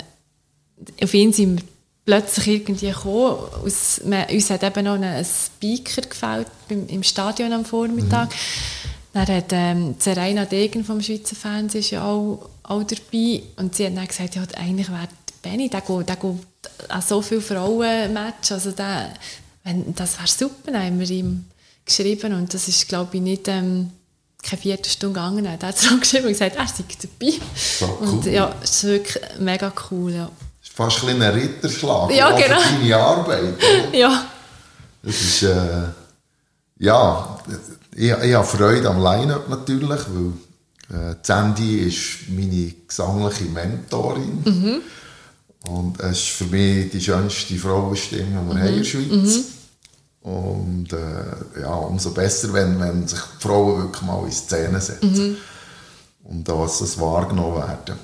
auf 1.03 1.13
ihn 1.15 1.33
sind 1.33 1.57
wir 1.57 1.65
plötzlich 2.05 2.47
irgendwie 2.47 2.91
gekommen. 2.91 3.37
Aus, 3.65 4.01
wir, 4.05 4.27
uns 4.31 4.49
hat 4.51 4.63
eben 4.63 4.85
noch 4.85 5.01
ein 5.01 5.25
Speaker 5.25 6.03
gefällt 6.03 6.47
im 6.69 7.01
Stadion 7.01 7.51
am 7.51 7.65
Vormittag. 7.65 8.29
Mhm. 8.29 8.88
Dann 9.13 9.27
hat 9.27 9.45
ähm, 9.51 9.95
Serena 9.97 10.45
Degen 10.45 10.83
vom 10.83 11.01
Schweizer 11.01 11.35
Fernsehen 11.35 11.85
ja 11.89 12.03
auch, 12.05 12.49
auch 12.63 12.83
dabei 12.83 13.41
und 13.57 13.75
sie 13.75 13.85
hat 13.85 13.97
dann 13.97 14.07
gesagt, 14.07 14.35
ja, 14.35 14.43
eigentlich 14.55 14.89
wäre 14.89 15.07
Benny, 15.41 15.69
der 15.69 15.81
geht, 15.81 16.09
der 16.09 16.15
geht 16.15 16.89
an 16.89 17.01
so 17.01 17.21
viele 17.21 17.41
Frauenmatches, 17.41 18.51
also 18.51 18.71
der, 18.71 19.13
wenn, 19.63 19.95
das 19.95 20.17
wäre 20.17 20.27
super, 20.27 20.71
dann 20.71 20.83
haben 20.83 20.99
wir 20.99 21.09
ihm 21.09 21.45
geschrieben 21.85 22.33
und 22.33 22.53
das 22.53 22.67
ist, 22.67 22.87
glaube 22.87 23.17
ich, 23.17 23.21
nicht 23.21 23.47
ähm, 23.47 23.91
keine 24.43 24.61
Viertelstunde 24.61 25.19
gegangen. 25.19 25.45
Er 25.45 25.59
hat 25.59 25.77
zurückgeschrieben 25.77 26.27
und 26.27 26.33
gesagt, 26.33 26.55
er 26.55 26.67
sei 26.67 26.83
dabei. 27.01 27.33
So 27.55 27.97
cool. 28.01 28.07
Und 28.07 28.25
ja, 28.25 28.53
es 28.61 28.71
ist 28.71 28.83
wirklich 28.83 29.23
mega 29.39 29.73
cool, 29.89 30.13
ja. 30.13 30.29
Das 30.59 30.69
ist 30.69 30.75
fast 30.75 31.03
ein, 31.05 31.21
ein 31.21 31.33
Ritterschlag 31.33 32.11
ja, 32.11 32.31
genau. 32.31 32.59
für 32.59 32.79
deine 32.79 32.97
Arbeit. 32.97 33.53
ja. 33.93 34.25
Das 35.01 35.15
ist, 35.15 35.43
äh, 35.43 35.83
ja, 36.77 37.39
ich, 37.95 38.11
ich 38.11 38.33
habe 38.33 38.47
Freude 38.47 38.89
am 38.89 39.01
Line-Up 39.01 39.49
natürlich, 39.49 40.01
weil 40.09 40.33
äh, 40.89 41.15
Sandy 41.21 41.79
ist 41.79 42.29
meine 42.29 42.73
gesangliche 42.87 43.45
Mentorin. 43.45 44.43
Mhm. 44.45 44.81
Und 45.67 45.99
es 45.99 46.19
ist 46.19 46.29
für 46.29 46.45
mich 46.45 46.89
die 46.89 47.01
schönste 47.01 47.57
Frauenstimme, 47.57 48.25
die 48.25 48.33
wir 48.33 48.41
mhm. 48.41 48.59
haben 48.59 48.67
in 48.67 48.77
der 48.77 48.83
Schweiz. 48.83 49.35
Mhm. 49.35 49.45
Und 50.21 50.93
äh, 50.93 51.61
ja, 51.61 51.73
umso 51.73 52.11
besser, 52.11 52.51
wenn, 52.53 52.79
wenn 52.79 53.07
sich 53.07 53.19
die 53.19 53.43
Frauen 53.43 53.83
wirklich 53.83 54.01
mal 54.03 54.25
in 54.25 54.31
Szene 54.31 54.81
setzen. 54.81 55.11
Mhm. 55.29 55.37
Und 56.23 56.47
dass 56.47 56.81
es 56.81 56.99
wahrgenommen 56.99 57.55
werden. 57.55 57.97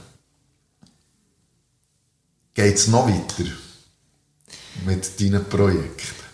Geht 2.54 2.76
es 2.76 2.88
noch 2.88 3.08
weiter 3.08 3.44
mit 4.86 5.20
deinen 5.20 5.44
Projekten? 5.46 6.25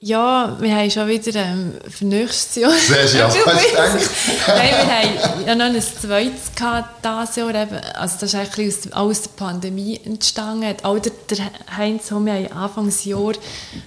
Ja, 0.00 0.56
wir 0.60 0.76
haben 0.76 0.90
schon 0.92 1.08
wieder 1.08 1.34
ähm, 1.40 1.72
für 1.88 2.04
nächstes 2.04 2.62
Jahr. 2.62 2.70
Sehr 2.70 3.08
schön, 3.08 3.28
gedacht? 3.28 4.10
Nein, 4.46 4.70
wir 4.70 5.22
haben 5.22 5.44
ja 5.44 5.54
noch 5.56 5.64
ein 5.64 5.82
zweites 5.82 6.54
gehabt 6.54 7.04
dieses 7.04 7.36
Jahr. 7.36 7.54
Eben. 7.54 7.76
Also 7.94 8.16
das 8.20 8.32
ist 8.32 8.34
eigentlich 8.36 8.68
aus, 8.68 8.92
aus 8.92 9.22
der 9.22 9.30
Pandemie 9.30 10.00
entstanden. 10.04 10.76
Auch 10.84 11.00
der, 11.00 11.12
der 11.28 11.50
Heinz 11.76 12.12
haben 12.12 12.26
wir 12.26 12.54
Anfangsjahr 12.54 13.32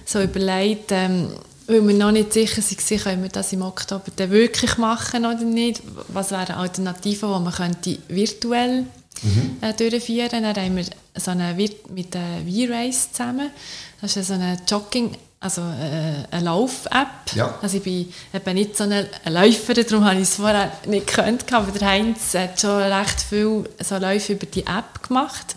so 0.04 0.20
überlegt, 0.20 0.92
ähm, 0.92 1.32
weil 1.66 1.88
wir 1.88 1.94
noch 1.94 2.12
nicht 2.12 2.34
sicher 2.34 2.60
waren, 2.60 2.98
können 3.02 3.22
wir 3.22 3.30
das 3.30 3.54
im 3.54 3.62
Oktober 3.62 4.12
dann 4.14 4.30
wirklich 4.30 4.76
machen 4.76 5.24
oder 5.24 5.40
nicht. 5.40 5.80
Was 6.08 6.30
wären 6.30 6.56
Alternativen, 6.56 7.32
die 7.32 7.40
man 7.40 7.54
könnte 7.54 7.98
virtuell 8.08 8.84
mhm. 9.22 9.56
äh, 9.62 9.72
durchführen 9.72 10.28
könnte. 10.28 10.52
Dann 10.52 10.64
haben 10.66 10.76
wir 10.76 10.84
so 11.16 11.30
eine 11.30 11.54
mit 11.54 12.12
der 12.12 12.42
V-Race 12.46 13.12
zusammen. 13.12 13.48
Das 14.02 14.14
ist 14.14 14.28
so 14.28 14.34
eine 14.34 14.58
Jogging- 14.68 15.16
also 15.42 15.60
äh, 15.60 16.24
eine 16.30 16.44
Lauf-App. 16.44 17.34
Ja. 17.34 17.58
Also 17.60 17.78
ich 17.78 17.82
bin 17.82 18.12
eben 18.32 18.54
nicht 18.54 18.76
so 18.76 18.84
eine, 18.84 19.08
Läuferin, 19.28 19.84
darum 19.88 20.04
habe 20.04 20.16
ich 20.16 20.22
es 20.22 20.36
vorher 20.36 20.72
nicht 20.86 21.08
gekannt, 21.08 21.52
aber 21.52 21.78
der 21.78 21.88
Heinz 21.88 22.34
hat 22.34 22.60
schon 22.60 22.80
recht 22.80 23.20
viel 23.20 23.64
so 23.80 23.98
Läufe 23.98 24.34
über 24.34 24.46
die 24.46 24.62
App 24.62 25.02
gemacht. 25.06 25.56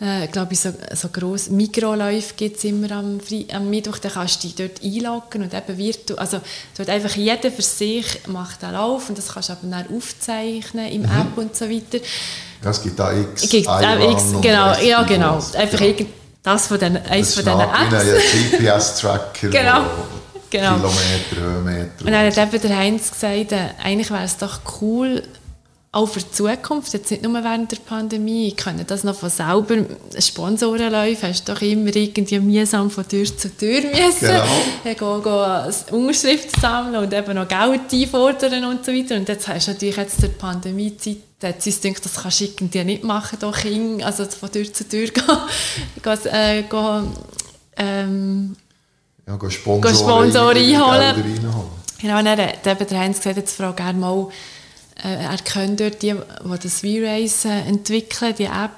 Äh, 0.00 0.24
ich 0.24 0.32
glaube, 0.32 0.54
so, 0.54 0.72
so 0.94 1.08
grosse 1.08 1.52
Mikroläufe 1.52 2.34
gibt 2.34 2.56
es 2.56 2.64
immer 2.64 2.90
am, 2.92 3.20
am 3.52 3.70
Mittwoch, 3.70 3.98
da 3.98 4.08
kannst 4.08 4.42
du 4.42 4.48
dich 4.48 4.56
dort 4.56 4.82
einloggen 4.82 5.42
und 5.42 5.52
eben 5.52 5.78
virtuell, 5.78 6.18
also 6.18 6.40
dort 6.76 6.88
einfach 6.88 7.14
jeder 7.14 7.50
für 7.50 7.62
sich 7.62 8.26
macht 8.26 8.64
einen 8.64 8.72
Lauf 8.72 9.08
und 9.10 9.18
das 9.18 9.28
kannst 9.28 9.50
du 9.50 9.52
aber 9.52 9.66
dann 9.66 9.94
aufzeichnen 9.94 10.90
im 10.90 11.02
mhm. 11.02 11.08
App 11.08 11.36
und 11.36 11.54
so 11.54 11.68
weiter. 11.68 11.98
Es 12.62 12.82
gibt 12.82 12.98
da 12.98 13.12
X, 13.12 13.48
gibt, 13.48 13.66
äh, 13.66 14.12
X 14.12 14.24
genau, 14.40 14.74
ja 14.74 15.02
genau, 15.02 15.36
einfach 15.56 15.80
ja. 15.80 16.06
Das 16.42 16.66
von 16.66 16.78
den, 16.78 16.96
eins 16.96 17.34
von 17.34 17.44
diesen 17.44 17.60
Apps. 17.60 17.94
ein 17.94 18.50
GPS-Tracker, 18.50 19.48
genau. 19.50 19.84
genau. 20.48 20.76
Kilometer, 20.76 21.36
Höhenmeter. 21.36 22.04
Und 22.04 22.12
dann 22.12 22.26
hat 22.26 22.38
eben 22.38 22.62
der 22.62 22.76
Heinz 22.76 23.10
gesagt, 23.10 23.52
äh, 23.52 23.68
eigentlich 23.82 24.10
wäre 24.10 24.24
es 24.24 24.38
doch 24.38 24.60
cool, 24.80 25.22
auch 25.92 26.06
für 26.06 26.20
die 26.20 26.30
Zukunft, 26.30 26.92
jetzt 26.92 27.10
nicht 27.10 27.24
nur 27.24 27.32
während 27.32 27.72
der 27.72 27.78
Pandemie, 27.78 28.52
könnte 28.52 28.84
das 28.84 29.02
noch 29.02 29.16
von 29.16 29.28
selber, 29.28 29.84
Sponsorenläufe 30.16 31.26
hast 31.26 31.48
du 31.48 31.52
doch 31.52 31.62
immer 31.62 31.94
irgendwie 31.94 32.38
mühsam 32.38 32.90
von 32.90 33.08
Tür 33.08 33.24
zu 33.24 33.54
Tür 33.56 33.80
müssen, 33.80 34.20
genau. 34.20 34.44
gehen, 34.84 35.22
gehen 35.22 36.00
Unterschriften 36.00 36.60
sammeln 36.60 37.02
und 37.02 37.12
eben 37.12 37.34
noch 37.34 37.48
Geld 37.48 37.92
einfordern 37.92 38.64
und 38.66 38.86
so 38.86 38.92
weiter. 38.92 39.16
Und 39.16 39.28
jetzt 39.28 39.48
hast 39.48 39.66
du 39.66 39.72
natürlich 39.72 39.96
jetzt 39.96 40.22
der 40.22 40.28
Pandemiezeit 40.28 41.16
da 41.40 41.48
hat 41.48 41.62
sie 41.62 41.72
gedacht, 41.72 42.04
das 42.04 42.14
kannst 42.22 42.40
du 42.40 42.44
irgendwie 42.44 42.84
nicht 42.84 43.02
machen, 43.02 43.38
doch 43.40 43.56
Kind, 43.56 44.02
also 44.02 44.24
von 44.26 44.52
Tür 44.52 44.70
zu 44.72 44.88
Tür 44.88 45.08
gehen, 45.08 45.24
gehen, 46.02 46.26
äh, 46.26 46.62
gehen 46.62 47.08
ähm, 47.76 48.56
ja, 49.26 49.36
gehen 49.36 49.50
Sponsoren, 49.50 49.96
Sponsoren 49.96 50.56
einholen. 50.58 51.24
Genau, 52.00 52.18
und 52.18 52.24
dann 52.24 52.38
hat 52.38 52.90
der 52.90 52.98
Heinz 52.98 53.18
gesagt, 53.18 53.36
jetzt 53.38 53.56
frage 53.56 53.76
gerne 53.76 53.98
mal, 53.98 54.28
äh, 55.02 55.24
er 55.24 55.36
kennt 55.38 55.80
dort 55.80 56.02
die, 56.02 56.14
die 56.14 56.58
das 56.62 56.80
V-Race 56.80 57.44
entwickeln, 57.44 58.34
die 58.38 58.44
App, 58.44 58.70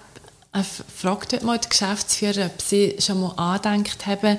er 0.53 0.65
fragt 0.65 1.33
dort 1.33 1.43
mal 1.43 1.59
die 1.59 1.69
Geschäftsführer, 1.69 2.47
ob 2.47 2.63
sie 2.63 2.97
schon 3.01 3.21
mal 3.21 3.33
angedenkt 3.37 4.07
haben, 4.07 4.39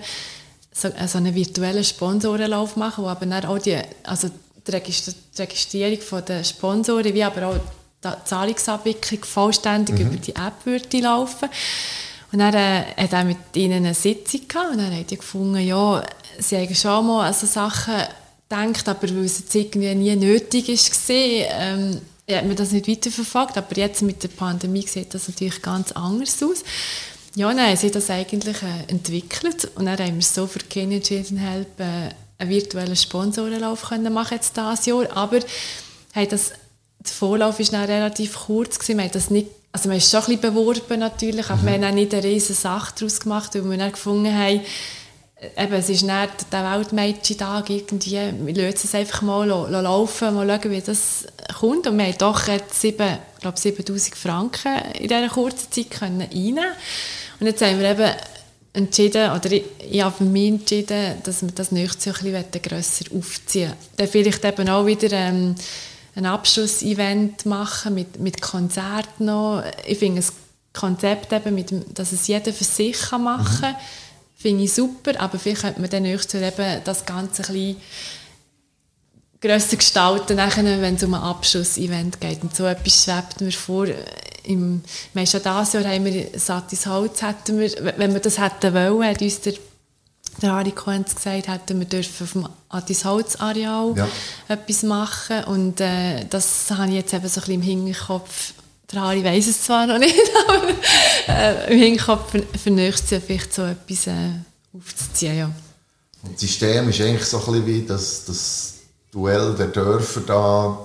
so, 0.71 0.87
äh, 0.87 1.07
so 1.07 1.17
einen 1.17 1.35
virtuellen 1.35 1.83
Sponsorenlauf 1.83 2.77
machen, 2.77 3.03
wo 3.03 3.09
aber 3.09 3.25
dann 3.25 3.45
auch 3.45 3.59
die, 3.59 3.77
also 4.03 4.29
die 4.65 4.71
Registrierung 4.71 6.25
der 6.25 6.43
Sponsoren, 6.45 7.13
wie 7.13 7.23
aber 7.23 7.47
auch 7.47 7.59
Zahlungsabwicklung 8.03 9.23
vollständig 9.23 9.99
mhm. 9.99 10.07
über 10.07 10.17
die 10.17 10.35
App 10.35 10.65
würde 10.65 10.99
laufen. 10.99 11.49
Und 12.31 12.39
dann 12.39 12.53
äh, 12.53 12.83
hat 12.97 13.13
er 13.13 13.23
mit 13.23 13.37
ihnen 13.55 13.85
eine 13.85 13.93
Sitzung 13.93 14.47
gehabt 14.47 14.71
und 14.71 14.77
dann 14.79 14.97
hat 14.97 15.11
er 15.11 15.17
gefunden, 15.17 15.59
ja, 15.59 16.03
sie 16.39 16.57
haben 16.57 16.75
schon 16.75 17.07
mal 17.07 17.27
an 17.27 17.33
so 17.33 17.45
Sachen 17.45 17.95
gedacht, 18.49 18.89
aber 18.89 19.09
weil 19.09 19.25
es 19.25 19.39
jetzt 19.39 19.55
irgendwie 19.55 19.93
nie 19.93 20.15
nötig 20.15 20.67
war, 20.67 21.15
ähm, 21.15 22.01
hat 22.29 22.45
man 22.45 22.55
das 22.55 22.71
nicht 22.71 22.87
weiterverfolgt. 22.87 23.57
Aber 23.57 23.77
jetzt 23.77 24.01
mit 24.01 24.23
der 24.23 24.29
Pandemie 24.29 24.87
sieht 24.87 25.13
das 25.13 25.27
natürlich 25.27 25.61
ganz 25.61 25.91
anders 25.91 26.41
aus. 26.41 26.63
Ja, 27.35 27.49
dann 27.49 27.65
haben 27.65 27.77
sie 27.77 27.91
das 27.91 28.09
eigentlich 28.09 28.61
äh, 28.61 28.91
entwickelt 28.91 29.71
und 29.75 29.85
dann 29.85 29.97
haben 29.97 30.15
wir 30.15 30.21
so 30.21 30.45
für 30.45 30.59
Kenya 30.59 30.99
Children 30.99 31.37
Help 31.37 31.79
äh, 31.79 32.09
einen 32.37 32.49
virtuellen 32.49 32.95
Sponsorenlauf 32.95 33.89
können 33.89 34.13
machen 34.13 34.35
jetzt 34.35 34.55
dieses 34.55 34.85
Jahr, 34.85 35.15
aber 35.15 35.39
haben 36.13 36.29
das 36.29 36.51
der 37.05 37.13
Vorlauf 37.13 37.59
war 37.59 37.65
dann 37.65 37.85
relativ 37.85 38.35
kurz. 38.45 38.79
Gewesen. 38.79 38.97
Man 38.97 39.05
hat 39.05 39.15
das 39.15 39.29
nicht, 39.29 39.47
also 39.71 39.89
man 39.89 39.97
ist 39.97 40.09
schon 40.09 40.21
ein 40.21 40.25
bisschen 40.25 40.41
beworben 40.41 40.99
natürlich, 40.99 41.49
aber 41.49 41.61
mhm. 41.61 41.65
wir 41.65 41.73
haben 41.73 41.83
auch 41.83 41.91
nicht 41.91 42.13
eine 42.13 42.23
riesige 42.23 42.53
Sache 42.53 42.93
daraus 42.97 43.19
gemacht, 43.19 43.55
weil 43.55 43.69
wir 43.69 43.77
dann 43.77 43.91
gefunden 43.91 44.33
haben, 44.33 44.61
eben, 45.57 45.73
es 45.73 45.89
ist 45.89 46.03
nicht 46.03 46.51
der 46.51 46.71
Weltmädchen-Tag 46.71 47.69
irgendwie, 47.69 48.19
wir 48.45 48.53
lassen 48.53 48.87
es 48.87 48.95
einfach 48.95 49.21
mal 49.21 49.47
laufen, 49.47 50.33
mal 50.35 50.47
schauen, 50.47 50.71
wie 50.71 50.81
das 50.81 51.25
kommt. 51.59 51.87
Und 51.87 51.97
wir 51.97 52.05
haben 52.05 52.17
doch 52.17 52.47
jetzt 52.47 52.79
7, 52.79 53.17
glaube 53.41 53.59
7000 53.59 54.15
Franken 54.15 54.77
in 54.99 55.07
dieser 55.07 55.29
kurzen 55.29 55.71
Zeit 55.71 55.91
können 55.91 56.21
reinnehmen 56.21 56.65
Und 57.39 57.47
jetzt 57.47 57.61
haben 57.61 57.79
wir 57.79 57.91
eben 57.91 58.11
entschieden, 58.73 59.31
oder 59.31 59.51
ich, 59.51 59.63
ich 59.79 60.01
habe 60.01 60.15
für 60.15 60.23
mich 60.23 60.47
entschieden, 60.47 61.15
dass 61.23 61.41
wir 61.43 61.51
das 61.51 61.71
nächstes 61.71 62.05
Jahr 62.05 62.15
ein 62.15 62.43
bisschen 62.43 62.61
grösser 62.61 63.05
aufziehen 63.15 63.73
Dann 63.97 64.07
vielleicht 64.07 64.43
eben 64.45 64.69
auch 64.69 64.85
wieder... 64.85 65.11
Ähm, 65.11 65.55
ein 66.15 66.25
Abschlussevent 66.25 67.45
machen 67.45 67.95
mit, 67.95 68.19
mit 68.19 68.41
Konzerten 68.41 69.25
noch. 69.25 69.63
Ich 69.85 69.97
finde 69.97 70.21
das 70.21 70.33
Konzept 70.73 71.31
eben, 71.33 71.55
mit, 71.55 71.71
dass 71.97 72.11
es 72.11 72.27
jeder 72.27 72.53
für 72.53 72.63
sich 72.63 72.99
kann 72.99 73.23
machen 73.23 73.61
kann, 73.61 73.75
finde 74.35 74.63
ich 74.63 74.73
super, 74.73 75.19
aber 75.19 75.39
vielleicht 75.39 75.61
könnte 75.61 75.81
man 75.81 75.89
dann 75.89 76.03
nächstes 76.03 76.39
Jahr 76.39 76.51
eben 76.51 76.83
das 76.83 77.05
Ganze 77.05 77.43
ein 77.43 77.53
bisschen 77.53 77.77
grösser 79.39 79.77
gestalten, 79.77 80.37
nachher, 80.37 80.81
wenn 80.81 80.95
es 80.95 81.03
um 81.03 81.13
ein 81.13 81.21
Abschlussevent 81.21 82.19
geht. 82.19 82.43
Und 82.43 82.55
so 82.55 82.65
etwas 82.65 83.03
schwebt 83.03 83.41
mir 83.41 83.51
vor. 83.51 83.87
Im, 84.45 84.81
wir 85.13 85.21
haben 85.21 85.27
schon 85.27 85.41
dieses 85.41 85.73
Jahr 85.73 85.93
haben 85.93 86.05
wir 86.05 86.27
Satis 86.37 86.85
Holz, 86.85 87.21
hätten 87.21 87.59
wir, 87.59 87.71
wenn 87.97 88.13
wir 88.13 88.19
das 88.19 88.39
hätten 88.39 88.73
wollen, 88.73 89.07
hat 89.09 89.21
uns 89.21 89.41
der, 89.41 89.53
der 90.41 90.51
Harry 90.53 90.71
Koenz 90.71 91.15
gesagt, 91.15 91.47
hätten 91.47 91.79
wir 91.79 91.85
dürfen 91.87 92.23
auf 92.25 92.31
dem 92.33 92.47
Atis 92.69 93.05
Holz 93.05 93.35
Areal 93.37 93.93
Ja. 93.95 94.07
etwas 94.47 94.83
machen. 94.83 95.43
Und 95.45 95.79
äh, 95.81 96.25
das 96.29 96.69
habe 96.71 96.87
ich 96.89 96.95
jetzt 96.95 97.13
eben 97.13 97.27
so 97.27 97.41
ein 97.41 97.45
bisschen 97.45 97.53
im 97.53 97.61
Hinterkopf. 97.61 98.53
Der 98.91 99.01
Harry 99.01 99.23
weiss 99.23 99.47
es 99.47 99.63
zwar 99.63 99.87
noch 99.87 99.97
nicht, 99.99 100.15
aber 100.47 101.33
äh, 101.33 101.73
im 101.73 101.79
Hinterkopf 101.79 102.31
für, 102.31 102.43
für 102.57 102.69
nächstes 102.71 103.11
Jahr 103.11 103.21
vielleicht 103.21 103.53
so 103.53 103.63
etwas 103.63 104.07
äh, 104.07 104.13
aufzuziehen. 104.75 105.37
Ja. 105.37 105.51
Und 106.23 106.33
das 106.33 106.41
System 106.41 106.89
ist 106.89 107.01
eigentlich 107.01 107.25
so 107.25 107.37
ein 107.39 107.45
bisschen 107.45 107.65
wie 107.67 107.85
das, 107.85 108.25
das 108.25 108.73
Duell 109.11 109.53
der 109.55 109.67
Dörfer 109.67 110.21
da, 110.21 110.77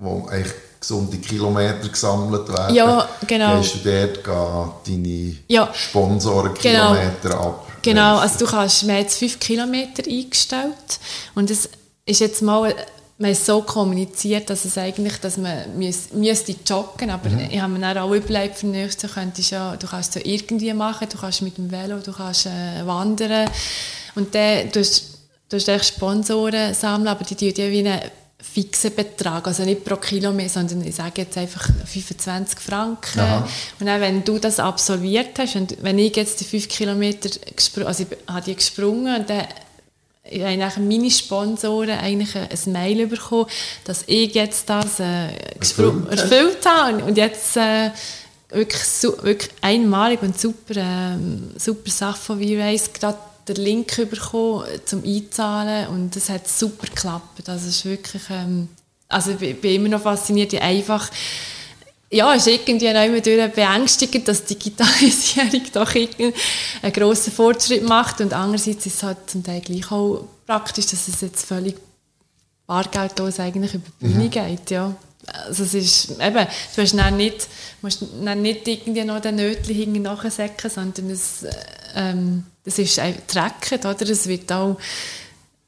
wo 0.00 0.26
eigentlich 0.28 0.52
gesunde 0.80 1.16
Kilometer 1.18 1.88
gesammelt 1.88 2.48
werden. 2.48 2.74
Ja, 2.74 3.08
genau. 3.26 3.60
Gehst 3.60 3.76
du 3.84 3.90
dort 4.22 4.24
gehen 4.84 5.02
deine 5.04 5.36
Ja. 5.48 5.72
Sponsorenkilometer 5.72 7.40
ab? 7.40 7.65
Genau, 7.86 8.18
also 8.18 8.44
du 8.44 8.50
kannst, 8.50 8.84
wir 8.86 8.94
haben 8.94 9.02
jetzt 9.02 9.18
fünf 9.18 9.38
Kilometer 9.38 10.02
eingestellt 10.06 10.98
und 11.36 11.50
es 11.50 11.68
ist 12.04 12.20
jetzt 12.20 12.42
mal, 12.42 12.74
man 13.18 13.30
ist 13.30 13.46
so 13.46 13.62
kommuniziert, 13.62 14.50
dass 14.50 14.64
es 14.64 14.76
eigentlich, 14.76 15.18
dass 15.20 15.36
man 15.36 15.78
müß, 15.78 16.12
müsste 16.14 16.56
joggen, 16.66 17.10
aber 17.10 17.30
ich 17.48 17.60
habe 17.60 17.72
mir 17.72 17.78
dann 17.78 17.98
auch 17.98 18.12
überlegt, 18.12 18.56
für 18.56 18.66
nächstes 18.66 19.14
könntest 19.14 19.52
du 19.52 19.54
ja, 19.54 19.76
du 19.76 19.86
kannst 19.86 20.16
es 20.16 20.22
ja 20.22 20.30
irgendwie 20.32 20.72
machen, 20.74 21.08
du 21.08 21.16
kannst 21.16 21.42
mit 21.42 21.58
dem 21.58 21.70
Velo, 21.70 21.98
du 21.98 22.12
kannst 22.12 22.46
äh, 22.46 22.84
wandern 22.84 23.48
und 24.16 24.34
dann, 24.34 24.68
du 24.70 24.80
hast, 24.80 25.04
du 25.48 25.56
hast 25.56 25.86
Sponsoren 25.86 26.74
sammeln, 26.74 27.08
aber 27.08 27.24
die 27.24 27.36
tun 27.36 27.52
ja 27.56 27.70
wie 27.70 27.86
einen 27.86 28.00
fixen 28.40 28.94
Betrag, 28.94 29.46
also 29.46 29.64
nicht 29.64 29.84
pro 29.84 29.96
Kilometer, 29.96 30.50
sondern 30.50 30.86
ich 30.86 30.94
sage 30.94 31.22
jetzt 31.22 31.36
einfach 31.36 31.68
25 31.84 32.58
Franken. 32.58 33.20
Aha. 33.20 33.48
Und 33.80 33.86
dann, 33.86 34.00
wenn 34.00 34.24
du 34.24 34.38
das 34.38 34.60
absolviert 34.60 35.38
hast, 35.38 35.56
und 35.56 35.76
wenn 35.82 35.98
ich 35.98 36.16
jetzt 36.16 36.40
die 36.40 36.44
5 36.44 36.68
Kilometer 36.68 37.30
gesprungen, 37.54 37.88
also 37.88 38.04
ich 38.04 38.32
habe 38.32 38.44
die 38.44 38.54
gesprungen 38.54 39.20
und 39.20 39.30
dann 39.30 39.46
ich 40.28 40.40
habe 40.40 40.50
eigentlich 40.50 40.76
meine 40.76 41.10
Sponsoren 41.10 41.98
eigentlich 41.98 42.34
ein 42.34 42.72
Mail 42.72 43.06
bekommen, 43.06 43.46
dass 43.84 44.02
ich 44.08 44.34
jetzt 44.34 44.68
das 44.68 44.98
äh, 44.98 45.28
Erfüllt 45.60 46.10
erfüllt 46.10 46.66
habe 46.66 47.04
und, 47.04 47.16
jetzt 47.16 47.56
äh, 47.56 47.90
wirklich, 48.50 48.82
wirklich 49.22 49.50
einmalig 49.60 50.22
und 50.22 50.38
super, 50.38 50.74
ähm, 50.76 51.50
super 51.56 51.90
Sache 51.90 52.18
von 52.18 52.42
V-Race 52.42 52.92
gerade 52.92 53.18
den 53.48 53.56
Link 53.56 53.96
bekommen 54.10 54.64
äh, 54.66 54.84
zum 54.84 55.04
Einzahlen 55.04 55.88
und 55.88 56.16
das 56.16 56.28
hat 56.28 56.48
super 56.48 56.86
geklappt. 56.86 57.48
Also 57.48 57.68
es 57.68 57.76
ist 57.76 57.84
wirklich, 57.84 58.22
ähm, 58.30 58.68
also 59.08 59.32
ich 59.38 59.60
bin- 59.60 59.74
immer 59.74 59.88
noch 59.88 60.02
fasziniert, 60.02 60.52
wie 60.52 60.60
einfach 60.60 61.10
ja, 62.08 62.32
es 62.34 62.46
ist 62.46 62.68
irgendwie 62.68 62.88
auch 62.88 63.04
immer 63.04 63.20
durch 63.20 63.52
beängstigend, 63.52 64.28
dass 64.28 64.44
die 64.44 64.54
Digitalisierung 64.54 65.62
doch 65.72 65.92
einen 65.94 66.92
grossen 66.92 67.32
Fortschritt 67.32 67.82
macht 67.82 68.20
und 68.20 68.32
andererseits 68.32 68.86
ist 68.86 68.96
es 68.96 69.02
halt 69.02 69.18
zum 69.28 69.42
Teil 69.42 69.60
gleich 69.60 69.90
auch 69.90 70.24
praktisch, 70.46 70.86
dass 70.86 71.08
es 71.08 71.20
jetzt 71.20 71.44
völlig 71.44 71.76
bargeldlos 72.66 73.40
eigentlich 73.40 73.74
über 73.74 73.84
die 74.00 74.06
Bühne 74.06 74.28
geht, 74.28 74.70
ja. 74.70 74.94
Also 75.48 75.64
es 75.64 75.74
ist, 75.74 76.10
eben, 76.20 76.46
du 76.76 76.82
hast 76.82 76.96
dann 76.96 77.16
nicht, 77.16 77.48
musst 77.82 78.04
dann 78.24 78.42
nicht 78.42 78.68
irgendwie 78.68 79.02
noch 79.02 79.20
den 79.20 79.36
Nötchen 79.36 79.74
hinten 79.74 80.02
nachsäcken, 80.02 80.70
sondern 80.70 81.10
es, 81.10 81.42
äh, 81.42 81.50
ähm, 81.96 82.44
es 82.64 82.78
ist 82.78 83.00
trackend, 83.26 83.84
oder? 83.84 84.08
Es 84.08 84.28
wird 84.28 84.52
auch, 84.52 84.76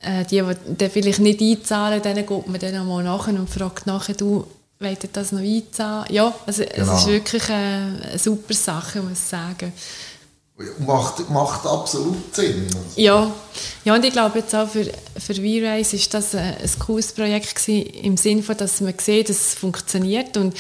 äh, 0.00 0.24
die, 0.24 0.42
die 0.42 0.74
dann 0.76 0.90
vielleicht 0.90 1.20
nicht 1.20 1.40
einzahlen, 1.40 2.02
denen 2.02 2.26
geht 2.26 2.46
man 2.46 2.60
dann 2.60 2.86
mal 2.86 3.02
nachher 3.02 3.34
und 3.34 3.50
fragt 3.50 3.86
nachher, 3.86 4.14
du, 4.14 4.46
wollt 4.80 5.08
das 5.12 5.32
noch 5.32 5.40
einzahlen? 5.40 6.06
Ja, 6.10 6.32
also 6.46 6.62
Genau. 6.64 6.94
es 6.94 7.00
ist 7.00 7.06
wirklich 7.08 7.48
eine, 7.50 8.00
eine 8.10 8.18
super 8.18 8.54
Sache, 8.54 9.00
muss 9.02 9.18
ich 9.18 9.18
sagen. 9.18 9.72
Macht, 10.84 11.30
macht 11.30 11.64
absolut 11.66 12.34
Sinn. 12.34 12.66
Ja, 12.96 13.32
ja 13.84 13.94
und 13.94 14.04
ich 14.04 14.12
glaube 14.12 14.40
jetzt 14.40 14.52
auch 14.56 14.68
für, 14.68 14.84
für 15.16 15.34
V-Race 15.34 15.92
ist 15.92 16.12
das 16.12 16.34
ein, 16.34 16.56
ein 16.56 16.78
cooles 16.80 17.12
Projekt 17.12 17.54
gewesen, 17.54 17.86
im 18.02 18.16
Sinne 18.16 18.42
von, 18.42 18.56
dass 18.56 18.80
man 18.80 18.94
sieht, 18.98 19.28
dass 19.28 19.36
es 19.36 19.54
funktioniert 19.54 20.36
und 20.36 20.56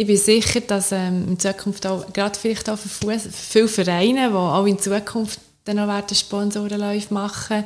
ich 0.00 0.06
bin 0.06 0.16
sicher, 0.16 0.60
dass 0.60 0.92
ähm, 0.92 1.28
in 1.28 1.38
Zukunft 1.38 1.86
auch, 1.86 2.10
gerade 2.14 2.38
vielleicht 2.38 2.70
auch 2.70 2.78
für, 2.78 2.88
Fuss, 2.88 3.24
für 3.24 3.68
viele 3.68 3.68
Vereine, 3.68 4.30
die 4.30 4.34
auch 4.34 4.64
in 4.64 4.78
Zukunft 4.78 5.38
dann 5.66 5.76
noch 5.76 5.88
werden 5.88 6.16
Sponsorenläufe 6.16 7.12
machen, 7.12 7.64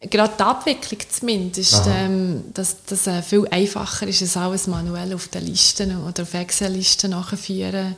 gerade 0.00 0.32
die 0.38 0.42
Abwicklung 0.42 1.00
zumindest, 1.10 1.82
ähm, 1.86 2.44
dass 2.54 2.76
das 2.86 3.06
äh, 3.06 3.20
viel 3.20 3.46
einfacher 3.50 4.06
ist, 4.06 4.22
als 4.22 4.38
alles 4.38 4.66
manuell 4.66 5.12
auf 5.12 5.28
den 5.28 5.44
Listen 5.44 5.94
oder 6.06 6.22
auf 6.22 6.32
Excel-Listen 6.32 7.10
nachführen. 7.10 7.96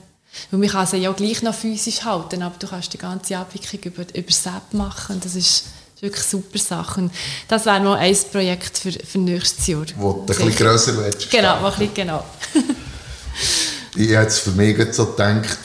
Weil 0.50 0.60
man 0.60 0.68
kann 0.68 0.86
sie 0.88 0.96
ja 0.96 1.12
gleich 1.12 1.40
noch 1.42 1.54
physisch 1.54 2.02
halten, 2.04 2.42
aber 2.42 2.56
du 2.58 2.66
kannst 2.66 2.92
die 2.92 2.98
ganze 2.98 3.38
Abwicklung 3.38 3.82
über, 3.84 4.02
über 4.02 4.26
das 4.26 4.46
App 4.46 4.72
machen 4.72 5.20
das 5.22 5.36
ist 5.36 5.66
wirklich 6.00 6.24
eine 6.24 6.42
super 6.42 6.58
Sache. 6.58 7.02
Und 7.02 7.12
das 7.46 7.66
wäre 7.66 7.78
mal 7.78 7.98
ein 7.98 8.16
Projekt 8.32 8.78
für, 8.78 8.90
für 8.90 9.18
nächstes 9.18 9.64
Jahr. 9.68 9.86
Wo 9.96 10.12
du 10.12 10.20
ein 10.20 10.26
bisschen 10.26 10.56
grösser 10.56 10.96
willst. 10.96 11.30
Genau, 11.30 11.64
ein 11.64 11.70
bisschen, 11.70 11.94
genau. 11.94 12.24
Ich 13.96 14.14
habe 14.14 14.24
jetzt 14.24 14.40
für 14.40 14.52
mich 14.52 14.76
so 14.92 15.06
gedacht, 15.06 15.58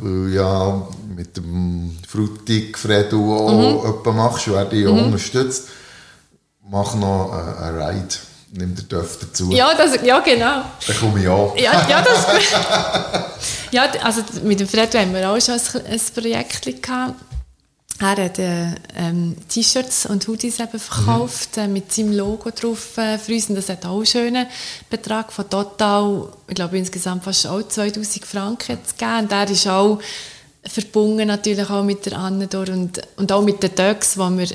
weil 0.00 0.32
ja 0.32 0.88
mit 1.14 1.36
dem 1.36 1.98
Frutig 2.08 2.76
Fredo 2.78 3.36
auch 3.36 3.84
etwas 3.84 4.14
machst, 4.14 4.50
werde 4.50 4.76
ich 4.76 4.86
auch 4.86 4.92
unterstützt. 4.92 5.68
Mach 6.68 6.94
noch 6.94 7.32
äh, 7.32 7.64
einen 7.64 7.82
Ride, 7.82 8.14
nimm 8.52 8.74
den 8.74 8.88
Dörf 8.88 9.18
dazu. 9.20 9.50
Ja, 9.52 9.74
das, 9.74 10.02
ja 10.02 10.20
genau. 10.20 10.62
Dann 10.86 10.96
komme 10.98 11.20
ich 11.20 11.28
auch. 11.28 11.56
Ja, 11.56 11.86
ja, 11.88 12.02
das, 12.02 12.26
ja, 13.72 13.90
also 14.02 14.22
mit 14.42 14.60
dem 14.60 14.68
Fred 14.68 14.94
haben 14.94 15.12
wir 15.12 15.28
auch 15.28 15.40
schon 15.40 15.54
ein, 15.54 15.86
ein 15.92 16.00
Projekt 16.14 16.82
gehabt. 16.82 17.14
Er 18.02 18.24
hat 18.24 18.38
äh, 18.40 18.66
ähm, 18.96 19.36
T-Shirts 19.48 20.06
und 20.06 20.26
Hoodies 20.26 20.58
eben 20.58 20.78
verkauft 20.78 21.56
äh, 21.56 21.68
mit 21.68 21.92
seinem 21.92 22.12
Logo 22.16 22.50
drauf 22.50 22.98
äh, 22.98 23.16
für 23.16 23.32
uns. 23.32 23.48
Und 23.48 23.54
das 23.54 23.68
hat 23.68 23.86
auch 23.86 23.98
einen 23.98 24.06
schönen 24.06 24.46
Betrag 24.90 25.32
von 25.32 25.48
total, 25.48 26.28
ich 26.48 26.54
glaube 26.56 26.78
insgesamt 26.78 27.22
fast 27.22 27.46
auch 27.46 27.62
2000 27.62 28.24
Franken 28.24 28.72
jetzt 28.72 28.98
gegeben. 28.98 29.20
Und 29.20 29.30
der 29.30 29.48
ist 29.48 29.68
auch 29.68 30.00
verbunden 30.64 31.28
natürlich 31.28 31.70
auch 31.70 31.84
mit 31.84 32.04
der 32.06 32.18
Annedor 32.18 32.68
und, 32.70 33.00
und 33.16 33.30
auch 33.30 33.42
mit 33.42 33.62
den 33.62 33.72
Döcks, 33.72 34.18
wo 34.18 34.28
wir 34.30 34.48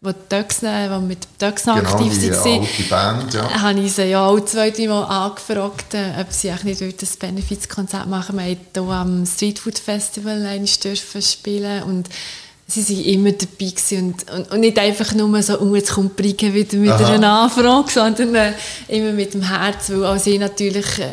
wo 0.00 0.12
die 0.12 0.28
Döcks, 0.28 0.62
äh, 0.62 0.90
wo 0.90 1.00
mit 1.00 1.26
noch 1.40 1.76
Genau, 1.76 1.90
aktiv 1.90 2.20
die 2.20 2.30
waren 2.30 3.18
Band, 3.18 3.34
ja. 3.34 3.62
habe 3.62 3.80
ich 3.80 3.94
sie 3.94 4.04
ja 4.04 4.26
auch 4.26 4.38
zwei, 4.40 4.70
drei 4.70 4.86
Mal 4.86 5.02
angefragt, 5.04 5.94
äh, 5.94 6.12
ob 6.20 6.30
sie 6.30 6.50
eigentlich 6.50 6.80
nicht 6.80 7.02
ein 7.02 7.18
Benefizkonzert 7.18 8.06
machen. 8.06 8.38
Wir 8.38 8.54
durften 8.54 8.84
hier 8.84 8.92
am 8.92 9.26
Street 9.26 9.58
Food 9.58 9.78
Festival 9.78 10.60
dürfen 10.84 11.22
spielen 11.22 11.82
und 11.84 12.08
sie 12.66 12.96
waren 12.96 13.04
immer 13.04 13.32
dabei 13.32 13.72
und, 13.98 14.30
und, 14.32 14.52
und 14.52 14.60
nicht 14.60 14.78
einfach 14.78 15.14
nur 15.14 15.42
so, 15.42 15.58
oh, 15.60 15.74
jetzt 15.74 15.92
kommt 15.92 16.16
Brigge 16.16 16.52
wieder 16.54 16.76
mit 16.78 16.90
Aha. 16.90 17.14
einer 17.14 17.42
Anfrage, 17.42 17.90
sondern 17.90 18.34
äh, 18.34 18.52
immer 18.88 19.12
mit 19.12 19.34
dem 19.34 19.42
Herz, 19.42 19.90
weil 19.90 20.04
auch 20.04 20.18
sie 20.18 20.38
natürlich 20.38 20.98
äh, 20.98 21.12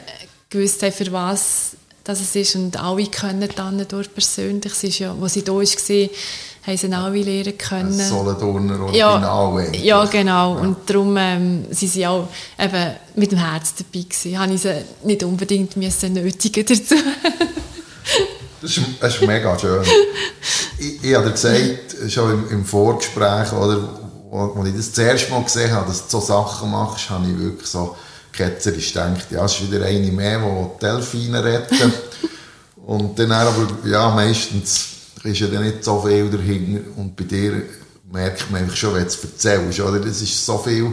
gewusst 0.50 0.82
haben, 0.84 0.94
für 0.94 1.12
was 1.12 1.72
das 2.04 2.20
es 2.20 2.36
ist 2.36 2.56
und 2.56 2.82
alle 2.82 3.06
können 3.06 3.48
dann 3.56 3.86
durch 3.88 4.14
persönlich. 4.14 4.74
Sie 4.74 4.88
ist 4.88 5.00
ja, 5.00 5.16
wo 5.20 5.28
sie 5.28 5.44
da 5.44 5.54
war, 5.54 5.62
haben 5.62 6.78
sie 6.78 6.94
alle 6.94 7.22
lernen 7.22 7.58
können. 7.58 8.00
Ein 8.00 8.10
Solothurner 8.10 8.92
Ja, 8.94 9.10
Original. 9.10 9.60
eigentlich. 9.60 9.84
ja, 9.84 10.06
genau. 10.06 10.58
Und 10.60 10.78
darum 10.88 11.16
ähm, 11.18 11.66
sind 11.70 11.92
sie 11.92 12.06
auch 12.08 12.28
eben 12.60 12.92
mit 13.16 13.32
dem 13.32 13.40
Herz 13.40 13.74
dabei 13.76 14.04
gewesen. 14.04 14.40
Habe 14.40 14.54
ich 14.54 14.62
sie 14.62 14.74
nicht 15.04 15.24
unbedingt 15.24 15.78
müssen 15.78 16.14
nötigen 16.14 16.66
dazu. 16.66 16.96
Das 18.62 18.78
ist, 18.78 18.86
das 19.00 19.16
ist 19.16 19.28
mega 19.28 19.58
schön. 19.58 19.84
ich, 20.78 21.04
ich 21.04 21.16
habe 21.16 21.26
dir 21.26 21.32
gesagt, 21.32 22.12
schon 22.12 22.32
im, 22.32 22.50
im 22.50 22.66
Vorgespräch, 22.66 23.52
oder, 23.54 23.90
wo, 24.30 24.52
wo 24.56 24.66
ich 24.66 24.76
das 24.76 24.98
erste 24.98 25.32
Mal 25.32 25.44
gesehen 25.44 25.72
habe, 25.72 25.88
dass 25.88 26.08
du 26.08 26.20
so 26.20 26.26
Sachen 26.26 26.72
machst, 26.72 27.10
habe 27.10 27.28
ich 27.28 27.38
wirklich 27.38 27.68
so 27.68 27.96
ketzerisch 28.32 28.94
gedacht, 28.94 29.28
ja, 29.32 29.46
es 29.46 29.54
ist 29.54 29.72
wieder 29.72 29.86
eine 29.86 30.12
mehr, 30.12 30.40
die 30.40 30.80
Delfine 30.80 31.44
retten. 31.44 31.94
Und 32.86 33.18
dann 33.18 33.32
aber, 33.32 33.68
ja, 33.86 34.10
meistens 34.10 34.86
ist 35.24 35.40
ja 35.40 35.48
dann 35.48 35.64
nicht 35.64 35.84
so 35.84 36.02
viel 36.02 36.30
dahinter. 36.30 36.82
Und 36.98 37.16
bei 37.16 37.24
dir 37.26 37.64
merkt 38.12 38.50
man 38.52 38.62
einfach 38.62 38.76
schon, 38.76 38.96
wenn 38.96 39.04
du 39.04 39.08
es 39.08 39.24
erzählst, 39.24 39.80
oder? 39.80 40.00
Das 40.00 40.22
ist 40.22 40.46
so 40.46 40.58
viel 40.58 40.92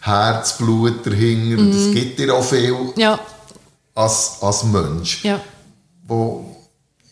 Herzblut 0.00 1.06
dahinter. 1.06 1.60
und 1.60 1.72
Das 1.72 1.92
gibt 1.92 2.18
dir 2.18 2.34
auch 2.34 2.44
viel 2.44 2.74
ja, 2.96 3.18
als, 3.94 4.38
als 4.40 4.64
Mensch. 4.64 5.24
ja. 5.24 5.40
Wo, 6.08 6.55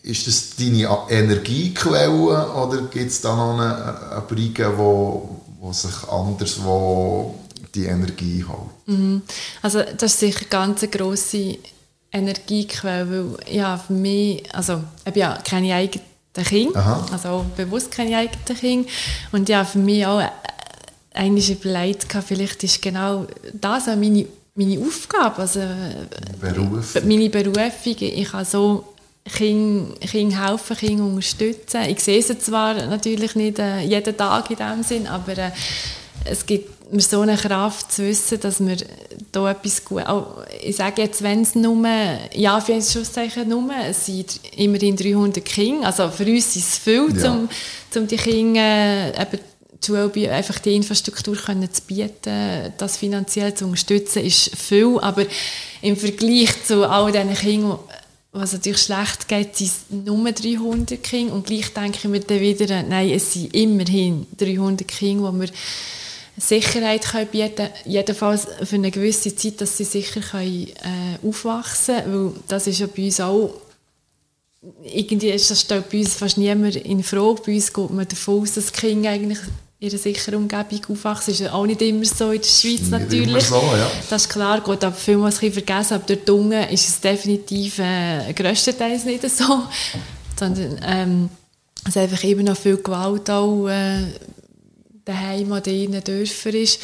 ist 0.05 0.27
das 0.27 0.55
deine 0.55 0.87
Energiequelle 1.09 2.53
oder 2.53 2.83
gibt 2.83 3.11
es 3.11 3.21
da 3.21 3.35
noch 3.35 3.59
eine, 3.59 4.11
eine 4.11 4.21
Brigge, 4.21 4.71
wo, 4.77 5.41
wo 5.59 5.73
sich 5.73 6.07
anders 6.09 6.63
wo 6.63 7.35
die 7.73 7.85
Energie 7.85 8.45
holt? 8.47 9.21
Also 9.61 9.81
das 9.97 10.13
ist 10.13 10.19
sicher 10.19 10.45
ganz 10.47 10.83
eine 10.83 10.91
grosse 10.91 11.57
Energiequelle, 12.11 13.09
weil 13.09 13.55
ja, 13.55 13.77
für 13.77 13.93
mich, 13.93 14.43
also 14.53 14.83
ich 15.01 15.07
habe 15.07 15.19
ja 15.19 15.39
keine 15.43 15.73
eigenen 15.73 16.05
Kinder, 16.33 16.79
Aha. 16.79 17.05
also 17.11 17.29
auch 17.29 17.43
bewusst 17.45 17.91
keine 17.91 18.17
eigenen 18.17 18.57
Kinder 18.59 18.89
und 19.31 19.49
ja, 19.49 19.65
für 19.65 19.79
mich 19.79 20.05
auch 20.05 20.21
eigentlich 21.13 21.51
überlegt, 21.51 22.15
vielleicht 22.25 22.63
ist 22.63 22.81
genau 22.81 23.25
das 23.53 23.87
auch 23.87 23.95
meine, 23.95 24.27
meine 24.53 24.79
Aufgabe, 24.79 25.41
also 25.41 25.61
Beruf. 26.39 26.95
meine 27.03 27.29
Berufung, 27.29 27.95
ich 27.99 28.29
kann 28.29 28.45
so 28.45 28.94
Kindern, 29.33 29.99
Kindern 29.99 30.45
helfen, 30.47 30.77
Kinder 30.77 31.03
unterstützen. 31.03 31.81
Ich 31.89 31.99
sehe 31.99 32.21
sie 32.21 32.37
zwar 32.37 32.75
natürlich 32.75 33.35
nicht 33.35 33.57
äh, 33.59 33.81
jeden 33.81 34.15
Tag 34.15 34.49
in 34.51 34.57
dem 34.57 34.83
Sinn, 34.83 35.07
aber 35.07 35.37
äh, 35.37 35.51
es 36.25 36.45
gibt 36.45 36.93
mir 36.93 37.01
so 37.01 37.21
eine 37.21 37.35
Kraft 37.35 37.91
zu 37.91 38.03
wissen, 38.03 38.39
dass 38.39 38.59
wir 38.65 38.77
da 39.31 39.49
etwas 39.49 39.83
gut, 39.83 40.05
auch, 40.05 40.43
ich 40.61 40.75
sage 40.75 41.01
jetzt, 41.01 41.23
wenn 41.23 41.41
es 41.41 41.55
nur, 41.55 41.83
ja, 42.33 42.61
für 42.61 42.73
uns 42.73 42.91
Schlusszeichen 42.91 43.49
nur, 43.49 43.71
es 43.89 44.05
sind 44.05 44.39
immerhin 44.55 44.95
300 44.95 45.43
Kinder, 45.43 45.87
also 45.87 46.09
für 46.09 46.25
uns 46.25 46.55
ist 46.55 46.57
es 46.57 46.77
viel, 46.77 47.07
Ja. 47.17 47.31
um, 47.31 47.49
um 47.95 48.07
die 48.07 48.17
Kinder 48.17 48.61
äh, 48.61 49.21
eben 49.21 49.39
die 49.81 49.85
Schule, 49.87 50.31
einfach 50.31 50.59
die 50.59 50.75
Infrastruktur 50.75 51.35
können 51.35 51.71
zu 51.71 51.81
bieten, 51.81 52.73
das 52.77 52.97
finanziell 52.97 53.53
zu 53.55 53.65
unterstützen, 53.65 54.23
ist 54.23 54.55
viel, 54.55 54.99
aber 54.99 55.25
im 55.81 55.97
Vergleich 55.97 56.63
zu 56.65 56.87
all 56.87 57.11
diesen 57.11 57.33
Kindern, 57.33 57.79
was 58.35 58.53
natürlich 58.53 58.81
schlecht 58.81 59.27
geht, 59.27 59.55
sind 59.55 60.05
nur 60.05 60.31
300 60.31 61.01
Kinder. 61.01 61.33
Und 61.33 61.47
gleich 61.47 61.73
denke 61.73 61.97
ich 61.97 62.03
mir 62.05 62.19
dann 62.19 62.39
wieder, 62.39 62.83
nein, 62.83 63.09
es 63.11 63.33
sind 63.33 63.53
immerhin 63.55 64.27
300 64.37 64.87
Kinder, 64.87 65.23
wo 65.23 65.39
wir 65.39 65.49
Sicherheit 66.37 67.05
können 67.05 67.27
bieten 67.27 67.69
jedenfalls 67.85 68.47
für 68.63 68.75
eine 68.75 68.91
gewisse 68.91 69.33
Zeit, 69.33 69.61
dass 69.61 69.77
sie 69.77 69.85
sicher 69.85 70.19
können, 70.19 70.67
äh, 70.67 71.27
aufwachsen 71.27 71.95
können, 71.95 72.33
weil 72.33 72.41
das 72.49 72.67
ist 72.67 72.79
ja 72.79 72.87
bei 72.87 73.05
uns 73.05 73.21
auch 73.21 73.53
irgendwie 74.83 75.29
ist 75.29 75.51
das 75.51 75.61
stellt 75.61 75.89
bei 75.89 75.99
uns 75.99 76.15
fast 76.15 76.37
niemand 76.37 76.75
in 76.75 77.03
Frage. 77.03 77.41
Bei 77.45 77.53
uns 77.53 77.71
geht 77.71 77.89
man 77.91 78.07
davon 78.07 78.41
aus, 78.41 78.53
dass 78.55 78.73
Kinder 78.73 79.11
eigentlich 79.11 79.39
in 79.79 79.89
einer 79.89 79.97
sicheren 79.99 80.35
Umgebung 80.35 80.81
aufwachsen. 80.89 81.33
Das 81.33 81.41
ist 81.41 81.51
auch 81.51 81.65
nicht 81.65 81.81
immer 81.81 82.05
so 82.05 82.31
in 82.31 82.41
der 82.41 82.47
Schweiz 82.47 82.81
Nicht 82.81 82.91
natürlich. 82.91 83.45
so, 83.45 83.55
ja. 83.55 83.91
Das 84.09 84.23
ist 84.23 84.29
klar, 84.29 84.61
geht 84.61 84.83
aber 84.83 84.95
vielmals 84.95 85.35
ein 85.35 85.51
bisschen 85.51 85.65
vergessen. 85.65 85.93
Aber 85.95 86.05
dort 86.07 86.29
unten 86.29 86.63
ist 86.73 86.87
es 86.87 87.01
definitiv 87.01 87.79
äh, 87.79 88.33
grösstenteils 88.33 89.03
nicht 89.05 89.29
so. 89.29 89.63
Sondern 90.39 90.79
ähm, 90.83 91.29
es 91.87 91.97
einfach 91.97 92.23
immer 92.23 92.43
noch 92.43 92.57
viel 92.57 92.77
Gewalt 92.77 93.29
auch 93.29 93.67
äh, 93.67 94.05
daheim 95.03 95.51
oder 95.51 95.71
in 95.71 95.91
den 95.91 96.03
Dörfern 96.03 96.53
ist. 96.53 96.79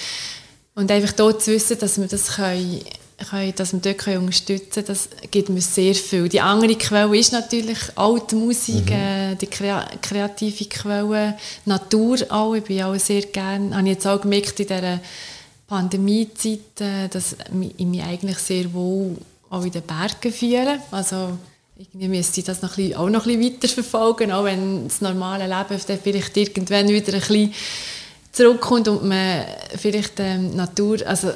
Und 0.76 0.92
einfach 0.92 1.14
dort 1.14 1.42
zu 1.42 1.52
wissen, 1.52 1.80
dass 1.80 2.00
wir 2.00 2.08
das 2.08 2.36
können, 2.36 2.82
können, 3.30 3.54
dass 3.56 3.74
wir 3.74 3.80
dort 3.80 4.08
unterstützen 4.08 4.70
können, 4.72 4.88
das 4.88 5.10
gibt 5.30 5.50
mir 5.50 5.62
sehr 5.62 5.96
viel. 5.96 6.30
Die 6.30 6.42
andere 6.42 6.76
Quelle 6.76 7.18
ist 7.18 7.32
natürlich 7.32 7.80
alte 7.96 8.36
Musik, 8.36 8.92
äh, 8.92 9.36
die 9.36 9.48
krea 9.48 9.88
kreative 10.02 10.66
Quelle, 10.66 11.38
Natur 11.66 12.18
auch. 12.30 12.54
Ich 12.56 12.64
bin 12.64 12.82
auch 12.84 12.96
sehr 12.98 13.22
gerne, 13.24 13.76
habe 13.76 13.88
ich 13.88 13.96
jetzt 13.96 14.08
auch 14.08 14.22
gemerkt 14.22 14.60
in 14.60 14.68
dieser 14.68 15.00
Pandemiezeit, 15.68 16.82
äh, 16.82 17.08
dass 17.10 17.36
ich 17.78 17.86
mich 17.86 18.04
eigentlich 18.04 18.38
sehr 18.38 18.74
wohl 18.74 19.18
auch 19.50 19.64
in 19.64 19.72
den 19.72 19.84
Bergen 19.84 20.34
fühle. 20.34 20.80
Also 20.92 21.38
irgendwie 21.78 22.08
müsste 22.08 22.40
ich 22.42 22.46
das 22.46 22.62
noch 22.62 22.72
ein 22.72 22.76
bisschen, 22.76 22.96
auch 22.96 23.10
noch 23.10 23.26
ein 23.26 23.40
bisschen 23.40 23.54
weiterverfolgen, 23.56 24.32
auch 24.32 24.44
wenn 24.44 24.88
das 24.88 25.02
normale 25.02 25.46
Leben 25.46 25.82
dann 25.88 26.00
vielleicht 26.02 26.38
irgendwann 26.38 26.88
wieder 26.90 27.14
ein 27.14 27.20
bisschen 27.20 27.54
zurückkommt 28.32 28.88
und 28.88 29.04
man 29.04 29.46
vielleicht 29.78 30.20
ähm, 30.20 30.56
Natur, 30.56 31.00
also 31.06 31.32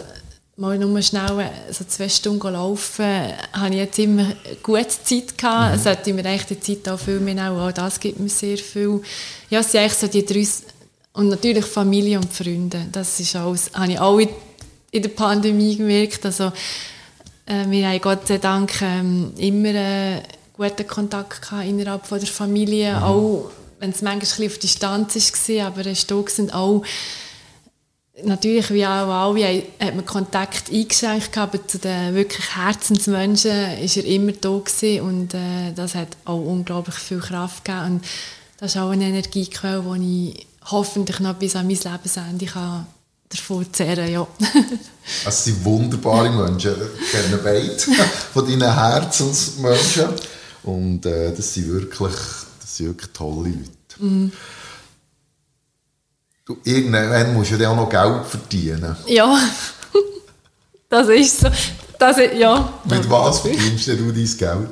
mal 0.58 0.78
nur 0.78 1.02
schnell 1.02 1.40
äh, 1.40 1.74
so 1.74 1.84
zwei 1.86 2.08
Stunden 2.08 2.54
laufen, 2.54 3.34
habe 3.54 3.70
ich 3.70 3.76
jetzt 3.76 4.00
immer 4.00 4.28
gute 4.64 4.88
Zeit 4.88 5.38
gehabt. 5.38 5.78
Mhm. 5.78 5.82
Sollte 5.82 6.14
mir 6.14 6.26
eigentlich 6.26 6.46
die 6.46 6.60
Zeit 6.60 6.94
auch 6.94 7.00
viel 7.00 7.20
mehr 7.20 7.52
auch 7.52 7.72
das 7.72 8.00
gibt 8.00 8.20
mir 8.20 8.30
sehr 8.30 8.58
viel. 8.58 9.02
Ja, 9.50 9.60
es 9.60 9.72
sind 9.72 9.82
eigentlich 9.82 9.94
so 9.94 10.08
die 10.08 10.26
drei, 10.26 10.48
und 11.14 11.30
natürlich 11.30 11.66
Familie 11.66 12.20
und 12.20 12.34
Freunde, 12.34 12.88
das 12.92 13.20
ist 13.20 13.36
alles, 13.36 13.72
habe 13.74 13.92
ich 13.92 14.00
auch 14.00 14.20
in, 14.20 15.02
der 15.02 15.10
Pandemie 15.10 15.76
gemerkt, 15.76 16.26
also 16.26 16.52
äh, 17.46 17.66
wir 17.70 17.90
haben 17.90 18.02
Gott 18.02 18.28
sei 18.28 18.38
Dank 18.38 18.82
ähm, 18.82 19.34
immer 19.38 19.76
äh, 19.76 20.22
guten 20.56 20.88
Kontakt 20.88 21.42
gehabt 21.42 21.68
innerhalb 21.68 22.06
von 22.06 22.20
der 22.20 22.28
Familie, 22.28 22.96
mhm. 22.96 23.04
auch 23.04 23.52
wenn 23.80 23.92
es 23.92 24.02
manchmal 24.02 24.14
ein 24.14 24.20
bisschen 24.20 24.48
auf 24.48 24.58
Distanz 24.58 25.16
war, 25.50 25.68
aber 25.68 25.86
es 25.86 26.06
sind 26.36 26.54
auch 26.54 26.84
natürlich 28.24 28.72
wie 28.72 28.86
auch 28.86 29.08
alle 29.08 29.64
hat 29.80 29.96
man 29.96 30.06
Kontakt 30.06 30.72
eingeschränkt, 30.72 31.38
aber 31.38 31.68
zu 31.68 31.80
den 31.80 32.16
wirklich 32.16 32.56
Herzensmenschen 32.56 33.80
ist 33.80 33.98
er 33.98 34.06
immer 34.06 34.32
da 34.32 34.58
gewesen 34.58 35.02
und 35.02 35.34
äh, 35.34 35.74
das 35.76 35.96
hat 35.96 36.10
auch 36.26 36.40
unglaublich 36.40 36.96
viel 36.96 37.20
Kraft 37.20 37.66
gegeben 37.66 37.86
und 37.86 38.06
das 38.58 38.76
ist 38.76 38.82
auch 38.82 38.92
eine 38.92 39.06
Energiequelle, 39.06 39.84
die 40.00 40.32
ich 40.32 40.48
hoffentlich 40.72 41.20
noch 41.20 41.36
bis 41.36 41.56
an 41.56 41.68
mein 41.68 41.78
Lebensende 41.78 42.46
kann 42.46 42.88
davon 43.30 43.66
zehren 43.72 44.12
ja. 44.12 44.28
Es 45.26 45.44
sind 45.44 45.64
wunderbare 45.64 46.30
Menschen. 46.30 46.74
Ich 47.02 47.12
kenne 47.12 47.38
beide 47.44 47.78
von 48.34 48.48
deinen 48.48 48.74
Herzensmenschen. 48.74 50.10
Und 50.64 51.06
äh, 51.06 51.34
das, 51.34 51.54
sind 51.54 51.68
wirklich, 51.68 52.16
das 52.62 52.78
sind 52.78 52.88
wirklich 52.88 53.12
tolle 53.14 53.50
Leute. 53.50 54.04
Mm. 54.04 54.32
Du, 56.48 56.58
irgendwann 56.64 57.34
musst 57.34 57.50
du 57.50 57.56
ja 57.56 57.72
auch 57.72 57.76
noch 57.76 57.90
Geld 57.90 58.24
verdienen. 58.28 58.96
Ja, 59.08 59.36
das 60.90 61.10
ist 61.10 61.40
so. 61.40 61.48
Das, 61.98 62.18
ja. 62.38 62.72
Mit 62.84 63.10
was 63.10 63.40
verdienst 63.40 63.88
du 63.88 63.96
dein 63.96 64.14
Geld? 64.14 64.70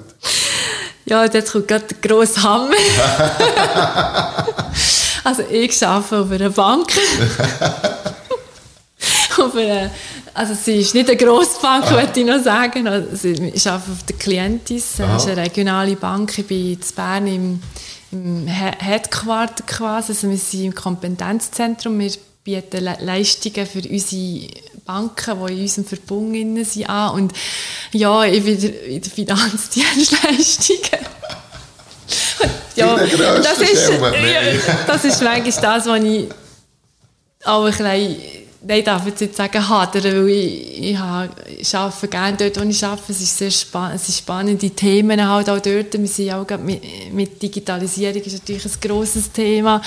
Ja, 1.05 1.26
jetzt 1.26 1.51
kommt 1.51 1.67
gerade 1.67 1.86
der 1.86 1.97
grosse 1.97 2.43
Hammer. 2.43 2.76
also 5.24 5.41
ich 5.49 5.84
arbeite 5.84 6.19
auf 6.19 6.30
einer 6.30 6.51
Bank. 6.51 6.91
auf 9.39 9.55
einer, 9.55 9.89
also 10.36 10.53
sie 10.53 10.76
ist 10.76 10.93
nicht 10.93 11.09
eine 11.09 11.17
grosse 11.17 11.59
Bank, 11.59 11.86
ah. 11.88 11.93
möchte 11.93 12.19
ich 12.19 12.28
noch 12.28 12.43
sagen. 12.43 12.88
Also 12.88 13.30
ich 13.30 13.67
arbeite 13.67 13.91
auf 13.91 14.03
der 14.07 14.15
Clientis, 14.17 14.97
das 14.99 15.24
ist 15.24 15.30
eine 15.32 15.41
regionale 15.41 15.95
Bank. 15.95 16.38
Ich 16.38 16.45
bin 16.45 16.74
in 16.74 16.80
Bern 16.95 17.26
im 17.26 17.59
Headquarter 18.14 19.64
quasi, 19.66 20.11
also 20.11 20.30
wir 20.30 20.38
sind 20.38 20.66
im 20.66 20.76
Kompetenzzentrum. 20.76 21.99
Wir 21.99 22.11
bieten 22.43 22.84
Le 22.84 22.97
Leistungen 22.99 23.66
für 23.66 23.80
unsere 23.80 24.47
Banken, 24.86 25.45
die 25.47 25.53
in 25.53 25.61
unserem 25.61 25.86
Verbund 25.86 26.66
sind, 26.68 26.89
an. 26.89 27.16
Und 27.16 27.34
ja, 27.91 28.24
ich 28.26 28.43
bin 28.43 28.59
in 28.59 29.01
der 29.01 29.11
Finanzdienstleistungen. 29.11 31.05
ja, 32.76 32.95
das 32.97 33.59
ist, 33.59 33.91
das 34.88 35.05
ist 35.05 35.22
manchmal 35.22 35.61
das, 35.61 35.86
was 35.86 36.03
ich 36.03 36.30
auch 37.45 37.66
ein 37.66 37.72
bisschen 37.72 38.43
Nein, 38.66 38.80
ich 38.80 38.86
darf 38.86 39.05
jetzt 39.05 39.20
nicht 39.20 39.36
sagen 39.36 39.68
hadern, 39.68 40.03
weil 40.03 40.30
ich, 40.30 40.91
ich, 40.91 40.97
ich 41.59 41.76
arbeite 41.76 42.07
gerne 42.07 42.38
dort, 42.38 42.59
wo 42.59 42.70
ich 42.70 42.86
arbeite. 42.86 43.11
Es, 43.11 43.22
ist 43.22 43.38
sehr 43.38 43.51
spa 43.51 43.91
es 43.93 44.05
sind 44.05 44.16
spannende 44.16 44.70
Themen 44.70 45.28
halt 45.28 45.49
auch 45.49 45.59
dort. 45.59 45.93
Wir 45.93 46.07
sind 46.07 46.32
auch 46.32 46.47
mit, 46.59 46.82
mit 47.11 47.41
Digitalisierung 47.41 48.22
ist 48.22 48.39
natürlich 48.39 48.66
ein 48.66 48.72
grosses 48.80 49.32
Thema. 49.34 49.82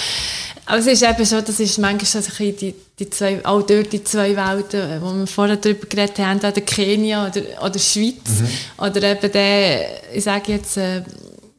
Aber 0.67 0.79
es 0.79 0.87
ist 0.87 1.03
eben 1.03 1.25
schon, 1.25 1.43
das 1.45 1.59
ist 1.59 1.79
manchmal 1.79 2.23
so 2.23 2.31
ein 2.39 2.57
die, 2.57 2.75
die 2.99 3.11
zwei, 3.11 3.43
auch 3.47 3.63
dort 3.63 3.93
die 3.93 4.05
zwei 4.05 4.37
Welten, 4.37 5.01
wo 5.01 5.15
wir 5.15 5.27
vorher 5.27 5.57
darüber 5.57 5.87
geredet 5.87 6.19
haben, 6.19 6.33
entweder 6.33 6.61
Kenia 6.61 7.29
oder, 7.29 7.43
oder 7.65 7.79
Schweiz. 7.79 8.41
Mhm. 8.41 8.49
Oder 8.85 9.03
eben 9.05 9.33
der, 9.33 10.15
ich 10.15 10.25
sage 10.25 10.53
jetzt, 10.53 10.77
äh, 10.77 11.03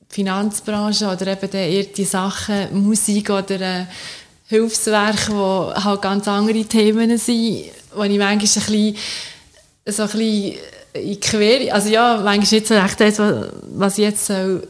Finanzbranche 0.10 1.08
oder 1.08 1.28
eben 1.28 1.50
der 1.50 1.68
eher 1.68 1.84
die 1.84 2.06
Sachen, 2.06 2.84
Musik 2.84 3.30
oder 3.30 3.60
äh, 3.62 3.86
Hilfswerke, 4.48 5.32
die 5.32 5.84
halt 5.84 6.02
ganz 6.02 6.28
andere 6.28 6.64
Themen 6.64 7.18
sind, 7.18 7.66
wo 7.94 8.04
ich 8.04 8.18
manchmal 8.18 8.32
ein 8.32 8.40
bisschen, 8.40 8.96
so 9.86 10.04
ein 10.04 10.10
bisschen 10.10 10.56
in 10.94 11.20
Quer, 11.20 11.74
also 11.74 11.90
ja, 11.90 12.22
manchmal 12.24 12.60
nicht 12.60 12.68
so 12.68 12.74
recht 12.74 13.00
das, 13.00 13.20
was 13.20 13.98
ich 13.98 14.06
jetzt 14.06 14.26
so 14.26 14.62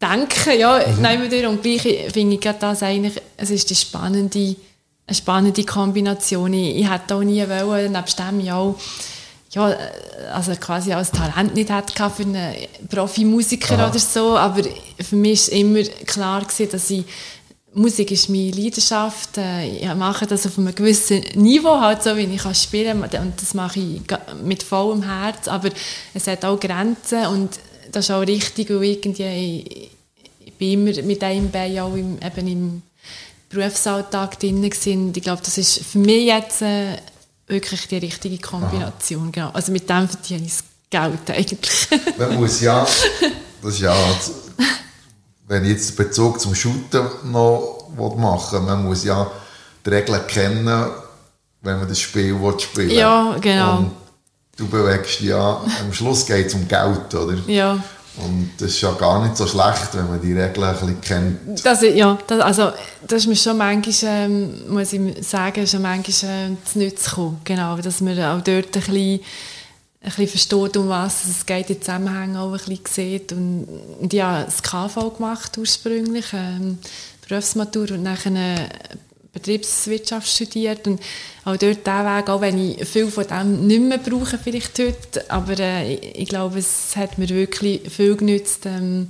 denken, 0.00 0.58
ja, 0.58 0.80
mhm. 0.86 1.02
nehmen 1.02 1.30
wir 1.30 1.48
und 1.48 1.62
gleich 1.62 1.82
finde 2.12 2.34
ich 2.34 2.58
das 2.58 2.82
eigentlich, 2.82 3.14
es 3.36 3.50
ist 3.50 3.70
die 3.70 3.74
spannende, 3.74 4.56
eine 5.06 5.14
spannende 5.14 5.64
Kombination. 5.64 6.52
Ich, 6.54 6.76
ich 6.76 6.90
hätte 6.90 7.14
auch 7.14 7.22
nie 7.22 7.46
wollen, 7.48 7.92
nebst 7.92 8.18
dem 8.18 8.40
ja 8.40 8.56
auch, 8.56 8.74
ja, 9.50 9.76
also 10.32 10.54
quasi 10.56 10.92
als 10.92 11.10
Talent 11.10 11.54
nicht 11.54 11.70
hatte 11.70 12.10
für 12.10 12.22
einen 12.22 12.54
Profimusiker 12.88 13.78
Aha. 13.78 13.90
oder 13.90 13.98
so, 13.98 14.36
aber 14.36 14.62
für 14.98 15.16
mich 15.16 15.50
war 15.50 15.58
immer 15.58 15.82
klar 16.06 16.40
gewesen, 16.40 16.70
dass 16.72 16.90
ich 16.90 17.04
Musik 17.74 18.10
ist 18.10 18.28
meine 18.28 18.50
Leidenschaft. 18.50 19.38
Ich 19.38 19.94
mache 19.94 20.26
das 20.26 20.46
auf 20.46 20.58
einem 20.58 20.74
gewissen 20.74 21.22
Niveau, 21.34 21.80
halt 21.80 22.02
so 22.02 22.16
wie 22.16 22.24
ich 22.24 22.42
kann 22.42 22.54
spielen 22.54 23.02
kann. 23.08 23.22
Und 23.22 23.40
das 23.40 23.54
mache 23.54 23.80
ich 23.80 24.00
mit 24.44 24.62
vollem 24.62 25.02
Herz. 25.02 25.48
Aber 25.48 25.70
es 26.12 26.26
hat 26.26 26.44
auch 26.44 26.60
Grenzen 26.60 27.26
und 27.26 27.58
das 27.90 28.06
ist 28.06 28.10
auch 28.10 28.20
richtig, 28.20 28.70
weil 28.70 28.84
irgendwie 28.84 29.90
ich 30.44 30.52
bin 30.54 30.86
immer 30.86 31.02
mit 31.02 31.22
einem 31.22 31.50
Bein 31.50 31.78
auch 31.78 31.94
im, 31.94 32.18
eben 32.22 32.48
im 32.48 32.82
Berufsalltag 33.48 34.38
drin 34.38 34.62
gewesen. 34.62 35.12
Ich 35.14 35.22
glaube, 35.22 35.42
das 35.44 35.58
ist 35.58 35.84
für 35.84 35.98
mich 35.98 36.26
jetzt 36.26 36.62
äh, 36.62 36.96
wirklich 37.46 37.86
die 37.88 37.98
richtige 37.98 38.38
Kombination. 38.38 39.32
Genau. 39.32 39.50
Also 39.50 39.72
mit 39.72 39.88
dem 39.88 40.08
verdiene 40.08 40.46
ich 40.46 40.52
das 40.52 40.64
Geld 40.90 41.30
eigentlich. 41.30 41.88
Man 42.18 42.36
muss 42.36 42.60
ja, 42.60 42.86
das 43.62 43.74
ist 43.74 43.80
ja, 43.80 43.94
wenn 45.48 45.64
ich 45.64 45.72
jetzt 45.72 45.96
Bezug 45.96 46.40
zum 46.40 46.54
Shooten 46.54 47.06
noch 47.30 47.88
machen 48.16 48.60
will, 48.60 48.66
man 48.66 48.84
muss 48.84 49.04
ja 49.04 49.30
die 49.84 49.90
Regeln 49.90 50.26
kennen, 50.26 50.90
wenn 51.62 51.78
man 51.78 51.88
das 51.88 52.00
Spiel 52.00 52.36
spielen 52.58 52.88
will. 52.88 52.96
Ja, 52.96 53.36
genau. 53.40 53.78
Und 53.78 53.92
du 54.56 54.68
bewegst 54.68 55.20
ja, 55.20 55.60
am 55.80 55.92
Schluss 55.92 56.26
geht 56.26 56.46
es 56.46 56.54
um 56.54 56.66
Geld, 56.66 57.14
oder? 57.14 57.36
Ja. 57.46 57.78
Und 58.16 58.50
das 58.58 58.70
ist 58.72 58.80
ja 58.82 58.92
gar 58.92 59.22
nicht 59.24 59.38
so 59.38 59.46
schlecht, 59.46 59.88
wenn 59.94 60.06
man 60.06 60.20
die 60.20 60.34
Regeln 60.34 60.64
ein 60.64 60.74
bisschen 60.74 61.00
kennt. 61.00 61.64
Das, 61.64 61.80
ja, 61.80 62.18
das, 62.26 62.40
also, 62.40 62.72
das 63.08 63.22
ist 63.22 63.26
mir 63.26 63.36
schon 63.36 63.56
manchmal, 63.56 63.94
ähm, 64.02 64.68
muss 64.68 64.92
ich 64.92 65.26
sagen, 65.26 65.66
schon 65.66 65.80
manchmal 65.80 66.50
äh, 66.52 66.56
zu 66.64 66.78
Nützen 66.78 67.08
gekommen. 67.08 67.40
Genau, 67.44 67.76
dass 67.76 68.02
man 68.02 68.18
auch 68.18 68.42
dort 68.42 68.66
ein 68.66 68.70
bisschen, 68.70 69.20
ein 70.02 70.10
bisschen 70.10 70.28
versteht, 70.28 70.76
um 70.76 70.88
was 70.88 71.24
es 71.24 71.46
geht, 71.46 71.68
die 71.68 71.78
Zusammenhänge 71.78 72.40
auch 72.40 72.52
ein 72.52 72.58
bisschen 72.58 72.86
sieht. 72.86 73.32
Und, 73.32 73.68
und 74.00 74.12
habe 74.14 74.44
das 74.44 74.62
KV 74.62 75.16
gemacht 75.16 75.56
ursprünglich, 75.58 76.26
ähm, 76.32 76.78
Berufsmatur 77.28 77.92
und 77.92 78.02
nachher 78.02 78.68
Betriebswirtschaft 79.32 80.28
studiert 80.28 80.86
und 80.86 81.00
auch 81.44 81.56
dort 81.56 81.86
der 81.86 82.04
Weg, 82.04 82.28
auch 82.28 82.40
wenn 82.42 82.58
ich 82.58 82.86
viel 82.86 83.06
von 83.06 83.26
dem 83.26 83.66
nicht 83.66 83.80
mehr 83.80 83.98
brauche 83.98 84.36
vielleicht 84.36 84.78
heute, 84.78 85.30
aber 85.30 85.58
äh, 85.58 85.94
ich, 85.94 86.28
glaube, 86.28 86.58
es 86.58 86.94
hat 86.96 87.16
mir 87.16 87.28
wirklich 87.30 87.80
viel 87.90 88.14
genützt, 88.14 88.66
ähm, 88.66 89.08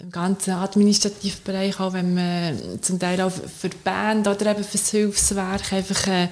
im 0.00 0.10
ganzen 0.10 0.54
Administrativbereich, 0.54 1.78
auch 1.78 1.92
wenn 1.92 2.14
man 2.14 2.58
zum 2.80 2.98
Teil 2.98 3.20
auch 3.20 3.30
für 3.30 3.68
Band 3.84 4.26
oder 4.26 4.50
eben 4.50 4.64
für 4.64 4.78
das 4.78 4.90
Hilfswerk 4.90 5.72
einfach 5.72 6.06
äh, 6.08 6.28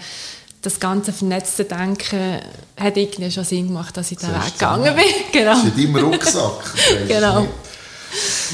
das 0.63 0.81
ganze 0.81 1.13
vernetzte 1.13 1.65
Denken 1.65 2.41
hat 2.77 2.97
irgendwie 2.97 3.31
schon 3.31 3.45
Sinn 3.45 3.69
gemacht, 3.69 3.97
dass 3.97 4.11
ich 4.11 4.19
den 4.19 4.31
Weg 4.31 4.53
gegangen 4.55 4.95
bin. 4.95 5.05
Genau. 5.33 5.55
Das 5.55 5.65
ist 5.65 5.79
in 5.79 5.93
deinem 5.93 6.05
Rucksack. 6.05 6.75
genau. 7.07 7.47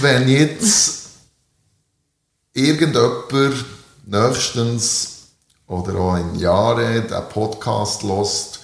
Wenn 0.01 0.29
jetzt 0.29 1.09
irgendjemand 2.53 3.65
nächstens 4.07 5.11
oder 5.67 5.95
auch 5.99 6.17
in 6.17 6.35
Jahren 6.37 7.09
den 7.09 7.29
Podcast 7.31 8.03
lost, 8.03 8.61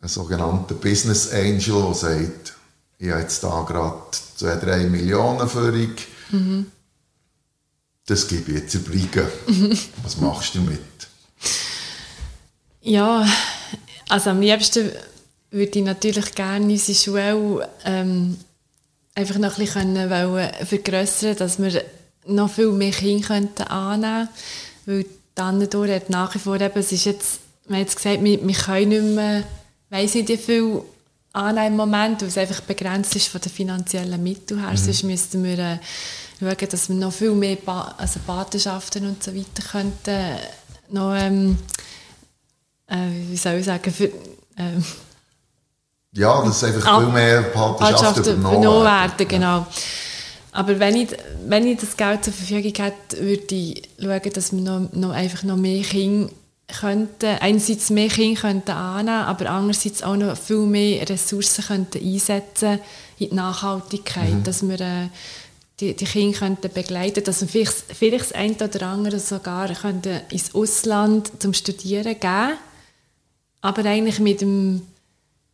ein 0.00 0.08
sogenannter 0.08 0.74
Business 0.74 1.30
Angel, 1.32 1.82
der 1.82 1.94
sagt, 1.94 2.54
ich 2.98 3.10
habe 3.10 3.20
jetzt 3.20 3.44
da 3.44 3.62
gerade 3.62 3.96
2, 4.36 4.56
3 4.56 4.76
Millionen 4.84 5.48
für 5.48 5.72
dich. 5.72 6.06
Mhm. 6.30 6.66
Das 8.06 8.26
gebe 8.26 8.50
ich 8.52 8.58
jetzt 8.62 8.74
übrigens. 8.74 9.30
Mhm. 9.46 9.78
Was 10.02 10.16
machst 10.16 10.54
du 10.54 10.58
damit? 10.60 10.80
Ja, 12.82 13.26
also 14.08 14.30
am 14.30 14.40
liebsten 14.40 14.90
würde 15.50 15.78
ich 15.78 15.84
natürlich 15.84 16.34
gerne 16.34 16.64
unsere 16.64 16.98
Schule 16.98 17.68
ähm, 17.84 18.38
einfach 19.14 19.38
noch 19.38 19.58
ein 19.58 19.64
bisschen 19.64 20.66
vergrößern, 20.66 21.36
dass 21.36 21.60
wir 21.60 21.82
noch 22.26 22.50
viel 22.50 22.72
mehr 22.72 22.92
Kinder 22.92 23.26
könnten 23.26 23.62
annehmen 23.64 24.28
könnten. 24.84 25.04
Weil 25.04 25.06
Tannendor 25.34 25.88
hat 25.88 26.10
nach 26.10 26.34
wie 26.34 26.38
vor 26.38 26.60
eben, 26.60 26.78
es 26.78 26.92
ist 26.92 27.04
jetzt, 27.04 27.40
man 27.66 27.80
hat 27.80 27.86
jetzt 27.86 27.96
gesagt, 27.96 28.22
wir, 28.22 28.46
wir 28.46 28.54
können 28.54 28.88
nicht 28.88 29.14
mehr, 29.14 29.44
weiss 29.90 30.14
nicht 30.14 30.28
wie 30.28 30.36
viel 30.36 30.82
annehmen 31.32 31.68
im 31.68 31.76
Moment, 31.76 32.20
weil 32.20 32.28
es 32.28 32.38
einfach 32.38 32.60
begrenzt 32.62 33.14
ist 33.16 33.28
von 33.28 33.40
den 33.40 33.52
finanziellen 33.52 34.22
Mitteln 34.22 34.60
her. 34.60 34.70
Mhm. 34.70 34.76
Sonst 34.76 35.02
müssten 35.04 35.44
wir 35.44 35.58
äh, 35.58 35.78
schauen, 36.38 36.68
dass 36.70 36.88
wir 36.88 36.96
noch 36.96 37.12
viel 37.12 37.32
mehr 37.32 37.56
ba 37.56 37.94
also 37.96 38.20
Patenschaften 38.26 39.06
und 39.06 39.22
so 39.22 39.34
weiter 39.34 39.62
könnten 39.70 40.36
noch, 40.92 41.14
ähm, 41.14 41.56
äh, 42.90 43.30
wie 43.30 43.36
soll 43.36 43.54
ich 43.54 43.64
sagen, 43.64 43.90
für, 43.92 44.10
ähm, 44.58 44.84
ja, 46.12 46.42
dass 46.42 46.64
einfach 46.64 47.00
viel 47.00 47.12
mehr 47.12 47.42
Patenschaften 47.42 48.38
übernommen 48.38 48.84
werden. 48.84 49.28
Genau. 49.28 49.58
Ja. 49.58 49.66
Aber 50.52 50.80
wenn 50.80 50.96
ich, 50.96 51.08
wenn 51.46 51.66
ich 51.66 51.78
das 51.78 51.96
Geld 51.96 52.24
zur 52.24 52.32
Verfügung 52.32 52.72
hätte, 52.84 53.20
würde 53.20 53.54
ich 53.54 53.88
schauen, 54.00 54.32
dass 54.34 54.52
wir 54.52 54.60
noch, 54.60 54.92
noch 54.92 55.10
einfach 55.10 55.44
noch 55.44 55.56
mehr 55.56 55.82
Kinder 55.82 56.32
könnten, 56.66 57.38
einerseits 57.40 57.90
mehr 57.90 58.08
Kinder 58.08 58.40
könnten 58.40 58.70
annehmen, 58.72 59.24
aber 59.24 59.50
andererseits 59.50 60.02
auch 60.02 60.16
noch 60.16 60.36
viel 60.36 60.66
mehr 60.66 61.08
Ressourcen 61.08 61.64
könnten 61.64 62.04
einsetzen 62.04 62.80
in 63.18 63.30
die 63.30 63.34
Nachhaltigkeit, 63.34 64.32
mhm. 64.32 64.44
dass 64.44 64.68
wir 64.68 64.80
äh, 64.80 65.08
die, 65.78 65.94
die 65.94 66.04
Kinder 66.04 66.38
könnten 66.38 66.72
begleiten, 66.72 67.22
dass 67.24 67.40
wir 67.40 67.48
vielleicht, 67.48 67.84
vielleicht 67.96 68.30
das 68.30 68.32
eine 68.32 68.56
oder 68.56 68.86
andere 68.86 69.18
sogar 69.20 69.68
könnten 69.72 70.20
ins 70.30 70.54
Ausland 70.54 71.30
zum 71.40 71.54
Studieren 71.54 72.18
geben, 72.18 72.58
aber 73.60 73.84
eigentlich 73.84 74.18
mit, 74.20 74.40
dem, 74.40 74.82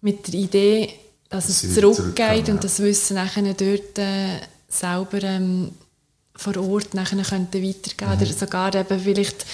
mit 0.01 0.27
der 0.29 0.35
Idee, 0.35 0.93
dass 1.29 1.49
es 1.49 1.75
zurückgeht 1.75 2.49
und 2.49 2.63
das 2.63 2.81
Wissen 2.81 3.15
nachher 3.15 3.43
dort 3.43 3.99
äh, 3.99 4.41
selber 4.69 5.23
ähm, 5.23 5.73
vor 6.37 6.57
Ort 6.57 6.95
nachher 6.95 7.23
könnten 7.23 7.63
weitergeben 7.63 8.15
mhm. 8.15 8.23
oder 8.23 8.33
sogar 8.33 8.75
eben 8.75 9.01
vielleicht 9.01 9.47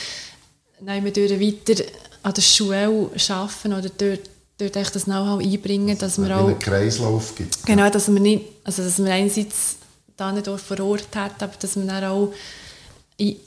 nehmen 0.81 1.15
wir 1.15 1.41
weiter 1.41 1.85
an 2.23 2.35
der 2.35 2.43
Schule 2.43 3.11
arbeiten 3.29 3.73
oder 3.73 3.89
dort, 3.89 4.31
dort 4.59 4.77
echt 4.77 4.95
das 4.95 5.05
Know-how 5.05 5.41
einbringen, 5.41 5.97
dass 5.99 6.21
wir 6.21 6.37
auch... 6.37 6.49
einen 6.49 6.59
Kreislauf 6.59 7.35
gibt. 7.35 7.65
Genau, 7.67 7.89
dass 7.89 8.13
wir 8.13 8.21
nicht, 8.21 8.45
also 8.65 8.83
dass 8.83 8.99
wir 8.99 9.13
einerseits 9.13 9.77
da 10.17 10.33
nicht 10.33 10.47
vor 10.47 10.81
Ort 10.81 11.09
hat, 11.15 11.43
aber 11.43 11.55
dass 11.59 11.77
wir 11.77 11.85
dann 11.85 12.05
auch 12.05 12.33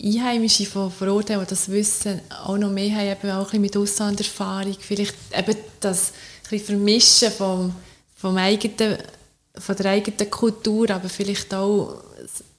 Einheimische 0.02 0.66
von 0.66 0.92
haben, 0.92 1.26
die 1.26 1.50
das 1.50 1.70
Wissen 1.70 2.22
auch 2.30 2.58
noch 2.58 2.72
mehr 2.72 2.96
haben, 2.96 3.12
eben 3.12 3.32
auch 3.32 3.40
ein 3.40 3.44
bisschen 3.44 3.62
mit 3.62 3.78
Auslanderfahrung, 3.78 4.78
vielleicht 4.80 5.16
eben 5.36 5.58
das 5.80 6.14
Vermischen 6.44 7.32
vom, 7.32 7.74
vom 8.16 8.38
eigenen 8.38 8.98
von 9.58 9.76
der 9.76 9.92
eigenen 9.92 10.30
Kultur, 10.30 10.90
aber 10.90 11.10
vielleicht 11.10 11.54
auch 11.54 12.02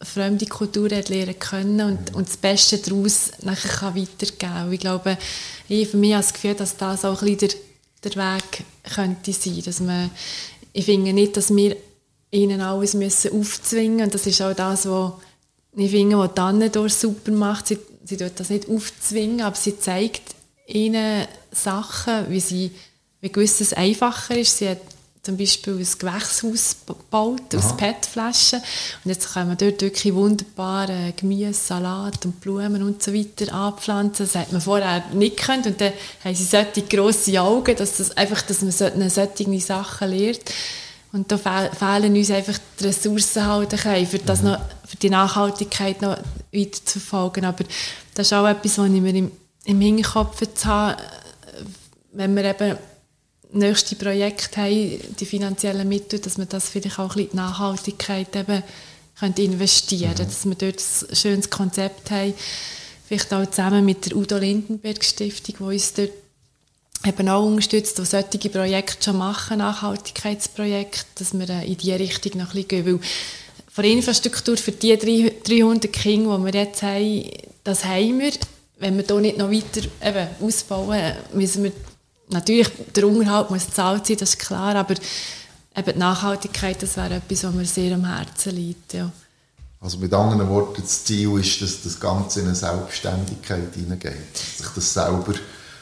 fremde 0.01 0.47
Kulturen 0.47 1.03
lernen 1.09 1.39
können 1.39 1.81
und, 1.81 2.15
und 2.15 2.29
das 2.29 2.37
Beste 2.37 2.79
daraus 2.79 3.33
nachher 3.43 3.69
kann 3.69 3.97
weitergeben 3.97 4.39
kann. 4.39 4.73
Ich 4.73 4.81
glaube, 4.81 5.19
ich 5.69 5.89
für 5.89 5.97
mich 5.97 6.13
habe 6.13 6.23
das 6.23 6.33
Gefühl, 6.33 6.55
dass 6.55 6.77
das 6.77 7.05
auch 7.05 7.23
ein 7.23 7.37
bisschen 7.37 7.59
der, 8.03 8.11
der 8.11 8.35
Weg 8.35 8.65
könnte 8.95 9.33
sein. 9.33 9.63
Dass 9.65 9.81
man, 9.81 10.11
ich 10.73 10.85
finde 10.85 11.13
nicht, 11.13 11.37
dass 11.37 11.55
wir 11.55 11.77
ihnen 12.31 12.61
alles 12.61 12.95
müssen 12.95 13.39
aufzwingen 13.39 13.97
müssen. 13.97 14.05
Und 14.05 14.15
das 14.15 14.27
ist 14.27 14.43
auch 14.43 14.55
das, 14.55 14.89
was 14.89 15.13
ich 15.77 15.91
finde, 15.91 16.19
was 16.19 16.35
Tannendorf 16.35 16.93
super 16.93 17.33
macht. 17.33 17.69
Sie, 17.69 17.79
sie 18.05 18.17
tut 18.17 18.33
das 18.37 18.51
nicht 18.51 18.69
aufzwingen, 18.69 19.43
aber 19.43 19.57
sie 19.57 19.79
zeigt 19.79 20.23
ihnen 20.67 21.27
Sachen, 21.53 22.31
wie 22.31 22.41
sie 22.41 22.71
wie 23.21 23.33
gewisses 23.33 23.73
einfacher 23.73 24.37
ist. 24.37 24.59
Sie 24.59 24.69
hat 24.69 24.79
zum 25.23 25.37
Beispiel 25.37 25.75
ein 25.75 25.89
Gewächshaus 25.99 26.77
gebaut 26.87 27.55
aus 27.57 27.77
PET-Flaschen. 27.77 28.61
Und 29.05 29.11
jetzt 29.11 29.33
können 29.33 29.51
wir 29.51 29.57
dort 29.57 29.83
wirklich 29.83 30.15
wunderbar 30.15 30.89
äh, 30.89 31.13
Gemüse, 31.17 31.53
Salat 31.53 32.25
und 32.25 32.41
Blumen 32.41 32.83
und 32.85 33.03
so 33.03 33.13
weiter 33.13 33.53
anpflanzen. 33.53 34.27
Das 34.27 34.37
hat 34.37 34.53
man 34.53 34.61
vorher 34.61 35.05
nicht 35.13 35.39
können. 35.39 35.65
Und 35.65 35.81
dann 35.81 35.93
haben 36.23 36.35
sie 36.35 36.45
solche 36.45 36.83
grosse 36.83 37.41
Augen, 37.41 37.75
dass, 37.75 37.97
das 37.97 38.17
einfach, 38.17 38.41
dass 38.43 38.63
man 38.63 38.71
solche 39.11 39.61
Sachen 39.61 40.11
lernt. 40.11 40.43
Und 41.13 41.33
da 41.33 41.39
fehlen 41.39 42.15
uns 42.15 42.31
einfach 42.31 42.59
die 42.79 42.85
Ressourcen 42.85 43.47
halt 43.47 43.73
für, 43.73 44.19
das 44.19 44.43
mhm. 44.43 44.49
noch, 44.49 44.61
die 45.03 45.11
Nachhaltigkeit 45.11 46.03
noch 46.03 46.17
weiter 46.53 46.85
zu 46.85 47.01
verfolgen. 47.01 47.45
Aber 47.45 47.65
das 48.15 48.29
ist 48.29 48.33
auch 48.33 48.47
etwas, 48.47 48.79
was 48.79 48.87
ich 48.87 49.01
mir 49.01 49.15
im, 49.15 49.31
im 49.65 49.81
Hinterkopf 49.81 50.43
habe, 50.65 51.03
wenn 52.13 52.35
wir 52.35 52.45
eben 52.45 52.77
nächste 53.53 53.97
Projekt 53.97 54.57
haben, 54.57 55.01
die 55.19 55.27
finanziellen 55.27 55.89
Mittel, 55.89 56.19
dass 56.19 56.39
man 56.39 56.49
das 56.49 56.69
vielleicht 56.69 56.99
auch 56.99 57.11
ein 57.11 57.17
bisschen 57.17 57.31
in 57.31 57.37
Nachhaltigkeit 57.37 58.35
eben 58.35 58.63
könnte 59.19 59.43
investieren 59.43 60.13
mhm. 60.13 60.17
dass 60.17 60.45
wir 60.45 60.55
dort 60.55 60.79
ein 60.79 61.17
schönes 61.17 61.51
Konzept 61.51 62.11
haben, 62.11 62.35
vielleicht 63.07 63.33
auch 63.33 63.47
zusammen 63.47 63.85
mit 63.85 64.07
der 64.07 64.17
Udo 64.17 64.37
Lindenberg 64.37 65.03
Stiftung, 65.03 65.57
die 65.59 65.63
uns 65.63 65.95
dort 65.95 66.11
eben 67.05 67.29
auch 67.29 67.45
unterstützt, 67.45 67.99
die 67.99 68.05
solche 68.05 68.51
Projekte 68.51 69.05
schon 69.05 69.19
machen, 69.19 69.59
Nachhaltigkeitsprojekte, 69.59 71.07
dass 71.17 71.35
wir 71.35 71.49
in 71.63 71.77
diese 71.77 71.99
Richtung 71.99 72.41
noch 72.41 72.49
ein 72.49 72.63
bisschen 72.63 72.69
gehen, 72.69 72.87
weil 72.87 73.01
von 73.77 73.83
der 73.83 73.93
Infrastruktur 73.93 74.57
für 74.57 74.73
die 74.73 74.97
300 74.97 75.93
Kinder, 75.93 76.39
die 76.39 76.45
wir 76.47 76.55
jetzt 76.55 76.83
haben, 76.83 77.31
das 77.63 77.85
haben 77.85 78.19
wir. 78.19 78.33
Wenn 78.79 78.97
wir 78.97 79.05
hier 79.05 79.21
nicht 79.21 79.37
noch 79.37 79.51
weiter 79.51 79.87
eben 80.03 80.29
ausbauen, 80.41 81.13
müssen 81.35 81.65
wir 81.65 81.73
natürlich, 82.31 82.71
der 82.95 83.07
Unterhalt 83.07 83.51
muss 83.51 83.67
gezahlt 83.67 84.07
sein, 84.07 84.17
das 84.17 84.31
ist 84.31 84.39
klar, 84.39 84.77
aber 84.77 84.95
eben 84.95 85.93
die 85.93 85.99
Nachhaltigkeit, 85.99 86.83
das 86.83 86.97
wäre 86.97 87.17
etwas, 87.17 87.45
was 87.45 87.53
mir 87.53 87.67
sehr 87.67 87.95
am 87.95 88.07
Herzen 88.07 88.57
liegt. 88.57 88.95
Ja. 88.95 89.13
Also 89.83 89.99
mit 89.99 90.15
anderen 90.15 90.49
Worten, 90.49 90.81
das 90.81 91.05
Ziel 91.05 91.39
ist, 91.39 91.61
dass 91.61 91.83
das 91.83 92.01
Ganze 92.01 92.41
in 92.41 92.47
eine 92.47 92.55
Selbstständigkeit 92.55 93.75
hineingeht, 93.75 94.15
dass 94.33 94.57
sich 94.57 94.75
das 94.75 94.95
selber 94.95 95.35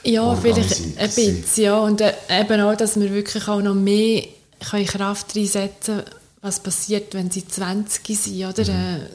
Ja, 0.03 0.35
vielleicht 0.35 0.81
ein 0.81 0.95
bisschen, 0.97 1.45
ja. 1.63 1.79
Und 1.79 2.01
äh, 2.01 2.13
eben 2.29 2.61
auch, 2.61 2.77
dass 2.77 2.99
wir 2.99 3.13
wirklich 3.13 3.47
auch 3.47 3.63
noch 3.63 3.75
mehr 3.75 4.25
Kraft 4.59 5.37
reinsetzen 5.37 5.99
können, 5.99 6.24
was 6.45 6.61
passiert, 6.61 7.15
wenn 7.15 7.31
sie 7.31 7.49
20 7.49 8.19
sind, 8.19 8.45
oder? 8.45 8.65
Mhm. 8.65 9.01
Äh, 9.01 9.09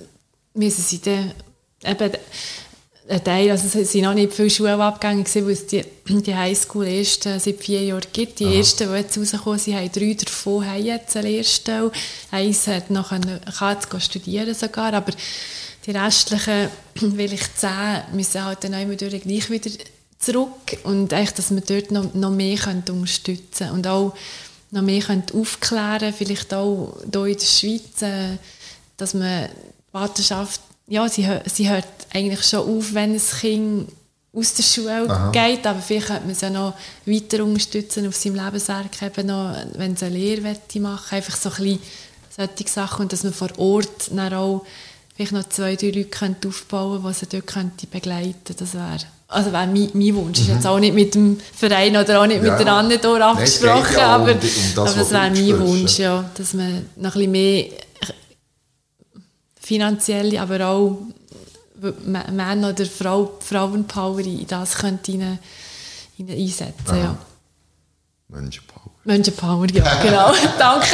müssen 0.56 0.82
sie 0.82 1.00
dann 1.00 1.32
eben 1.86 2.18
ein 3.08 3.24
Teil, 3.24 3.52
also 3.52 3.80
es 3.80 3.92
sind 3.92 4.04
noch 4.04 4.16
nicht 4.16 4.34
viele 4.34 4.50
Schulabgänge 4.50 5.24
gewesen, 5.24 5.46
weil 5.46 5.54
es 5.54 5.68
die, 5.68 5.84
die 6.08 6.36
Highschool 6.36 6.88
erst 6.88 7.28
äh, 7.28 7.40
seit 7.40 7.60
vier 7.60 7.84
Jahren 7.84 8.02
gibt. 8.12 8.40
Die 8.40 8.56
ersten, 8.56 8.90
die 8.90 8.98
jetzt 8.98 9.18
rausgekommen 9.18 9.60
sind, 9.60 9.76
haben 9.76 9.92
drei 9.92 10.14
davon 10.14 10.66
haben 10.66 10.84
jetzt 10.84 11.16
eine 11.18 11.30
Lehrstelle. 11.30 11.92
Eins 12.32 12.68
hat 12.68 12.90
noch 12.90 13.12
eine, 13.12 13.40
kann 13.58 13.78
jetzt 13.78 14.04
studieren 14.04 14.54
sogar, 14.56 14.94
aber 14.94 15.14
die 15.86 15.92
restlichen, 15.92 16.70
vielleicht 16.96 17.60
zehn, 17.60 18.04
müssen 18.14 18.44
halt 18.44 18.64
dann 18.64 18.74
immer 18.74 18.96
durch 18.96 19.22
gleich 19.22 19.50
wieder 19.52 19.70
zurück 20.18 20.78
und 20.84 21.14
echt, 21.14 21.38
dass 21.38 21.52
wir 21.52 21.62
dort 21.62 21.92
noch, 21.92 22.14
noch 22.16 22.32
mehr 22.32 22.58
können 22.58 22.84
unterstützen 22.90 23.70
und 23.70 23.88
auch 23.88 24.16
noch 24.72 24.82
mehr 24.82 25.04
aufklären 25.34 26.14
vielleicht 26.14 26.54
auch 26.54 26.98
hier 27.12 27.26
in 27.26 27.38
der 27.38 27.46
Schweiz, 27.46 28.02
äh, 28.02 28.38
dass 28.98 29.14
man 29.14 29.48
die 29.48 29.92
Vaterschaft 29.92 30.62
ja, 30.90 31.08
sie, 31.08 31.28
sie 31.46 31.70
hört 31.70 31.86
eigentlich 32.14 32.44
schon 32.44 32.78
auf, 32.78 32.94
wenn 32.94 33.14
ein 33.14 33.22
Kind 33.22 33.90
aus 34.34 34.54
der 34.54 34.64
Schule 34.64 35.10
Aha. 35.10 35.32
geht, 35.32 35.66
aber 35.66 35.82
vielleicht 35.82 36.08
könnte 36.08 36.24
man 36.24 36.32
es 36.32 36.42
ja 36.42 36.50
noch 36.50 36.74
weiter 37.06 37.44
unterstützen 37.44 38.08
auf 38.08 38.16
seinem 38.16 38.36
Lebenswerk, 38.36 39.02
eben 39.02 39.28
noch, 39.28 39.56
wenn 39.76 39.94
es 39.94 40.04
eine 40.04 40.16
Lehre 40.16 40.56
machen 40.80 41.16
einfach 41.16 41.36
so 41.36 41.50
ein 41.50 41.56
bisschen 41.56 41.80
solche 42.36 42.68
Sachen 42.68 43.04
und 43.04 43.14
dass 43.14 43.24
man 43.24 43.34
vor 43.34 43.58
Ort 43.58 44.10
dann 44.12 44.34
auch 44.34 44.66
vielleicht 45.16 45.32
noch 45.32 45.50
zwei, 45.50 45.76
drei 45.76 45.88
Leute 45.88 46.06
könnte 46.06 46.48
aufbauen 46.48 47.02
könnte, 47.02 47.20
die 47.20 47.26
sie 47.26 47.38
dort 47.38 47.48
könnte 47.48 47.88
begleiten 47.88 48.34
könnte. 48.46 48.54
Das 48.56 48.74
wäre 48.74 49.00
also 49.32 49.52
wäre 49.52 49.68
mein, 49.68 49.90
mein 49.94 50.16
Wunsch. 50.16 50.40
Mhm. 50.40 50.46
Ist 50.46 50.50
jetzt 50.50 50.68
auch 50.68 50.80
nicht 50.80 50.96
mit 50.96 51.14
dem 51.14 51.40
Verein 51.56 51.96
oder 51.96 52.22
auch 52.22 52.26
nicht 52.26 52.44
ja. 52.44 52.52
mit 52.52 52.66
der 52.66 52.74
Anne 52.74 52.96
abgesprochen, 52.96 53.96
ja 53.96 54.16
aber, 54.16 54.32
um, 54.32 54.38
um 54.38 54.40
das, 54.40 54.78
aber 54.78 55.00
das 55.00 55.12
wäre 55.12 55.30
mein 55.30 55.60
Wunsch, 55.60 56.00
ja, 56.00 56.30
dass 56.34 56.54
man 56.56 56.90
noch 56.96 57.16
ein 57.16 57.32
bisschen 57.32 57.32
mehr 57.32 57.66
finanzielle, 59.62 60.42
aber 60.42 60.68
auch 60.68 60.98
Männer 62.06 62.70
oder 62.70 62.86
Frau, 62.88 63.38
Frauenpower 63.40 64.20
in 64.20 64.48
das 64.48 64.76
könnte 64.76 65.12
ihnen, 65.12 65.38
ihnen 66.18 66.32
einsetzen. 66.32 66.98
Ja. 66.98 67.18
Menschenpower. 68.30 68.92
Menschenpower, 69.04 69.68
ja, 69.72 69.96
genau. 70.02 70.34
Danke. 70.58 70.88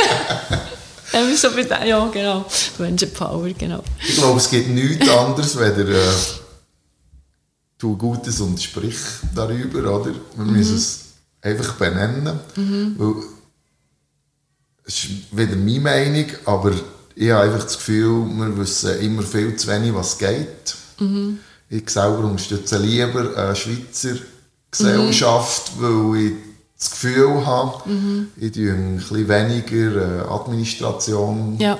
so 1.38 1.48
ja, 1.86 2.08
genau. 2.08 2.46
Menschenpower, 2.80 3.50
genau. 3.58 3.82
Ich 4.06 4.16
glaube, 4.16 4.40
es 4.40 4.50
gibt 4.50 4.70
nichts 4.70 5.08
anderes, 5.10 5.58
wenn 5.58 5.88
äh, 5.88 5.96
tu 7.78 7.98
Gutes 7.98 8.40
und 8.40 8.62
sprich 8.62 8.98
darüber, 9.34 10.00
oder? 10.00 10.12
Wir 10.36 10.46
mhm. 10.46 10.54
müssen 10.54 10.78
es 10.78 11.06
einfach 11.42 11.74
benennen, 11.76 12.40
mhm. 12.56 12.96
weil 12.98 13.16
es 14.86 15.04
ist 15.04 15.38
wieder 15.38 15.56
meine 15.56 15.80
Meinung, 15.80 16.26
aber 16.46 16.74
ich 17.16 17.32
habe 17.32 17.44
einfach 17.44 17.64
das 17.64 17.78
Gefühl, 17.78 18.26
wir 18.26 18.58
wissen 18.58 19.00
immer 19.00 19.24
viel 19.24 19.56
zu 19.56 19.68
wenig, 19.68 19.94
was 19.94 20.18
geht. 20.18 20.76
Mhm. 21.00 21.40
Ich 21.70 21.90
selber 21.90 22.20
unterstütze 22.20 22.78
lieber 22.78 23.36
eine 23.36 23.56
Schweizer 23.56 24.18
Gesellschaft, 24.70 25.72
mhm. 25.78 26.14
weil 26.14 26.22
ich 26.22 26.34
das 26.78 26.92
Gefühl 26.92 27.46
habe, 27.46 27.90
mhm. 27.90 28.28
ich 28.38 28.52
tue 28.52 28.72
ein 28.72 28.98
bisschen 28.98 29.28
weniger 29.28 30.24
äh, 30.24 30.28
Administration 30.28 31.58
ja. 31.58 31.80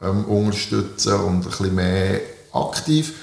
ähm, 0.00 0.24
unterstützen 0.24 1.14
und 1.14 1.36
ein 1.36 1.40
bisschen 1.42 1.74
mehr 1.74 2.20
aktiv. 2.52 3.14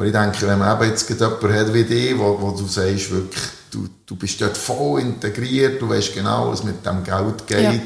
Weil 0.00 0.06
ich 0.06 0.12
denke, 0.14 0.46
wenn 0.46 0.58
man 0.58 0.80
eben 0.80 0.90
jetzt 0.90 1.10
jemanden 1.10 1.52
hat 1.52 1.74
wie 1.74 1.84
dich, 1.84 2.18
wo, 2.18 2.40
wo 2.40 2.52
du 2.52 2.64
sagst, 2.66 3.10
wirklich, 3.10 3.44
du, 3.70 3.86
du 4.06 4.16
bist 4.16 4.40
dort 4.40 4.56
voll 4.56 5.02
integriert, 5.02 5.82
du 5.82 5.90
weißt 5.90 6.14
genau, 6.14 6.50
was 6.50 6.64
mit 6.64 6.86
dem 6.86 7.04
Geld 7.04 7.46
geht, 7.46 7.60
ja. 7.60 7.80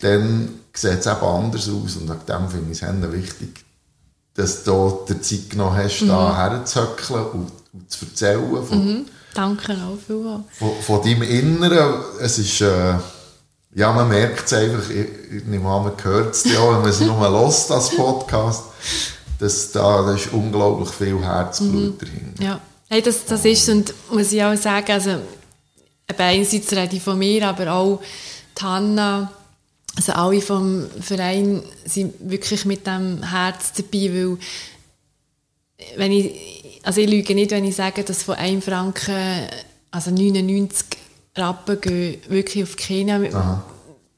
dann 0.00 0.50
sieht 0.74 0.98
es 0.98 1.06
eben 1.06 1.22
anders 1.22 1.70
aus. 1.70 1.96
Und 1.96 2.06
nach 2.06 2.22
dem 2.24 2.50
finde 2.50 2.72
ich 2.72 2.82
es 2.82 3.12
wichtig, 3.12 3.64
dass 4.34 4.62
du 4.62 5.06
dir 5.08 5.22
Zeit 5.22 5.48
genommen 5.48 5.74
hast, 5.74 6.02
mhm. 6.02 6.08
da 6.08 6.36
herzuhöckeln 6.36 7.24
und, 7.32 7.52
und, 7.72 7.90
zu 7.90 8.04
erzählen. 8.04 8.66
Von, 8.66 8.86
mhm. 8.86 9.06
Danke 9.32 9.72
auch 9.72 9.96
vielmals. 10.06 10.42
Von, 10.52 10.72
von 10.82 11.02
deinem 11.02 11.22
Inneren. 11.22 11.94
Es 12.20 12.38
ist, 12.38 12.60
äh, 12.60 12.92
ja, 13.74 13.90
man 13.94 14.06
merkt 14.06 14.44
es 14.44 14.52
einfach, 14.52 14.90
ich, 14.90 15.06
ich 15.34 15.44
nehme 15.46 15.66
an, 15.70 15.84
man 15.84 16.04
hört 16.04 16.34
es 16.34 16.44
ja, 16.44 16.60
wenn 16.72 16.82
man 16.82 16.90
es 16.90 17.00
nur 17.00 17.18
hört, 17.18 17.70
das 17.70 17.96
Podcast, 17.96 18.64
dass 19.38 19.72
da, 19.72 20.02
da 20.02 20.14
ist 20.14 20.32
unglaublich 20.32 20.90
viel 20.90 21.20
Herzblut 21.20 21.72
mhm. 21.72 21.98
drin. 21.98 22.34
Ja, 22.40 22.60
hey, 22.88 23.02
das, 23.02 23.24
das 23.24 23.44
ist, 23.44 23.68
und 23.68 23.94
muss 24.10 24.32
ich 24.32 24.42
auch 24.42 24.56
sagen, 24.56 24.92
also, 24.92 25.18
einerseits 26.16 26.72
rede 26.72 26.96
ich 26.96 27.02
von 27.02 27.18
mir, 27.18 27.48
aber 27.48 27.72
auch 27.72 28.00
die 28.58 28.64
Hanna, 28.64 29.32
also 29.96 30.12
alle 30.12 30.40
vom 30.40 30.86
Verein 31.00 31.62
sind 31.84 32.14
wirklich 32.20 32.64
mit 32.64 32.86
dem 32.86 33.22
Herz 33.22 33.72
dabei, 33.72 34.12
weil 34.12 34.38
wenn 35.96 36.12
ich, 36.12 36.80
also 36.82 37.00
ich 37.00 37.10
lüge 37.10 37.34
nicht, 37.34 37.50
wenn 37.50 37.64
ich 37.64 37.76
sage, 37.76 38.04
dass 38.04 38.22
von 38.22 38.36
1 38.36 38.64
Franken, 38.64 39.48
also 39.90 40.10
99 40.10 40.86
Rappen 41.36 41.80
gehen 41.80 42.20
wirklich 42.28 42.64
auf 42.64 42.76
Kenia. 42.76 43.20
Aha. 43.32 43.64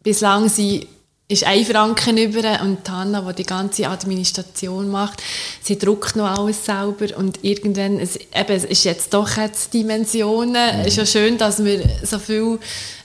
Bislang 0.02 0.48
sind 0.48 0.86
ist 1.30 1.44
ein 1.44 1.64
Franken 1.64 2.18
über 2.18 2.60
und 2.62 2.88
Hanna, 2.90 3.20
die 3.20 3.36
die 3.36 3.46
ganze 3.46 3.88
Administration 3.88 4.88
macht, 4.88 5.22
sie 5.62 5.78
druckt 5.78 6.16
noch 6.16 6.38
alles 6.38 6.64
selber 6.64 7.16
und 7.16 7.38
irgendwann, 7.42 8.00
es, 8.00 8.16
eben, 8.16 8.52
es 8.52 8.64
ist 8.64 8.84
jetzt 8.84 9.14
doch 9.14 9.36
jetzt 9.36 9.72
Dimensionen, 9.72 10.80
es 10.80 10.88
ist 10.88 10.96
ja 10.96 11.06
schön, 11.06 11.38
dass 11.38 11.64
wir 11.64 11.82
so 12.02 12.18
viele 12.18 12.58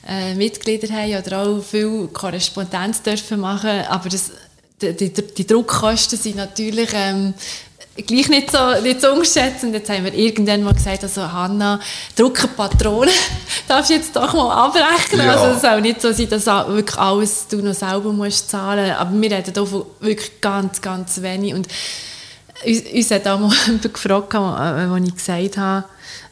äh, 0.07 0.33
Mitglieder 0.33 0.91
haben 0.91 1.15
oder 1.15 1.43
auch 1.43 1.61
viel 1.63 2.07
Korrespondenz 2.11 3.03
dürfen 3.03 3.39
machen, 3.39 3.81
aber 3.87 4.09
das, 4.09 4.31
die, 4.81 4.93
die, 4.93 5.11
die 5.11 5.47
Druckkosten 5.47 6.17
sind 6.17 6.37
natürlich 6.37 6.89
ähm, 6.93 7.35
gleich 8.03 8.29
nicht 8.29 8.51
so, 8.51 8.81
nicht 8.81 9.01
so 9.01 9.11
unterschätzen. 9.11 9.73
Jetzt 9.73 9.89
haben 9.89 10.03
wir 10.03 10.13
irgendwann 10.13 10.63
mal 10.63 10.73
gesagt, 10.73 11.03
also 11.03 11.31
Hanna, 11.31 11.79
Druckerpatronen 12.15 13.13
darfst 13.67 13.89
du 13.89 13.93
jetzt 13.93 14.15
doch 14.15 14.33
mal 14.33 14.65
abrechnen. 14.65 15.25
Ja. 15.25 15.35
Also 15.35 15.55
es 15.55 15.61
soll 15.61 15.81
nicht 15.81 16.01
so 16.01 16.11
sein, 16.11 16.29
dass 16.29 16.45
wirklich 16.45 16.97
alles 16.97 17.47
du 17.47 17.57
noch 17.57 17.73
selber 17.73 18.11
musst 18.11 18.49
zahlen. 18.49 18.91
Aber 18.91 19.11
wir 19.13 19.31
reden 19.31 19.53
hier 19.53 19.65
von 19.65 19.85
wirklich 19.99 20.41
ganz, 20.41 20.81
ganz 20.81 21.21
wenig. 21.21 21.53
Und 21.53 21.67
uns, 22.65 22.81
uns 22.81 23.11
hat 23.11 23.27
auch 23.27 23.39
mal 23.39 23.53
jemand 23.65 23.93
gefragt, 23.93 24.35
als 24.35 25.07
ich 25.07 25.15
gesagt 25.15 25.57
habe, 25.57 25.85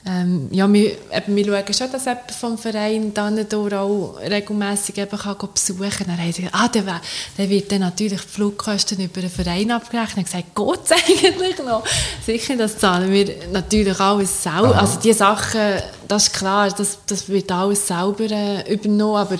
ähm, 0.05 0.49
ja, 0.51 0.71
wir, 0.71 0.97
eben, 1.11 1.35
wir 1.35 1.45
schauen 1.45 1.73
schon, 1.73 1.91
dass 1.91 2.05
jemand 2.05 2.31
vom 2.31 2.57
Verein 2.57 3.13
dann 3.13 3.39
auch 3.73 4.19
regelmässig 4.19 4.97
eben 4.97 5.17
kann 5.17 5.37
besuchen 5.37 5.89
kann. 5.89 6.07
Dann 6.07 6.17
haben 6.17 6.33
sie 6.33 6.41
gesagt, 6.41 6.57
ah, 6.59 6.67
der, 6.67 7.01
der 7.37 7.49
wird 7.49 7.71
dann 7.71 7.79
natürlich 7.79 8.21
die 8.21 8.27
Flugkosten 8.27 8.99
über 8.99 9.21
den 9.21 9.29
Verein 9.29 9.71
abgerechnet. 9.71 10.27
Ich 10.27 10.33
habe 10.33 10.43
gesagt, 10.43 10.89
geht 10.89 10.97
es 10.97 11.25
eigentlich 11.25 11.57
noch? 11.59 11.83
Sicher, 12.25 12.57
das 12.57 12.77
zahlen 12.77 13.11
wir 13.11 13.33
natürlich 13.53 13.97
alles 13.97 14.43
selber. 14.43 14.77
Also 14.77 14.99
die 14.99 15.13
Sachen, 15.13 15.81
das 16.07 16.23
ist 16.23 16.33
klar, 16.33 16.69
das, 16.69 16.97
das 17.07 17.29
wird 17.29 17.49
alles 17.49 17.87
selber 17.87 18.29
äh, 18.29 18.73
übernommen, 18.73 19.15
aber 19.15 19.37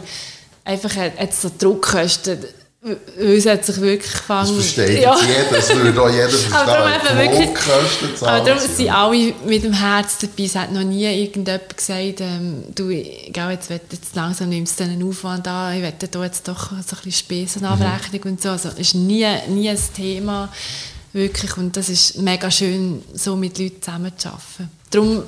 einfach 0.64 0.96
jetzt 0.96 1.42
so 1.42 1.52
Druckkosten, 1.58 2.40
es 3.18 3.46
hat 3.46 3.64
sich 3.66 3.80
wirklich 3.80 4.12
gefangen. 4.12 4.58
Das 4.58 4.72
versteht 4.72 5.02
ja. 5.02 5.16
jeder, 5.18 5.56
das 5.56 5.76
würde 5.76 6.02
auch 6.02 6.10
jeder 6.10 6.30
verstehen. 6.30 6.54
Aber 6.54 6.72
darum, 6.72 7.18
wirklich, 7.18 8.22
aber 8.22 8.46
darum 8.46 8.60
sind 8.60 8.90
alle 8.90 9.34
mit 9.46 9.64
dem 9.64 9.74
Herz 9.74 10.18
dabei. 10.18 10.44
Es 10.44 10.56
hat 10.56 10.72
noch 10.74 10.84
nie 10.84 11.06
irgendjemand 11.06 11.78
gesagt, 11.78 12.20
ähm, 12.20 12.64
du, 12.76 12.90
gell, 12.90 13.52
jetzt, 13.52 13.70
jetzt 13.70 14.16
langsam 14.16 14.50
nimmst 14.50 14.80
du 14.80 14.84
einen 14.84 15.02
Aufwand 15.02 15.48
an, 15.48 15.78
ich 15.78 15.82
werde 15.82 16.08
da 16.10 16.24
jetzt 16.24 16.46
doch 16.48 16.72
so 16.72 16.76
ein 16.76 16.84
bisschen 16.84 17.12
Spesenabrechnung 17.14 18.22
mhm. 18.22 18.32
und 18.32 18.42
so. 18.42 18.50
Also, 18.50 18.70
es 18.70 18.80
ist 18.80 18.96
nie, 18.96 19.26
nie 19.48 19.70
ein 19.70 19.80
Thema, 19.96 20.50
wirklich. 21.14 21.56
Und 21.56 21.78
das 21.78 21.88
ist 21.88 22.18
mega 22.18 22.52
schön, 22.52 23.02
so 23.14 23.38
mit 23.38 23.60
Leuten 23.60 23.82
zusammenzuarbeiten. 23.82 24.70
Darum 24.92 25.24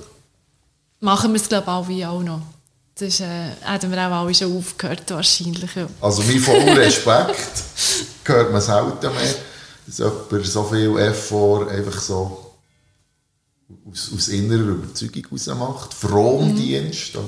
machen 0.99 1.31
wir 1.31 1.39
es, 1.39 1.47
glaube 1.47 1.93
ich, 1.93 2.05
auch 2.05 2.21
noch. 2.21 2.41
Das 2.97 3.09
ist, 3.09 3.19
äh, 3.19 3.49
haben 3.65 3.91
wir 3.91 4.07
auch 4.07 4.23
alle 4.23 4.33
schon 4.33 4.57
aufgehört, 4.57 5.03
wahrscheinlich. 5.11 5.75
Ja. 5.75 5.87
Also 5.99 6.23
mein 6.23 6.39
voller 6.39 6.77
Respekt 6.77 7.63
hört 8.23 8.51
man 8.53 8.61
selten 8.61 9.13
mehr, 9.13 9.35
dass 9.85 9.97
jemand 9.97 10.45
so 10.45 10.63
viel 10.63 10.97
Effort 10.97 11.67
einfach 11.67 11.99
so 11.99 12.53
aus, 13.91 14.11
aus 14.15 14.27
innerer 14.29 14.61
Überzeugung 14.61 15.23
heraus 15.23 15.47
macht. 15.47 15.93
Frondienst, 15.93 17.15
mhm. 17.15 17.21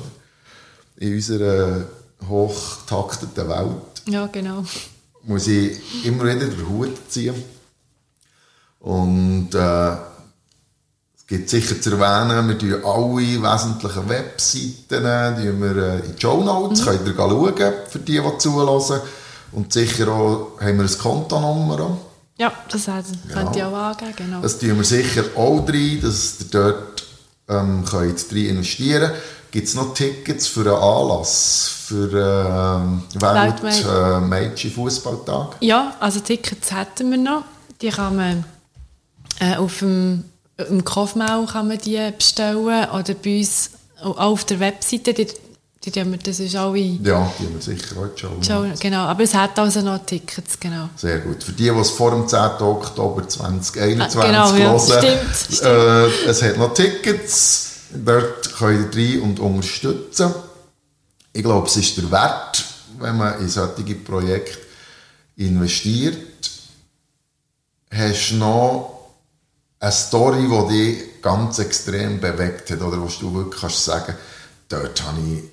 in 0.97 1.15
unserer 1.15 1.85
hochtakteten 2.29 3.49
Welt. 3.49 4.01
Ja, 4.05 4.25
genau. 4.27 4.63
Muss 5.23 5.47
ich 5.47 6.05
immer 6.05 6.23
wieder 6.23 6.45
den 6.47 6.69
Hut 6.69 6.95
ziehen. 7.09 7.43
Und 8.79 9.53
äh, 9.53 9.97
gibt 11.27 11.49
sicher 11.49 11.79
zu 11.79 11.91
erwähnen, 11.91 12.47
wir 12.47 12.57
tun 12.57 12.83
alle 12.85 13.43
wesentlichen 13.43 14.09
Webseiten 14.09 14.75
die 15.37 15.61
wir 15.61 15.75
äh, 15.75 15.99
in 15.99 16.15
die 16.15 16.21
Show 16.21 16.41
Notes, 16.41 16.81
mhm. 16.81 16.85
könnt 16.85 17.07
ihr 17.07 17.15
schauen, 17.15 17.73
für 17.89 17.99
die, 17.99 18.21
die 18.21 18.37
zuhören. 18.37 19.01
Und 19.51 19.73
sicher 19.73 20.07
auch 20.07 20.59
haben 20.59 20.77
wir 20.77 20.85
ein 20.85 20.97
Kontonummer. 20.97 21.97
Ja, 22.37 22.51
das 22.69 22.87
heißt, 22.87 23.09
genau. 23.27 23.33
könnt 23.33 23.55
ihr 23.55 23.67
auch 23.67 23.73
angeben, 23.73 24.13
genau. 24.15 24.41
Das 24.41 24.59
tun 24.59 24.77
wir 24.77 24.83
sicher 24.83 25.23
auch 25.35 25.67
rein, 25.67 25.99
dass 26.01 26.35
ihr 26.39 26.45
dort 26.51 27.03
ähm, 27.49 27.83
könnt 27.85 28.31
rein 28.31 28.47
investieren 28.47 29.11
könnt. 29.11 29.21
Gibt 29.51 29.67
es 29.67 29.75
noch 29.75 29.93
Tickets 29.93 30.47
für 30.47 30.61
einen 30.61 30.83
Anlass, 30.83 31.71
für 31.87 32.11
ähm, 32.11 33.03
Welt 33.15 33.63
äh, 33.63 34.69
Fußballtag? 34.69 35.55
Ja, 35.61 35.95
also 35.99 36.19
Tickets 36.19 36.71
hätten 36.71 37.11
wir 37.11 37.17
noch. 37.17 37.43
Die 37.81 37.89
kann 37.89 38.15
man 38.15 38.45
äh, 39.39 39.55
auf 39.55 39.79
dem 39.79 40.25
im 40.69 40.83
Kaufmau 40.83 41.45
kann 41.45 41.67
man 41.67 41.77
die 41.77 41.99
bestellen 42.17 42.57
oder 42.89 43.13
bei 43.13 43.39
uns 43.39 43.71
auch 44.01 44.17
auf 44.17 44.45
der 44.45 44.59
Webseite, 44.59 45.13
die, 45.13 45.27
die, 45.85 45.91
die 45.91 46.17
das 46.17 46.39
ist 46.39 46.55
alle 46.55 46.77
Ja, 46.79 47.31
die 47.39 47.45
haben 47.45 47.53
wir 47.53 47.61
sicher 47.61 47.95
heute 47.95 48.17
schon. 48.17 48.43
schon, 48.43 48.73
genau, 48.79 49.03
aber 49.05 49.23
es 49.23 49.33
hat 49.33 49.57
also 49.59 49.81
noch 49.81 50.05
Tickets, 50.05 50.59
genau. 50.59 50.89
Sehr 50.95 51.19
gut. 51.19 51.43
Für 51.43 51.51
die, 51.51 51.63
die 51.63 51.69
es 51.69 51.89
vor 51.91 52.11
dem 52.11 52.27
10. 52.27 52.39
Oktober 52.61 53.27
2021 53.27 54.19
Ah, 54.19 54.25
genau, 54.25 54.55
ja, 54.55 54.71
hören, 54.71 54.79
stimmt, 54.79 55.61
Äh, 55.63 56.29
es 56.29 56.41
hat 56.41 56.57
noch 56.57 56.73
Tickets. 56.73 57.63
Dort 57.93 58.53
könnt 58.55 58.95
ihr 58.95 59.15
rein 59.15 59.21
und 59.21 59.39
unterstützen. 59.39 60.33
Ich 61.33 61.43
glaube, 61.43 61.67
es 61.67 61.77
ist 61.77 61.97
der 61.97 62.11
Wert, 62.11 62.65
wenn 62.99 63.15
man 63.17 63.39
in 63.39 63.47
solche 63.47 63.95
Projekte 63.95 64.57
investiert. 65.37 66.17
Hast 67.91 68.31
du 68.31 68.35
noch 68.35 68.96
eine 69.79 69.91
Story, 69.91 70.47
die 70.47 70.73
dich 70.73 71.21
ganz 71.21 71.59
extrem 71.59 72.19
bewegt 72.19 72.69
hat 72.71 72.81
oder 72.81 73.01
wo 73.01 73.07
du 73.07 73.33
wirklich 73.33 73.61
kannst 73.61 73.85
sagen 73.85 74.15
dort 74.69 75.01
habe 75.03 75.17
ich 75.21 75.43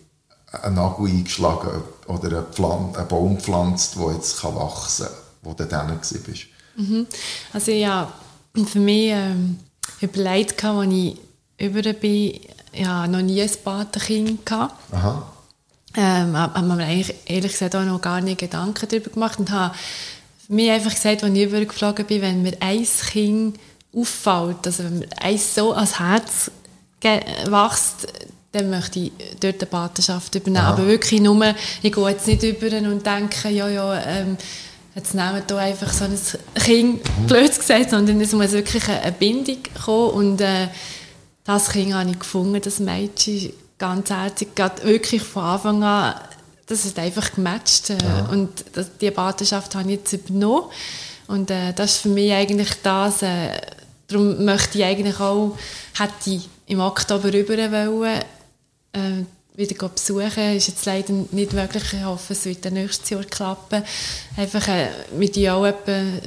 einen 0.63 0.75
Nagel 0.77 1.07
eingeschlagen 1.07 1.83
oder 2.07 2.29
einen, 2.29 2.47
Pflan 2.53 2.95
einen 2.97 3.09
Baum 3.09 3.37
gepflanzt, 3.37 3.97
der 3.97 4.13
jetzt 4.13 4.41
kann 4.41 4.55
wachsen 4.55 5.07
kann, 5.07 5.15
wo 5.43 5.53
du 5.53 5.65
dann 5.67 5.89
warst? 5.91 6.47
Also 7.53 7.71
ja, 7.71 8.13
für 8.67 8.81
mich 8.81 9.11
ähm, 9.11 9.59
überlegt, 10.01 10.65
als 10.65 10.93
ich 10.93 11.17
über 11.59 11.93
bin, 11.93 12.41
ja, 12.73 13.07
noch 13.07 13.23
nie 13.23 13.43
ein 13.43 13.51
Patenkind. 13.63 14.51
Aha. 14.51 15.31
Ähm, 15.97 16.37
habe 16.37 16.63
mir 16.63 16.85
eigentlich 16.85 17.15
ehrlich 17.27 17.53
gesagt 17.53 17.77
auch 17.77 17.85
noch 17.85 18.01
gar 18.01 18.21
nicht 18.21 18.41
Gedanken 18.41 18.89
darüber 18.89 19.11
gemacht 19.11 19.39
und 19.39 19.51
habe 19.53 19.75
für 20.45 20.53
mich 20.53 20.71
einfach 20.71 20.93
gesagt, 20.93 21.23
als 21.23 21.33
ich 21.33 21.45
übergeflogen 21.45 22.05
bin, 22.07 22.21
wenn 22.21 22.43
mir 22.43 22.57
ein 22.59 22.87
Kind 23.13 23.59
auffällt, 23.95 24.67
also 24.67 24.85
wenn 24.85 25.07
eins 25.21 25.55
so 25.55 25.73
ans 25.73 25.99
Herz 25.99 26.51
wächst, 27.01 28.09
dann 28.53 28.71
möchte 28.71 29.01
ich 29.01 29.13
dort 29.41 29.61
eine 29.61 29.67
Patenschaft 29.67 30.35
übernehmen. 30.35 30.65
Aha. 30.65 30.73
Aber 30.73 30.87
wirklich 30.87 31.21
nur, 31.21 31.55
ich 31.83 31.93
gehe 31.93 32.09
jetzt 32.09 32.27
nicht 32.27 32.43
über 32.43 32.77
und 32.89 33.05
denke, 33.05 33.51
ja, 33.51 33.69
ja, 33.69 34.01
ähm, 34.03 34.37
jetzt 34.95 35.15
nehmen 35.15 35.35
wir 35.35 35.45
hier 35.47 35.59
einfach 35.59 35.93
so 35.93 36.05
ein 36.05 36.19
Kind, 36.55 37.27
blöd 37.27 37.55
gesagt, 37.55 37.91
sondern 37.91 38.21
es 38.21 38.33
muss 38.33 38.53
wirklich 38.53 38.89
eine 38.89 39.03
eine 39.03 39.13
Bindung 39.13 39.59
kommen 39.85 40.11
und 40.11 40.41
äh, 40.41 40.69
das 41.45 41.71
Kind 41.71 41.93
habe 41.95 42.11
ich 42.11 42.19
gefunden, 42.19 42.61
das 42.63 42.79
Mädchen, 42.79 43.53
ganz 43.77 44.11
herzig, 44.11 44.55
gerade 44.55 44.85
wirklich 44.85 45.23
von 45.23 45.43
Anfang 45.43 45.83
an, 45.83 46.15
das 46.67 46.87
ist 46.87 46.99
einfach 46.99 47.35
gematcht 47.35 47.91
äh, 47.91 47.97
und 48.31 48.51
das, 48.73 48.97
die 48.99 49.11
Patenschaft 49.11 49.75
habe 49.75 49.91
ich 49.91 49.99
jetzt 49.99 50.13
übernommen 50.13 50.71
und 51.27 51.51
äh, 51.51 51.73
das 51.73 51.97
ist 51.97 52.03
für 52.03 52.09
mich 52.09 52.33
eigentlich 52.33 52.71
das, 52.83 53.23
äh, 53.23 53.49
darum 54.09 54.45
möchte 54.45 54.79
ich 54.79 54.85
eigentlich 54.85 55.21
auch, 55.21 55.57
hätte 55.99 56.31
ich 56.31 56.49
im 56.67 56.81
Oktober 56.81 57.33
rüber 57.33 57.57
wollen, 57.71 58.23
äh, 58.93 59.25
wieder 59.57 59.89
besuchen. 59.89 60.57
Ist 60.57 60.67
jetzt 60.69 60.85
leider 60.85 61.13
nicht 61.13 61.53
möglich. 61.53 61.85
Ich 61.93 62.05
hoffe, 62.05 62.33
es 62.33 62.45
wird 62.45 62.65
dann 62.65 62.75
nächstes 62.75 63.11
Jahr 63.11 63.23
klappen. 63.23 63.85
Einfach 64.37 64.67
äh, 64.67 64.89
mit 65.17 65.37
ihr 65.37 65.55
auch 65.55 65.73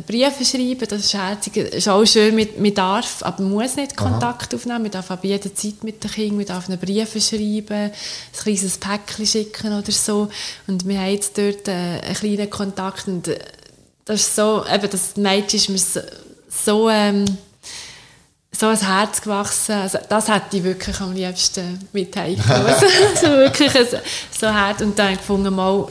Briefe 0.05 0.45
schreiben, 0.45 0.88
das 0.88 1.05
ist 1.05 1.13
herzig. 1.13 1.57
Ist 1.57 1.89
auch 1.89 2.05
schön, 2.05 2.36
mit, 2.36 2.59
man 2.59 2.73
darf, 2.73 3.23
aber 3.23 3.43
man 3.43 3.51
muss 3.51 3.75
nicht 3.75 3.97
Kontakt 3.97 4.55
aufnehmen. 4.55 4.84
Man 4.84 4.91
darf 4.91 5.11
aber 5.11 5.25
jederzeit 5.25 5.84
mit 5.84 6.01
den 6.03 6.11
Kindern, 6.11 6.38
man 6.38 6.45
darf 6.45 6.69
ihnen 6.69 6.80
Briefe 6.80 7.19
schreiben, 7.19 7.91
ein 7.91 7.91
kleines 8.32 8.78
Päckchen 8.78 9.25
schicken 9.25 9.78
oder 9.78 9.91
so. 9.91 10.30
Und 10.67 10.88
wir 10.88 10.97
haben 10.97 11.11
jetzt 11.11 11.38
dort 11.38 11.67
äh, 11.67 11.71
einen 11.71 12.15
kleinen 12.15 12.49
Kontakt 12.49 13.07
und 13.07 13.28
äh, 13.28 13.39
das 14.05 14.21
ist 14.21 14.36
so, 14.38 14.63
eben 14.73 14.89
das 14.89 15.17
Mädchen 15.17 15.59
ist 15.59 15.69
mir 15.69 15.78
so, 15.78 15.99
so 16.49 16.89
ähm, 16.89 17.25
so 18.57 18.67
ein 18.67 18.77
Herz 18.77 19.21
gewachsen. 19.21 19.73
Also, 19.73 19.99
das 20.09 20.27
hätte 20.27 20.57
ich 20.57 20.63
wirklich 20.63 20.99
am 20.99 21.13
liebsten 21.13 21.79
mit 21.93 22.17
also, 22.17 22.37
wirklich 22.41 23.75
ein, 23.75 23.85
so 24.37 24.47
Herz. 24.47 24.81
Und 24.81 24.97
dann 24.97 25.15
gefunden, 25.15 25.53
mal, 25.53 25.87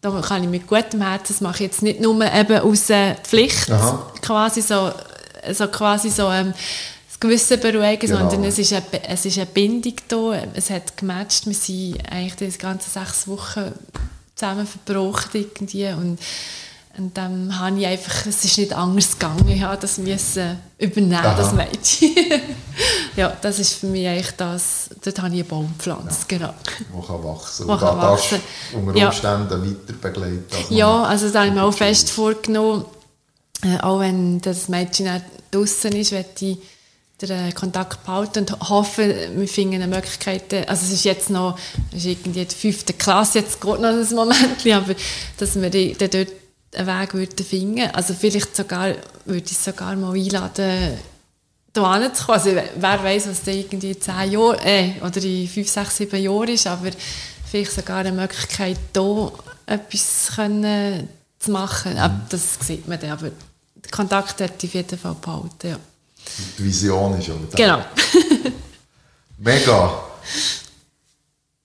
da 0.00 0.20
kann 0.20 0.42
ich 0.42 0.48
mit 0.48 0.66
gutem 0.66 1.02
Herzen, 1.02 1.34
das 1.34 1.40
mache 1.40 1.56
ich 1.56 1.60
jetzt 1.70 1.82
nicht 1.82 2.00
nur 2.00 2.20
eben 2.32 2.58
aus 2.60 2.88
äh, 2.88 3.14
Pflicht, 3.16 3.70
Aha. 3.70 4.10
quasi 4.22 4.62
so, 4.62 4.90
so 5.52 5.68
quasi 5.68 6.08
so 6.08 6.30
ähm, 6.30 6.54
das 7.08 7.20
Gewissen 7.20 7.60
beruhigen, 7.60 8.00
Genau. 8.00 8.18
sondern 8.18 8.44
es 8.44 8.58
ist, 8.58 8.72
eine, 8.72 8.82
es 9.06 9.26
ist 9.26 9.36
eine 9.36 9.46
Bindung 9.46 9.94
da, 10.08 10.42
es 10.54 10.70
hat 10.70 10.96
gematcht, 10.96 11.46
wir 11.46 11.54
sind 11.54 11.98
eigentlich 12.10 12.54
die 12.54 12.58
ganzen 12.58 12.90
sechs 12.90 13.28
Wochen 13.28 13.72
zusammen 14.34 14.66
verbracht 14.66 15.34
irgendwie 15.34 15.88
und 15.88 16.18
und 17.00 17.16
dann 17.16 17.58
habe 17.58 17.78
ich 17.80 17.86
einfach, 17.86 18.26
es 18.26 18.44
ist 18.44 18.58
nicht 18.58 18.72
anders 18.74 19.12
gegangen, 19.12 19.48
ich 19.48 19.62
habe 19.62 19.78
das 19.80 19.96
müssen 19.98 20.58
übernehmen, 20.78 21.14
Aha. 21.14 21.34
das 21.34 21.52
Mädchen. 21.54 22.10
ja, 23.16 23.34
das 23.40 23.58
ist 23.58 23.74
für 23.74 23.86
mich 23.86 24.06
eigentlich 24.06 24.32
das, 24.36 24.90
dort 25.02 25.18
habe 25.18 25.28
ich 25.34 25.40
einen 25.40 25.48
Baum 25.48 25.72
gepflanzt, 25.78 26.28
genau. 26.28 26.52
Wo 26.92 27.00
kann 27.00 27.24
wachsen. 27.24 27.66
Wo 27.66 27.72
Und 27.72 27.80
kann 27.80 27.98
wachsen. 27.98 28.40
unter 28.74 28.96
Ja. 28.98 29.06
Umständen 29.08 29.50
weiter 29.50 29.92
begleiten. 30.00 30.44
Ja, 30.74 31.04
also 31.04 31.30
da 31.30 31.38
habe 31.40 31.48
ich 31.48 31.54
mir 31.54 31.62
auch 31.64 31.72
fest 31.72 32.10
vorgenommen, 32.10 32.84
äh, 33.64 33.78
auch 33.80 34.00
wenn 34.00 34.40
das 34.40 34.68
Mädchen 34.68 35.12
nicht 35.12 35.24
draußen 35.50 35.92
ist, 35.92 36.12
werde 36.12 36.28
ich 36.40 36.58
den 37.22 37.30
äh, 37.30 37.52
Kontakt 37.52 38.04
behalten 38.04 38.40
und 38.50 38.68
hoffe, 38.70 39.28
wir 39.34 39.48
finden 39.48 39.74
eine 39.82 39.86
Möglichkeit, 39.88 40.52
äh, 40.52 40.64
also 40.66 40.86
es 40.86 40.92
ist 40.92 41.04
jetzt 41.04 41.30
noch, 41.30 41.58
es 41.92 41.98
ist 41.98 42.06
irgendwie 42.06 42.44
die 42.44 42.54
fünfte 42.54 42.92
Klasse, 42.94 43.40
jetzt 43.40 43.60
geht 43.60 43.80
noch 43.80 43.88
ein 43.90 44.14
Moment, 44.14 44.66
aber 44.72 44.94
dass 45.38 45.60
wir 45.60 45.68
die- 45.70 45.94
dort 45.98 46.28
einen 46.74 46.86
Weg 46.86 47.14
würden 47.14 47.44
finden. 47.44 47.90
Also 47.92 48.14
vielleicht 48.14 48.54
sogar, 48.54 48.94
würde 49.24 49.46
ich 49.50 49.58
sogar 49.58 49.96
mal 49.96 50.14
einladen, 50.14 50.98
da 51.72 52.12
zu 52.12 52.24
kommen. 52.24 52.38
Also 52.38 52.50
wer 52.54 53.04
weiß, 53.04 53.28
was 53.28 53.42
da 53.42 53.52
irgendwie 53.52 53.92
in 53.92 54.00
zehn 54.00 54.32
Jahren, 54.32 54.58
äh, 54.60 54.92
oder 55.00 55.22
in 55.22 55.48
fünf, 55.48 55.68
sechs, 55.68 55.96
sieben 55.96 56.22
Jahren 56.22 56.48
ist, 56.48 56.66
aber 56.66 56.90
vielleicht 57.50 57.72
sogar 57.72 57.98
eine 57.98 58.12
Möglichkeit, 58.12 58.78
da 58.92 59.32
etwas 59.66 60.32
können 60.34 61.08
zu 61.38 61.50
machen. 61.50 61.96
Aber 61.98 62.20
das 62.28 62.58
sieht 62.60 62.86
man 62.86 63.00
dann, 63.00 63.10
aber 63.10 63.30
den 63.30 63.90
Kontakt 63.90 64.40
hätte 64.40 64.66
ich 64.66 64.70
auf 64.70 64.74
jeden 64.74 64.98
Fall 64.98 65.16
behalten, 65.20 65.68
ja. 65.68 65.76
Die 66.58 66.64
Vision 66.64 67.18
ist 67.18 67.28
da. 67.28 67.56
Genau. 67.56 67.84
Mega. 69.38 70.04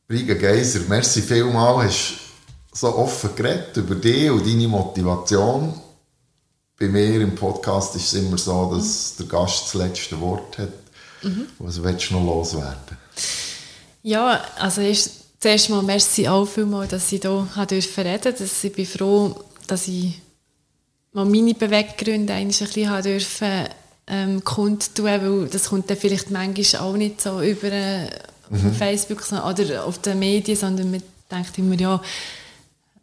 Briga 0.08 0.36
Geiser, 0.36 0.82
merci 0.88 1.22
vielmals, 1.22 2.14
so 2.76 2.96
offen 2.96 3.36
geredet 3.36 3.78
über 3.78 3.96
dich 3.96 4.30
und 4.30 4.46
deine 4.46 4.68
Motivation. 4.68 5.74
Bei 6.78 6.88
mir 6.88 7.22
im 7.22 7.34
Podcast 7.34 7.96
ist 7.96 8.14
es 8.14 8.22
immer 8.22 8.38
so, 8.38 8.76
dass 8.76 9.16
der 9.16 9.28
Gast 9.28 9.66
das 9.66 9.74
letzte 9.76 10.20
Wort 10.20 10.58
hat. 10.58 10.74
Was 11.60 11.82
willst 11.82 12.10
du 12.10 12.16
noch 12.16 12.26
loswerden? 12.26 12.98
Ja, 14.04 14.44
also 14.60 14.82
erst, 14.82 15.12
zuerst 15.40 15.70
mal 15.70 15.82
merci 15.82 16.28
auch 16.28 16.46
vielmals, 16.46 16.92
dass 16.92 17.12
ich 17.12 17.22
hier 17.22 17.48
reden 17.56 17.68
durfte. 17.68 18.34
Dass 18.34 18.64
ich 18.64 18.74
bin 18.74 18.86
froh, 18.86 19.44
dass 19.68 19.88
ich 19.88 20.22
mal 21.14 21.26
meine 21.26 21.54
Beweggründe 21.54 22.34
eigentlich 22.34 22.62
ein 22.62 22.68
bisschen 22.68 23.04
dürfen, 23.04 23.70
ähm, 24.08 24.44
kundtun, 24.44 25.06
weil 25.06 25.48
das 25.48 25.70
kommt 25.70 25.90
dann 25.90 25.98
vielleicht 25.98 26.30
manchmal 26.30 26.82
auch 26.82 26.98
nicht 26.98 27.22
so 27.22 27.42
über 27.42 27.72
äh, 27.72 28.10
auf 28.52 28.78
Facebook 28.78 29.24
oder 29.32 29.86
auf 29.86 30.00
den 30.00 30.20
Medien, 30.20 30.58
sondern 30.58 30.92
man 30.92 31.02
denkt 31.32 31.58
immer, 31.58 31.76
ja, 31.76 32.00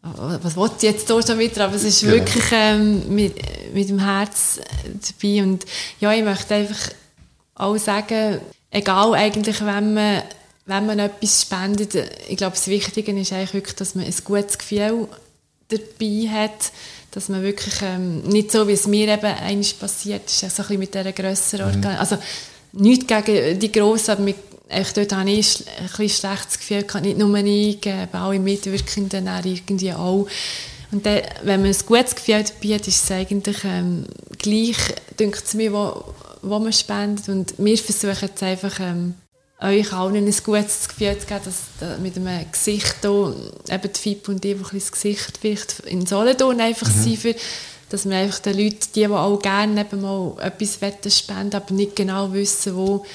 was 0.03 0.57
will 0.57 0.69
ich 0.77 0.83
jetzt 0.83 1.07
hier 1.07 1.25
schon 1.25 1.39
wieder? 1.39 1.65
Aber 1.65 1.75
es 1.75 1.83
ist 1.83 2.01
Genau. 2.01 2.13
wirklich 2.13 2.43
ähm, 2.51 3.15
mit, 3.15 3.35
mit 3.73 3.89
dem 3.89 3.99
Herz 3.99 4.59
dabei. 4.83 5.43
Und 5.43 5.65
ja, 5.99 6.13
ich 6.13 6.23
möchte 6.23 6.55
einfach 6.55 6.89
auch 7.55 7.77
sagen, 7.77 8.39
egal 8.69 9.13
eigentlich, 9.13 9.61
wenn 9.61 9.93
man, 9.93 10.23
wenn 10.65 10.85
man 10.85 10.99
etwas 10.99 11.43
spendet, 11.43 11.95
ich 12.27 12.37
glaube, 12.37 12.55
das 12.55 12.67
Wichtige 12.67 13.17
ist 13.17 13.31
eigentlich 13.31 13.53
wirklich, 13.53 13.75
dass 13.75 13.95
man 13.95 14.05
ein 14.05 14.13
gutes 14.25 14.57
Gefühl 14.57 15.07
dabei 15.69 16.29
hat, 16.29 16.71
dass 17.11 17.29
man 17.29 17.41
wirklich 17.41 17.75
ähm, 17.81 18.21
nicht 18.23 18.51
so, 18.51 18.67
wie 18.67 18.73
es 18.73 18.87
mir 18.87 19.07
eben 19.07 19.25
einmal 19.25 19.65
passiert 19.79 20.25
ist, 20.25 20.39
so 20.39 20.45
ein 20.47 20.51
bisschen 20.53 20.79
mit 20.79 20.93
dieser 20.93 21.11
grösseren 21.13 21.65
Organ 21.67 21.95
also 21.97 22.17
nichts 22.73 23.07
gegen 23.07 23.59
die 23.59 23.71
Grossen, 23.71 24.11
aber 24.11 24.21
mit, 24.21 24.35
echt, 24.69 24.97
dort 24.97 25.13
habe 25.13 25.29
ich 25.29 25.65
ein 25.77 25.87
bisschen 25.87 26.09
schlechtes 26.09 26.59
Gefühl 26.59 26.83
gehabt, 26.83 27.05
nicht 27.05 27.17
nur 27.17 27.35
ich, 27.37 27.79
aber 27.87 28.19
alle 28.19 28.39
Mitwirkenden 28.39 29.27
auch 29.27 29.45
irgendwie 29.45 29.93
auch. 29.93 30.27
Und 30.91 31.05
dann, 31.05 31.21
wenn 31.43 31.61
man 31.61 31.71
ein 31.71 31.85
gutes 31.85 32.15
Gefühl 32.15 32.43
dabei 32.43 32.75
hat, 32.75 32.87
ist 32.87 33.03
es 33.03 33.11
eigentlich 33.11 33.63
ähm, 33.63 34.05
gleich, 34.37 34.77
denkt 35.19 35.43
es 35.43 35.53
mir, 35.55 35.73
wo, 35.73 36.03
wo 36.43 36.59
man 36.59 36.71
spendet. 36.71 37.29
Und 37.29 37.55
wir 37.57 37.77
versuchen 37.77 38.27
jetzt 38.27 38.43
einfach, 38.43 38.79
ähm, 38.79 39.15
euch 39.63 39.93
allen 39.93 40.15
ein 40.15 40.35
gutes 40.43 40.87
Gefühl 40.87 41.17
zu 41.17 41.25
geben, 41.25 41.41
dass 41.45 41.61
da 41.79 41.97
mit 41.97 42.17
einem 42.17 42.51
Gesicht 42.51 42.97
hier, 43.01 43.35
eben 43.69 43.93
die 43.93 43.99
FIP 43.99 44.27
und 44.27 44.43
die, 44.43 44.53
die 44.53 44.63
ein 44.63 44.69
das 44.71 44.91
Gesicht 44.91 45.37
vielleicht 45.39 45.79
in 45.81 46.05
Solothurn 46.05 46.59
einfach 46.59 46.89
sind, 46.89 47.17
für, 47.17 47.33
dass 47.89 48.07
wir 48.07 48.17
einfach 48.17 48.39
den 48.39 48.57
Leuten, 48.57 48.79
die, 48.93 49.01
die 49.01 49.07
auch 49.07 49.39
gerne 49.39 49.81
eben 49.81 50.01
mal 50.01 50.35
etwas 50.41 51.17
spenden 51.17 51.55
aber 51.55 51.73
nicht 51.73 51.95
genau 51.95 52.33
wissen, 52.33 52.75
wo, 52.75 53.05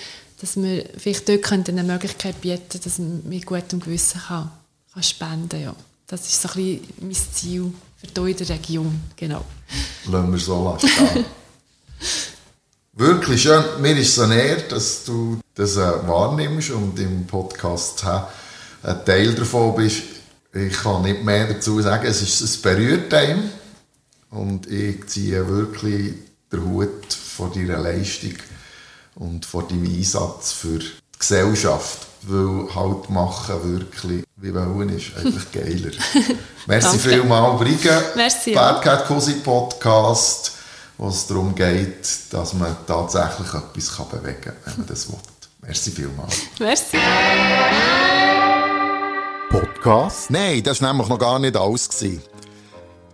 dass 0.41 0.57
wir 0.57 0.84
vielleicht 0.97 1.28
dort 1.28 1.68
eine 1.68 1.82
Möglichkeit 1.82 2.41
bieten 2.41 2.80
dass 2.82 2.99
man 2.99 3.28
mit 3.28 3.47
gutem 3.47 3.80
Gewissen 3.80 4.20
kann, 4.20 4.51
kann 4.93 5.03
spenden 5.03 5.62
ja. 5.62 5.74
Das 6.07 6.22
ist 6.22 6.41
so 6.41 6.49
ein 6.49 6.55
bisschen 6.55 6.95
mein 7.01 7.14
Ziel 7.34 7.72
für 7.97 8.22
hier 8.22 8.28
in 8.28 8.36
der 8.36 8.49
Region, 8.49 9.01
genau. 9.16 9.45
Lassen 10.07 10.32
wir 10.32 10.39
so 10.39 10.78
stehen. 10.78 11.24
Wirklich 12.95 13.43
schön. 13.43 13.62
Mir 13.80 13.97
ist 13.97 14.16
es 14.16 14.18
ein 14.18 14.32
Ehre, 14.32 14.62
dass 14.62 15.05
du 15.05 15.39
das 15.55 15.76
äh, 15.76 16.09
wahrnimmst 16.09 16.70
und 16.70 16.99
im 16.99 17.26
Podcast 17.26 18.05
ein 18.05 19.05
Teil 19.05 19.34
davon 19.34 19.76
bist. 19.76 20.03
Ich 20.53 20.72
kann 20.72 21.03
nicht 21.03 21.22
mehr 21.22 21.47
dazu 21.47 21.80
sagen. 21.80 22.07
Es, 22.07 22.22
ist, 22.22 22.41
es 22.41 22.57
berührt 22.61 23.12
einen. 23.14 23.51
Und 24.30 24.66
ich 24.66 25.07
ziehe 25.07 25.47
wirklich 25.47 26.14
den 26.51 26.64
Hut 26.64 27.12
vor 27.12 27.53
deiner 27.53 27.78
Leistung 27.78 28.34
und 29.18 29.44
vor 29.44 29.66
deinem 29.66 29.84
Einsatz 29.84 30.52
für 30.52 30.78
die 30.78 30.90
Gesellschaft. 31.18 32.06
Weil 32.22 32.74
halt 32.74 33.10
machen 33.10 33.80
wirklich, 33.80 34.24
wie 34.36 34.52
wollen, 34.52 34.88
ist 34.88 35.16
einfach 35.16 35.46
geiler. 35.52 35.92
Merci 36.66 36.98
vielmals, 36.98 37.60
Brigge. 37.60 38.02
Merci, 38.16 38.54
Bad 38.54 38.82
Cat 38.82 39.06
Cosi 39.06 39.34
Podcast, 39.34 40.52
wo 40.96 41.08
es 41.08 41.26
darum 41.26 41.54
geht, 41.54 42.08
dass 42.30 42.54
man 42.54 42.76
tatsächlich 42.86 43.48
etwas 43.54 43.96
kann 43.96 44.08
bewegen 44.08 44.40
kann, 44.40 44.54
wenn 44.64 44.76
man 44.78 44.86
das 44.88 45.08
will. 45.08 45.18
Merci 45.62 45.90
vielmals. 45.92 46.36
Merci. 46.58 46.98
Podcast. 49.48 50.30
Nein, 50.30 50.62
das 50.62 50.82
war 50.82 50.92
nämlich 50.92 51.08
noch 51.08 51.18
gar 51.18 51.38
nicht 51.38 51.56
alles. 51.56 51.88
Gewesen. 51.88 52.22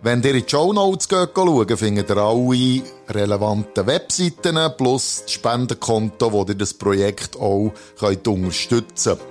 Wenn 0.05 0.21
ihr 0.21 0.35
in 0.35 0.43
die 0.43 0.47
Show 0.47 0.71
Notes 0.71 1.07
schaut, 1.09 1.79
findet 1.79 2.11
ihr 2.11 2.17
alle 2.17 2.83
relevanten 3.09 3.87
Webseiten 3.87 4.71
plus 4.77 5.23
das 5.23 5.31
Spendenkonto, 5.31 6.31
wo 6.31 6.45
ihr 6.45 6.53
das 6.53 6.75
Projekt 6.75 7.35
auch 7.37 7.71
könnt 7.99 8.27
unterstützen 8.27 9.17
könnt. 9.17 9.21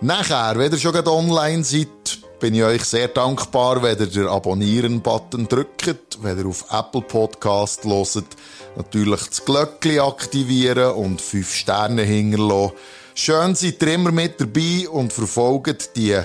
Nachher, 0.00 0.58
wenn 0.58 0.72
ihr 0.72 0.78
schon 0.78 1.06
online 1.06 1.62
seid, 1.62 2.18
bin 2.40 2.56
ich 2.56 2.64
euch 2.64 2.82
sehr 2.82 3.06
dankbar, 3.06 3.80
wenn 3.80 3.96
ihr 3.96 4.08
den 4.08 4.26
Abonnieren-Button 4.26 5.46
drückt, 5.46 6.20
wenn 6.20 6.36
ihr 6.36 6.46
auf 6.46 6.64
Apple 6.72 7.02
Podcast 7.02 7.84
hört, 7.84 8.26
natürlich 8.74 9.24
das 9.28 9.44
Glöckchen 9.44 10.00
aktivieren 10.00 10.96
und 10.96 11.20
5 11.20 11.54
Sterne 11.54 12.02
hinterlassen. 12.02 12.72
Schön 13.14 13.54
seid 13.54 13.80
ihr 13.80 13.94
immer 13.94 14.10
mit 14.10 14.40
dabei 14.40 14.88
und 14.88 15.12
verfolgt 15.12 15.94
die 15.94 16.18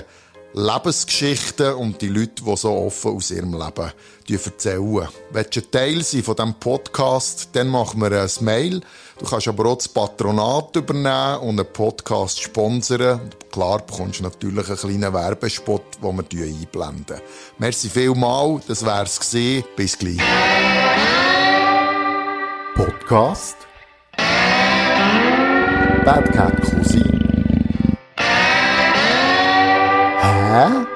Lebensgeschichten 0.54 1.74
und 1.74 2.00
die 2.02 2.08
Leute, 2.08 2.42
die 2.44 2.56
so 2.56 2.72
offen 2.72 3.16
aus 3.16 3.30
ihrem 3.30 3.52
Leben 3.52 3.92
erzählen. 4.28 5.08
Willst 5.30 5.56
du 5.56 5.70
Teil 5.70 6.02
sein 6.02 6.22
von 6.22 6.36
diesem 6.36 6.54
Podcast, 6.54 7.48
dann 7.52 7.68
machen 7.68 8.00
wir 8.00 8.20
ein 8.20 8.30
Mail. 8.40 8.80
Du 9.18 9.24
kannst 9.26 9.48
aber 9.48 9.66
auch 9.66 9.76
das 9.76 9.88
Patronat 9.88 10.76
übernehmen 10.76 11.38
und 11.40 11.60
einen 11.60 11.72
Podcast 11.72 12.42
sponsern. 12.42 13.20
Klar 13.50 13.78
bekommst 13.78 14.20
du 14.20 14.24
natürlich 14.24 14.68
einen 14.68 14.78
kleinen 14.78 15.12
Werbespot, 15.12 15.82
den 16.02 16.24
wir 16.30 16.44
einblenden. 16.46 17.20
Merci 17.58 17.88
vielmals, 17.88 18.66
das 18.66 18.84
wär's 18.84 19.20
gewesen. 19.20 19.64
Bis 19.76 19.98
gleich. 19.98 20.18
Podcast. 22.74 23.56
Bad 26.04 26.32
Cat 26.32 26.60
Cousin. 26.62 27.01
Hä? 30.52 30.91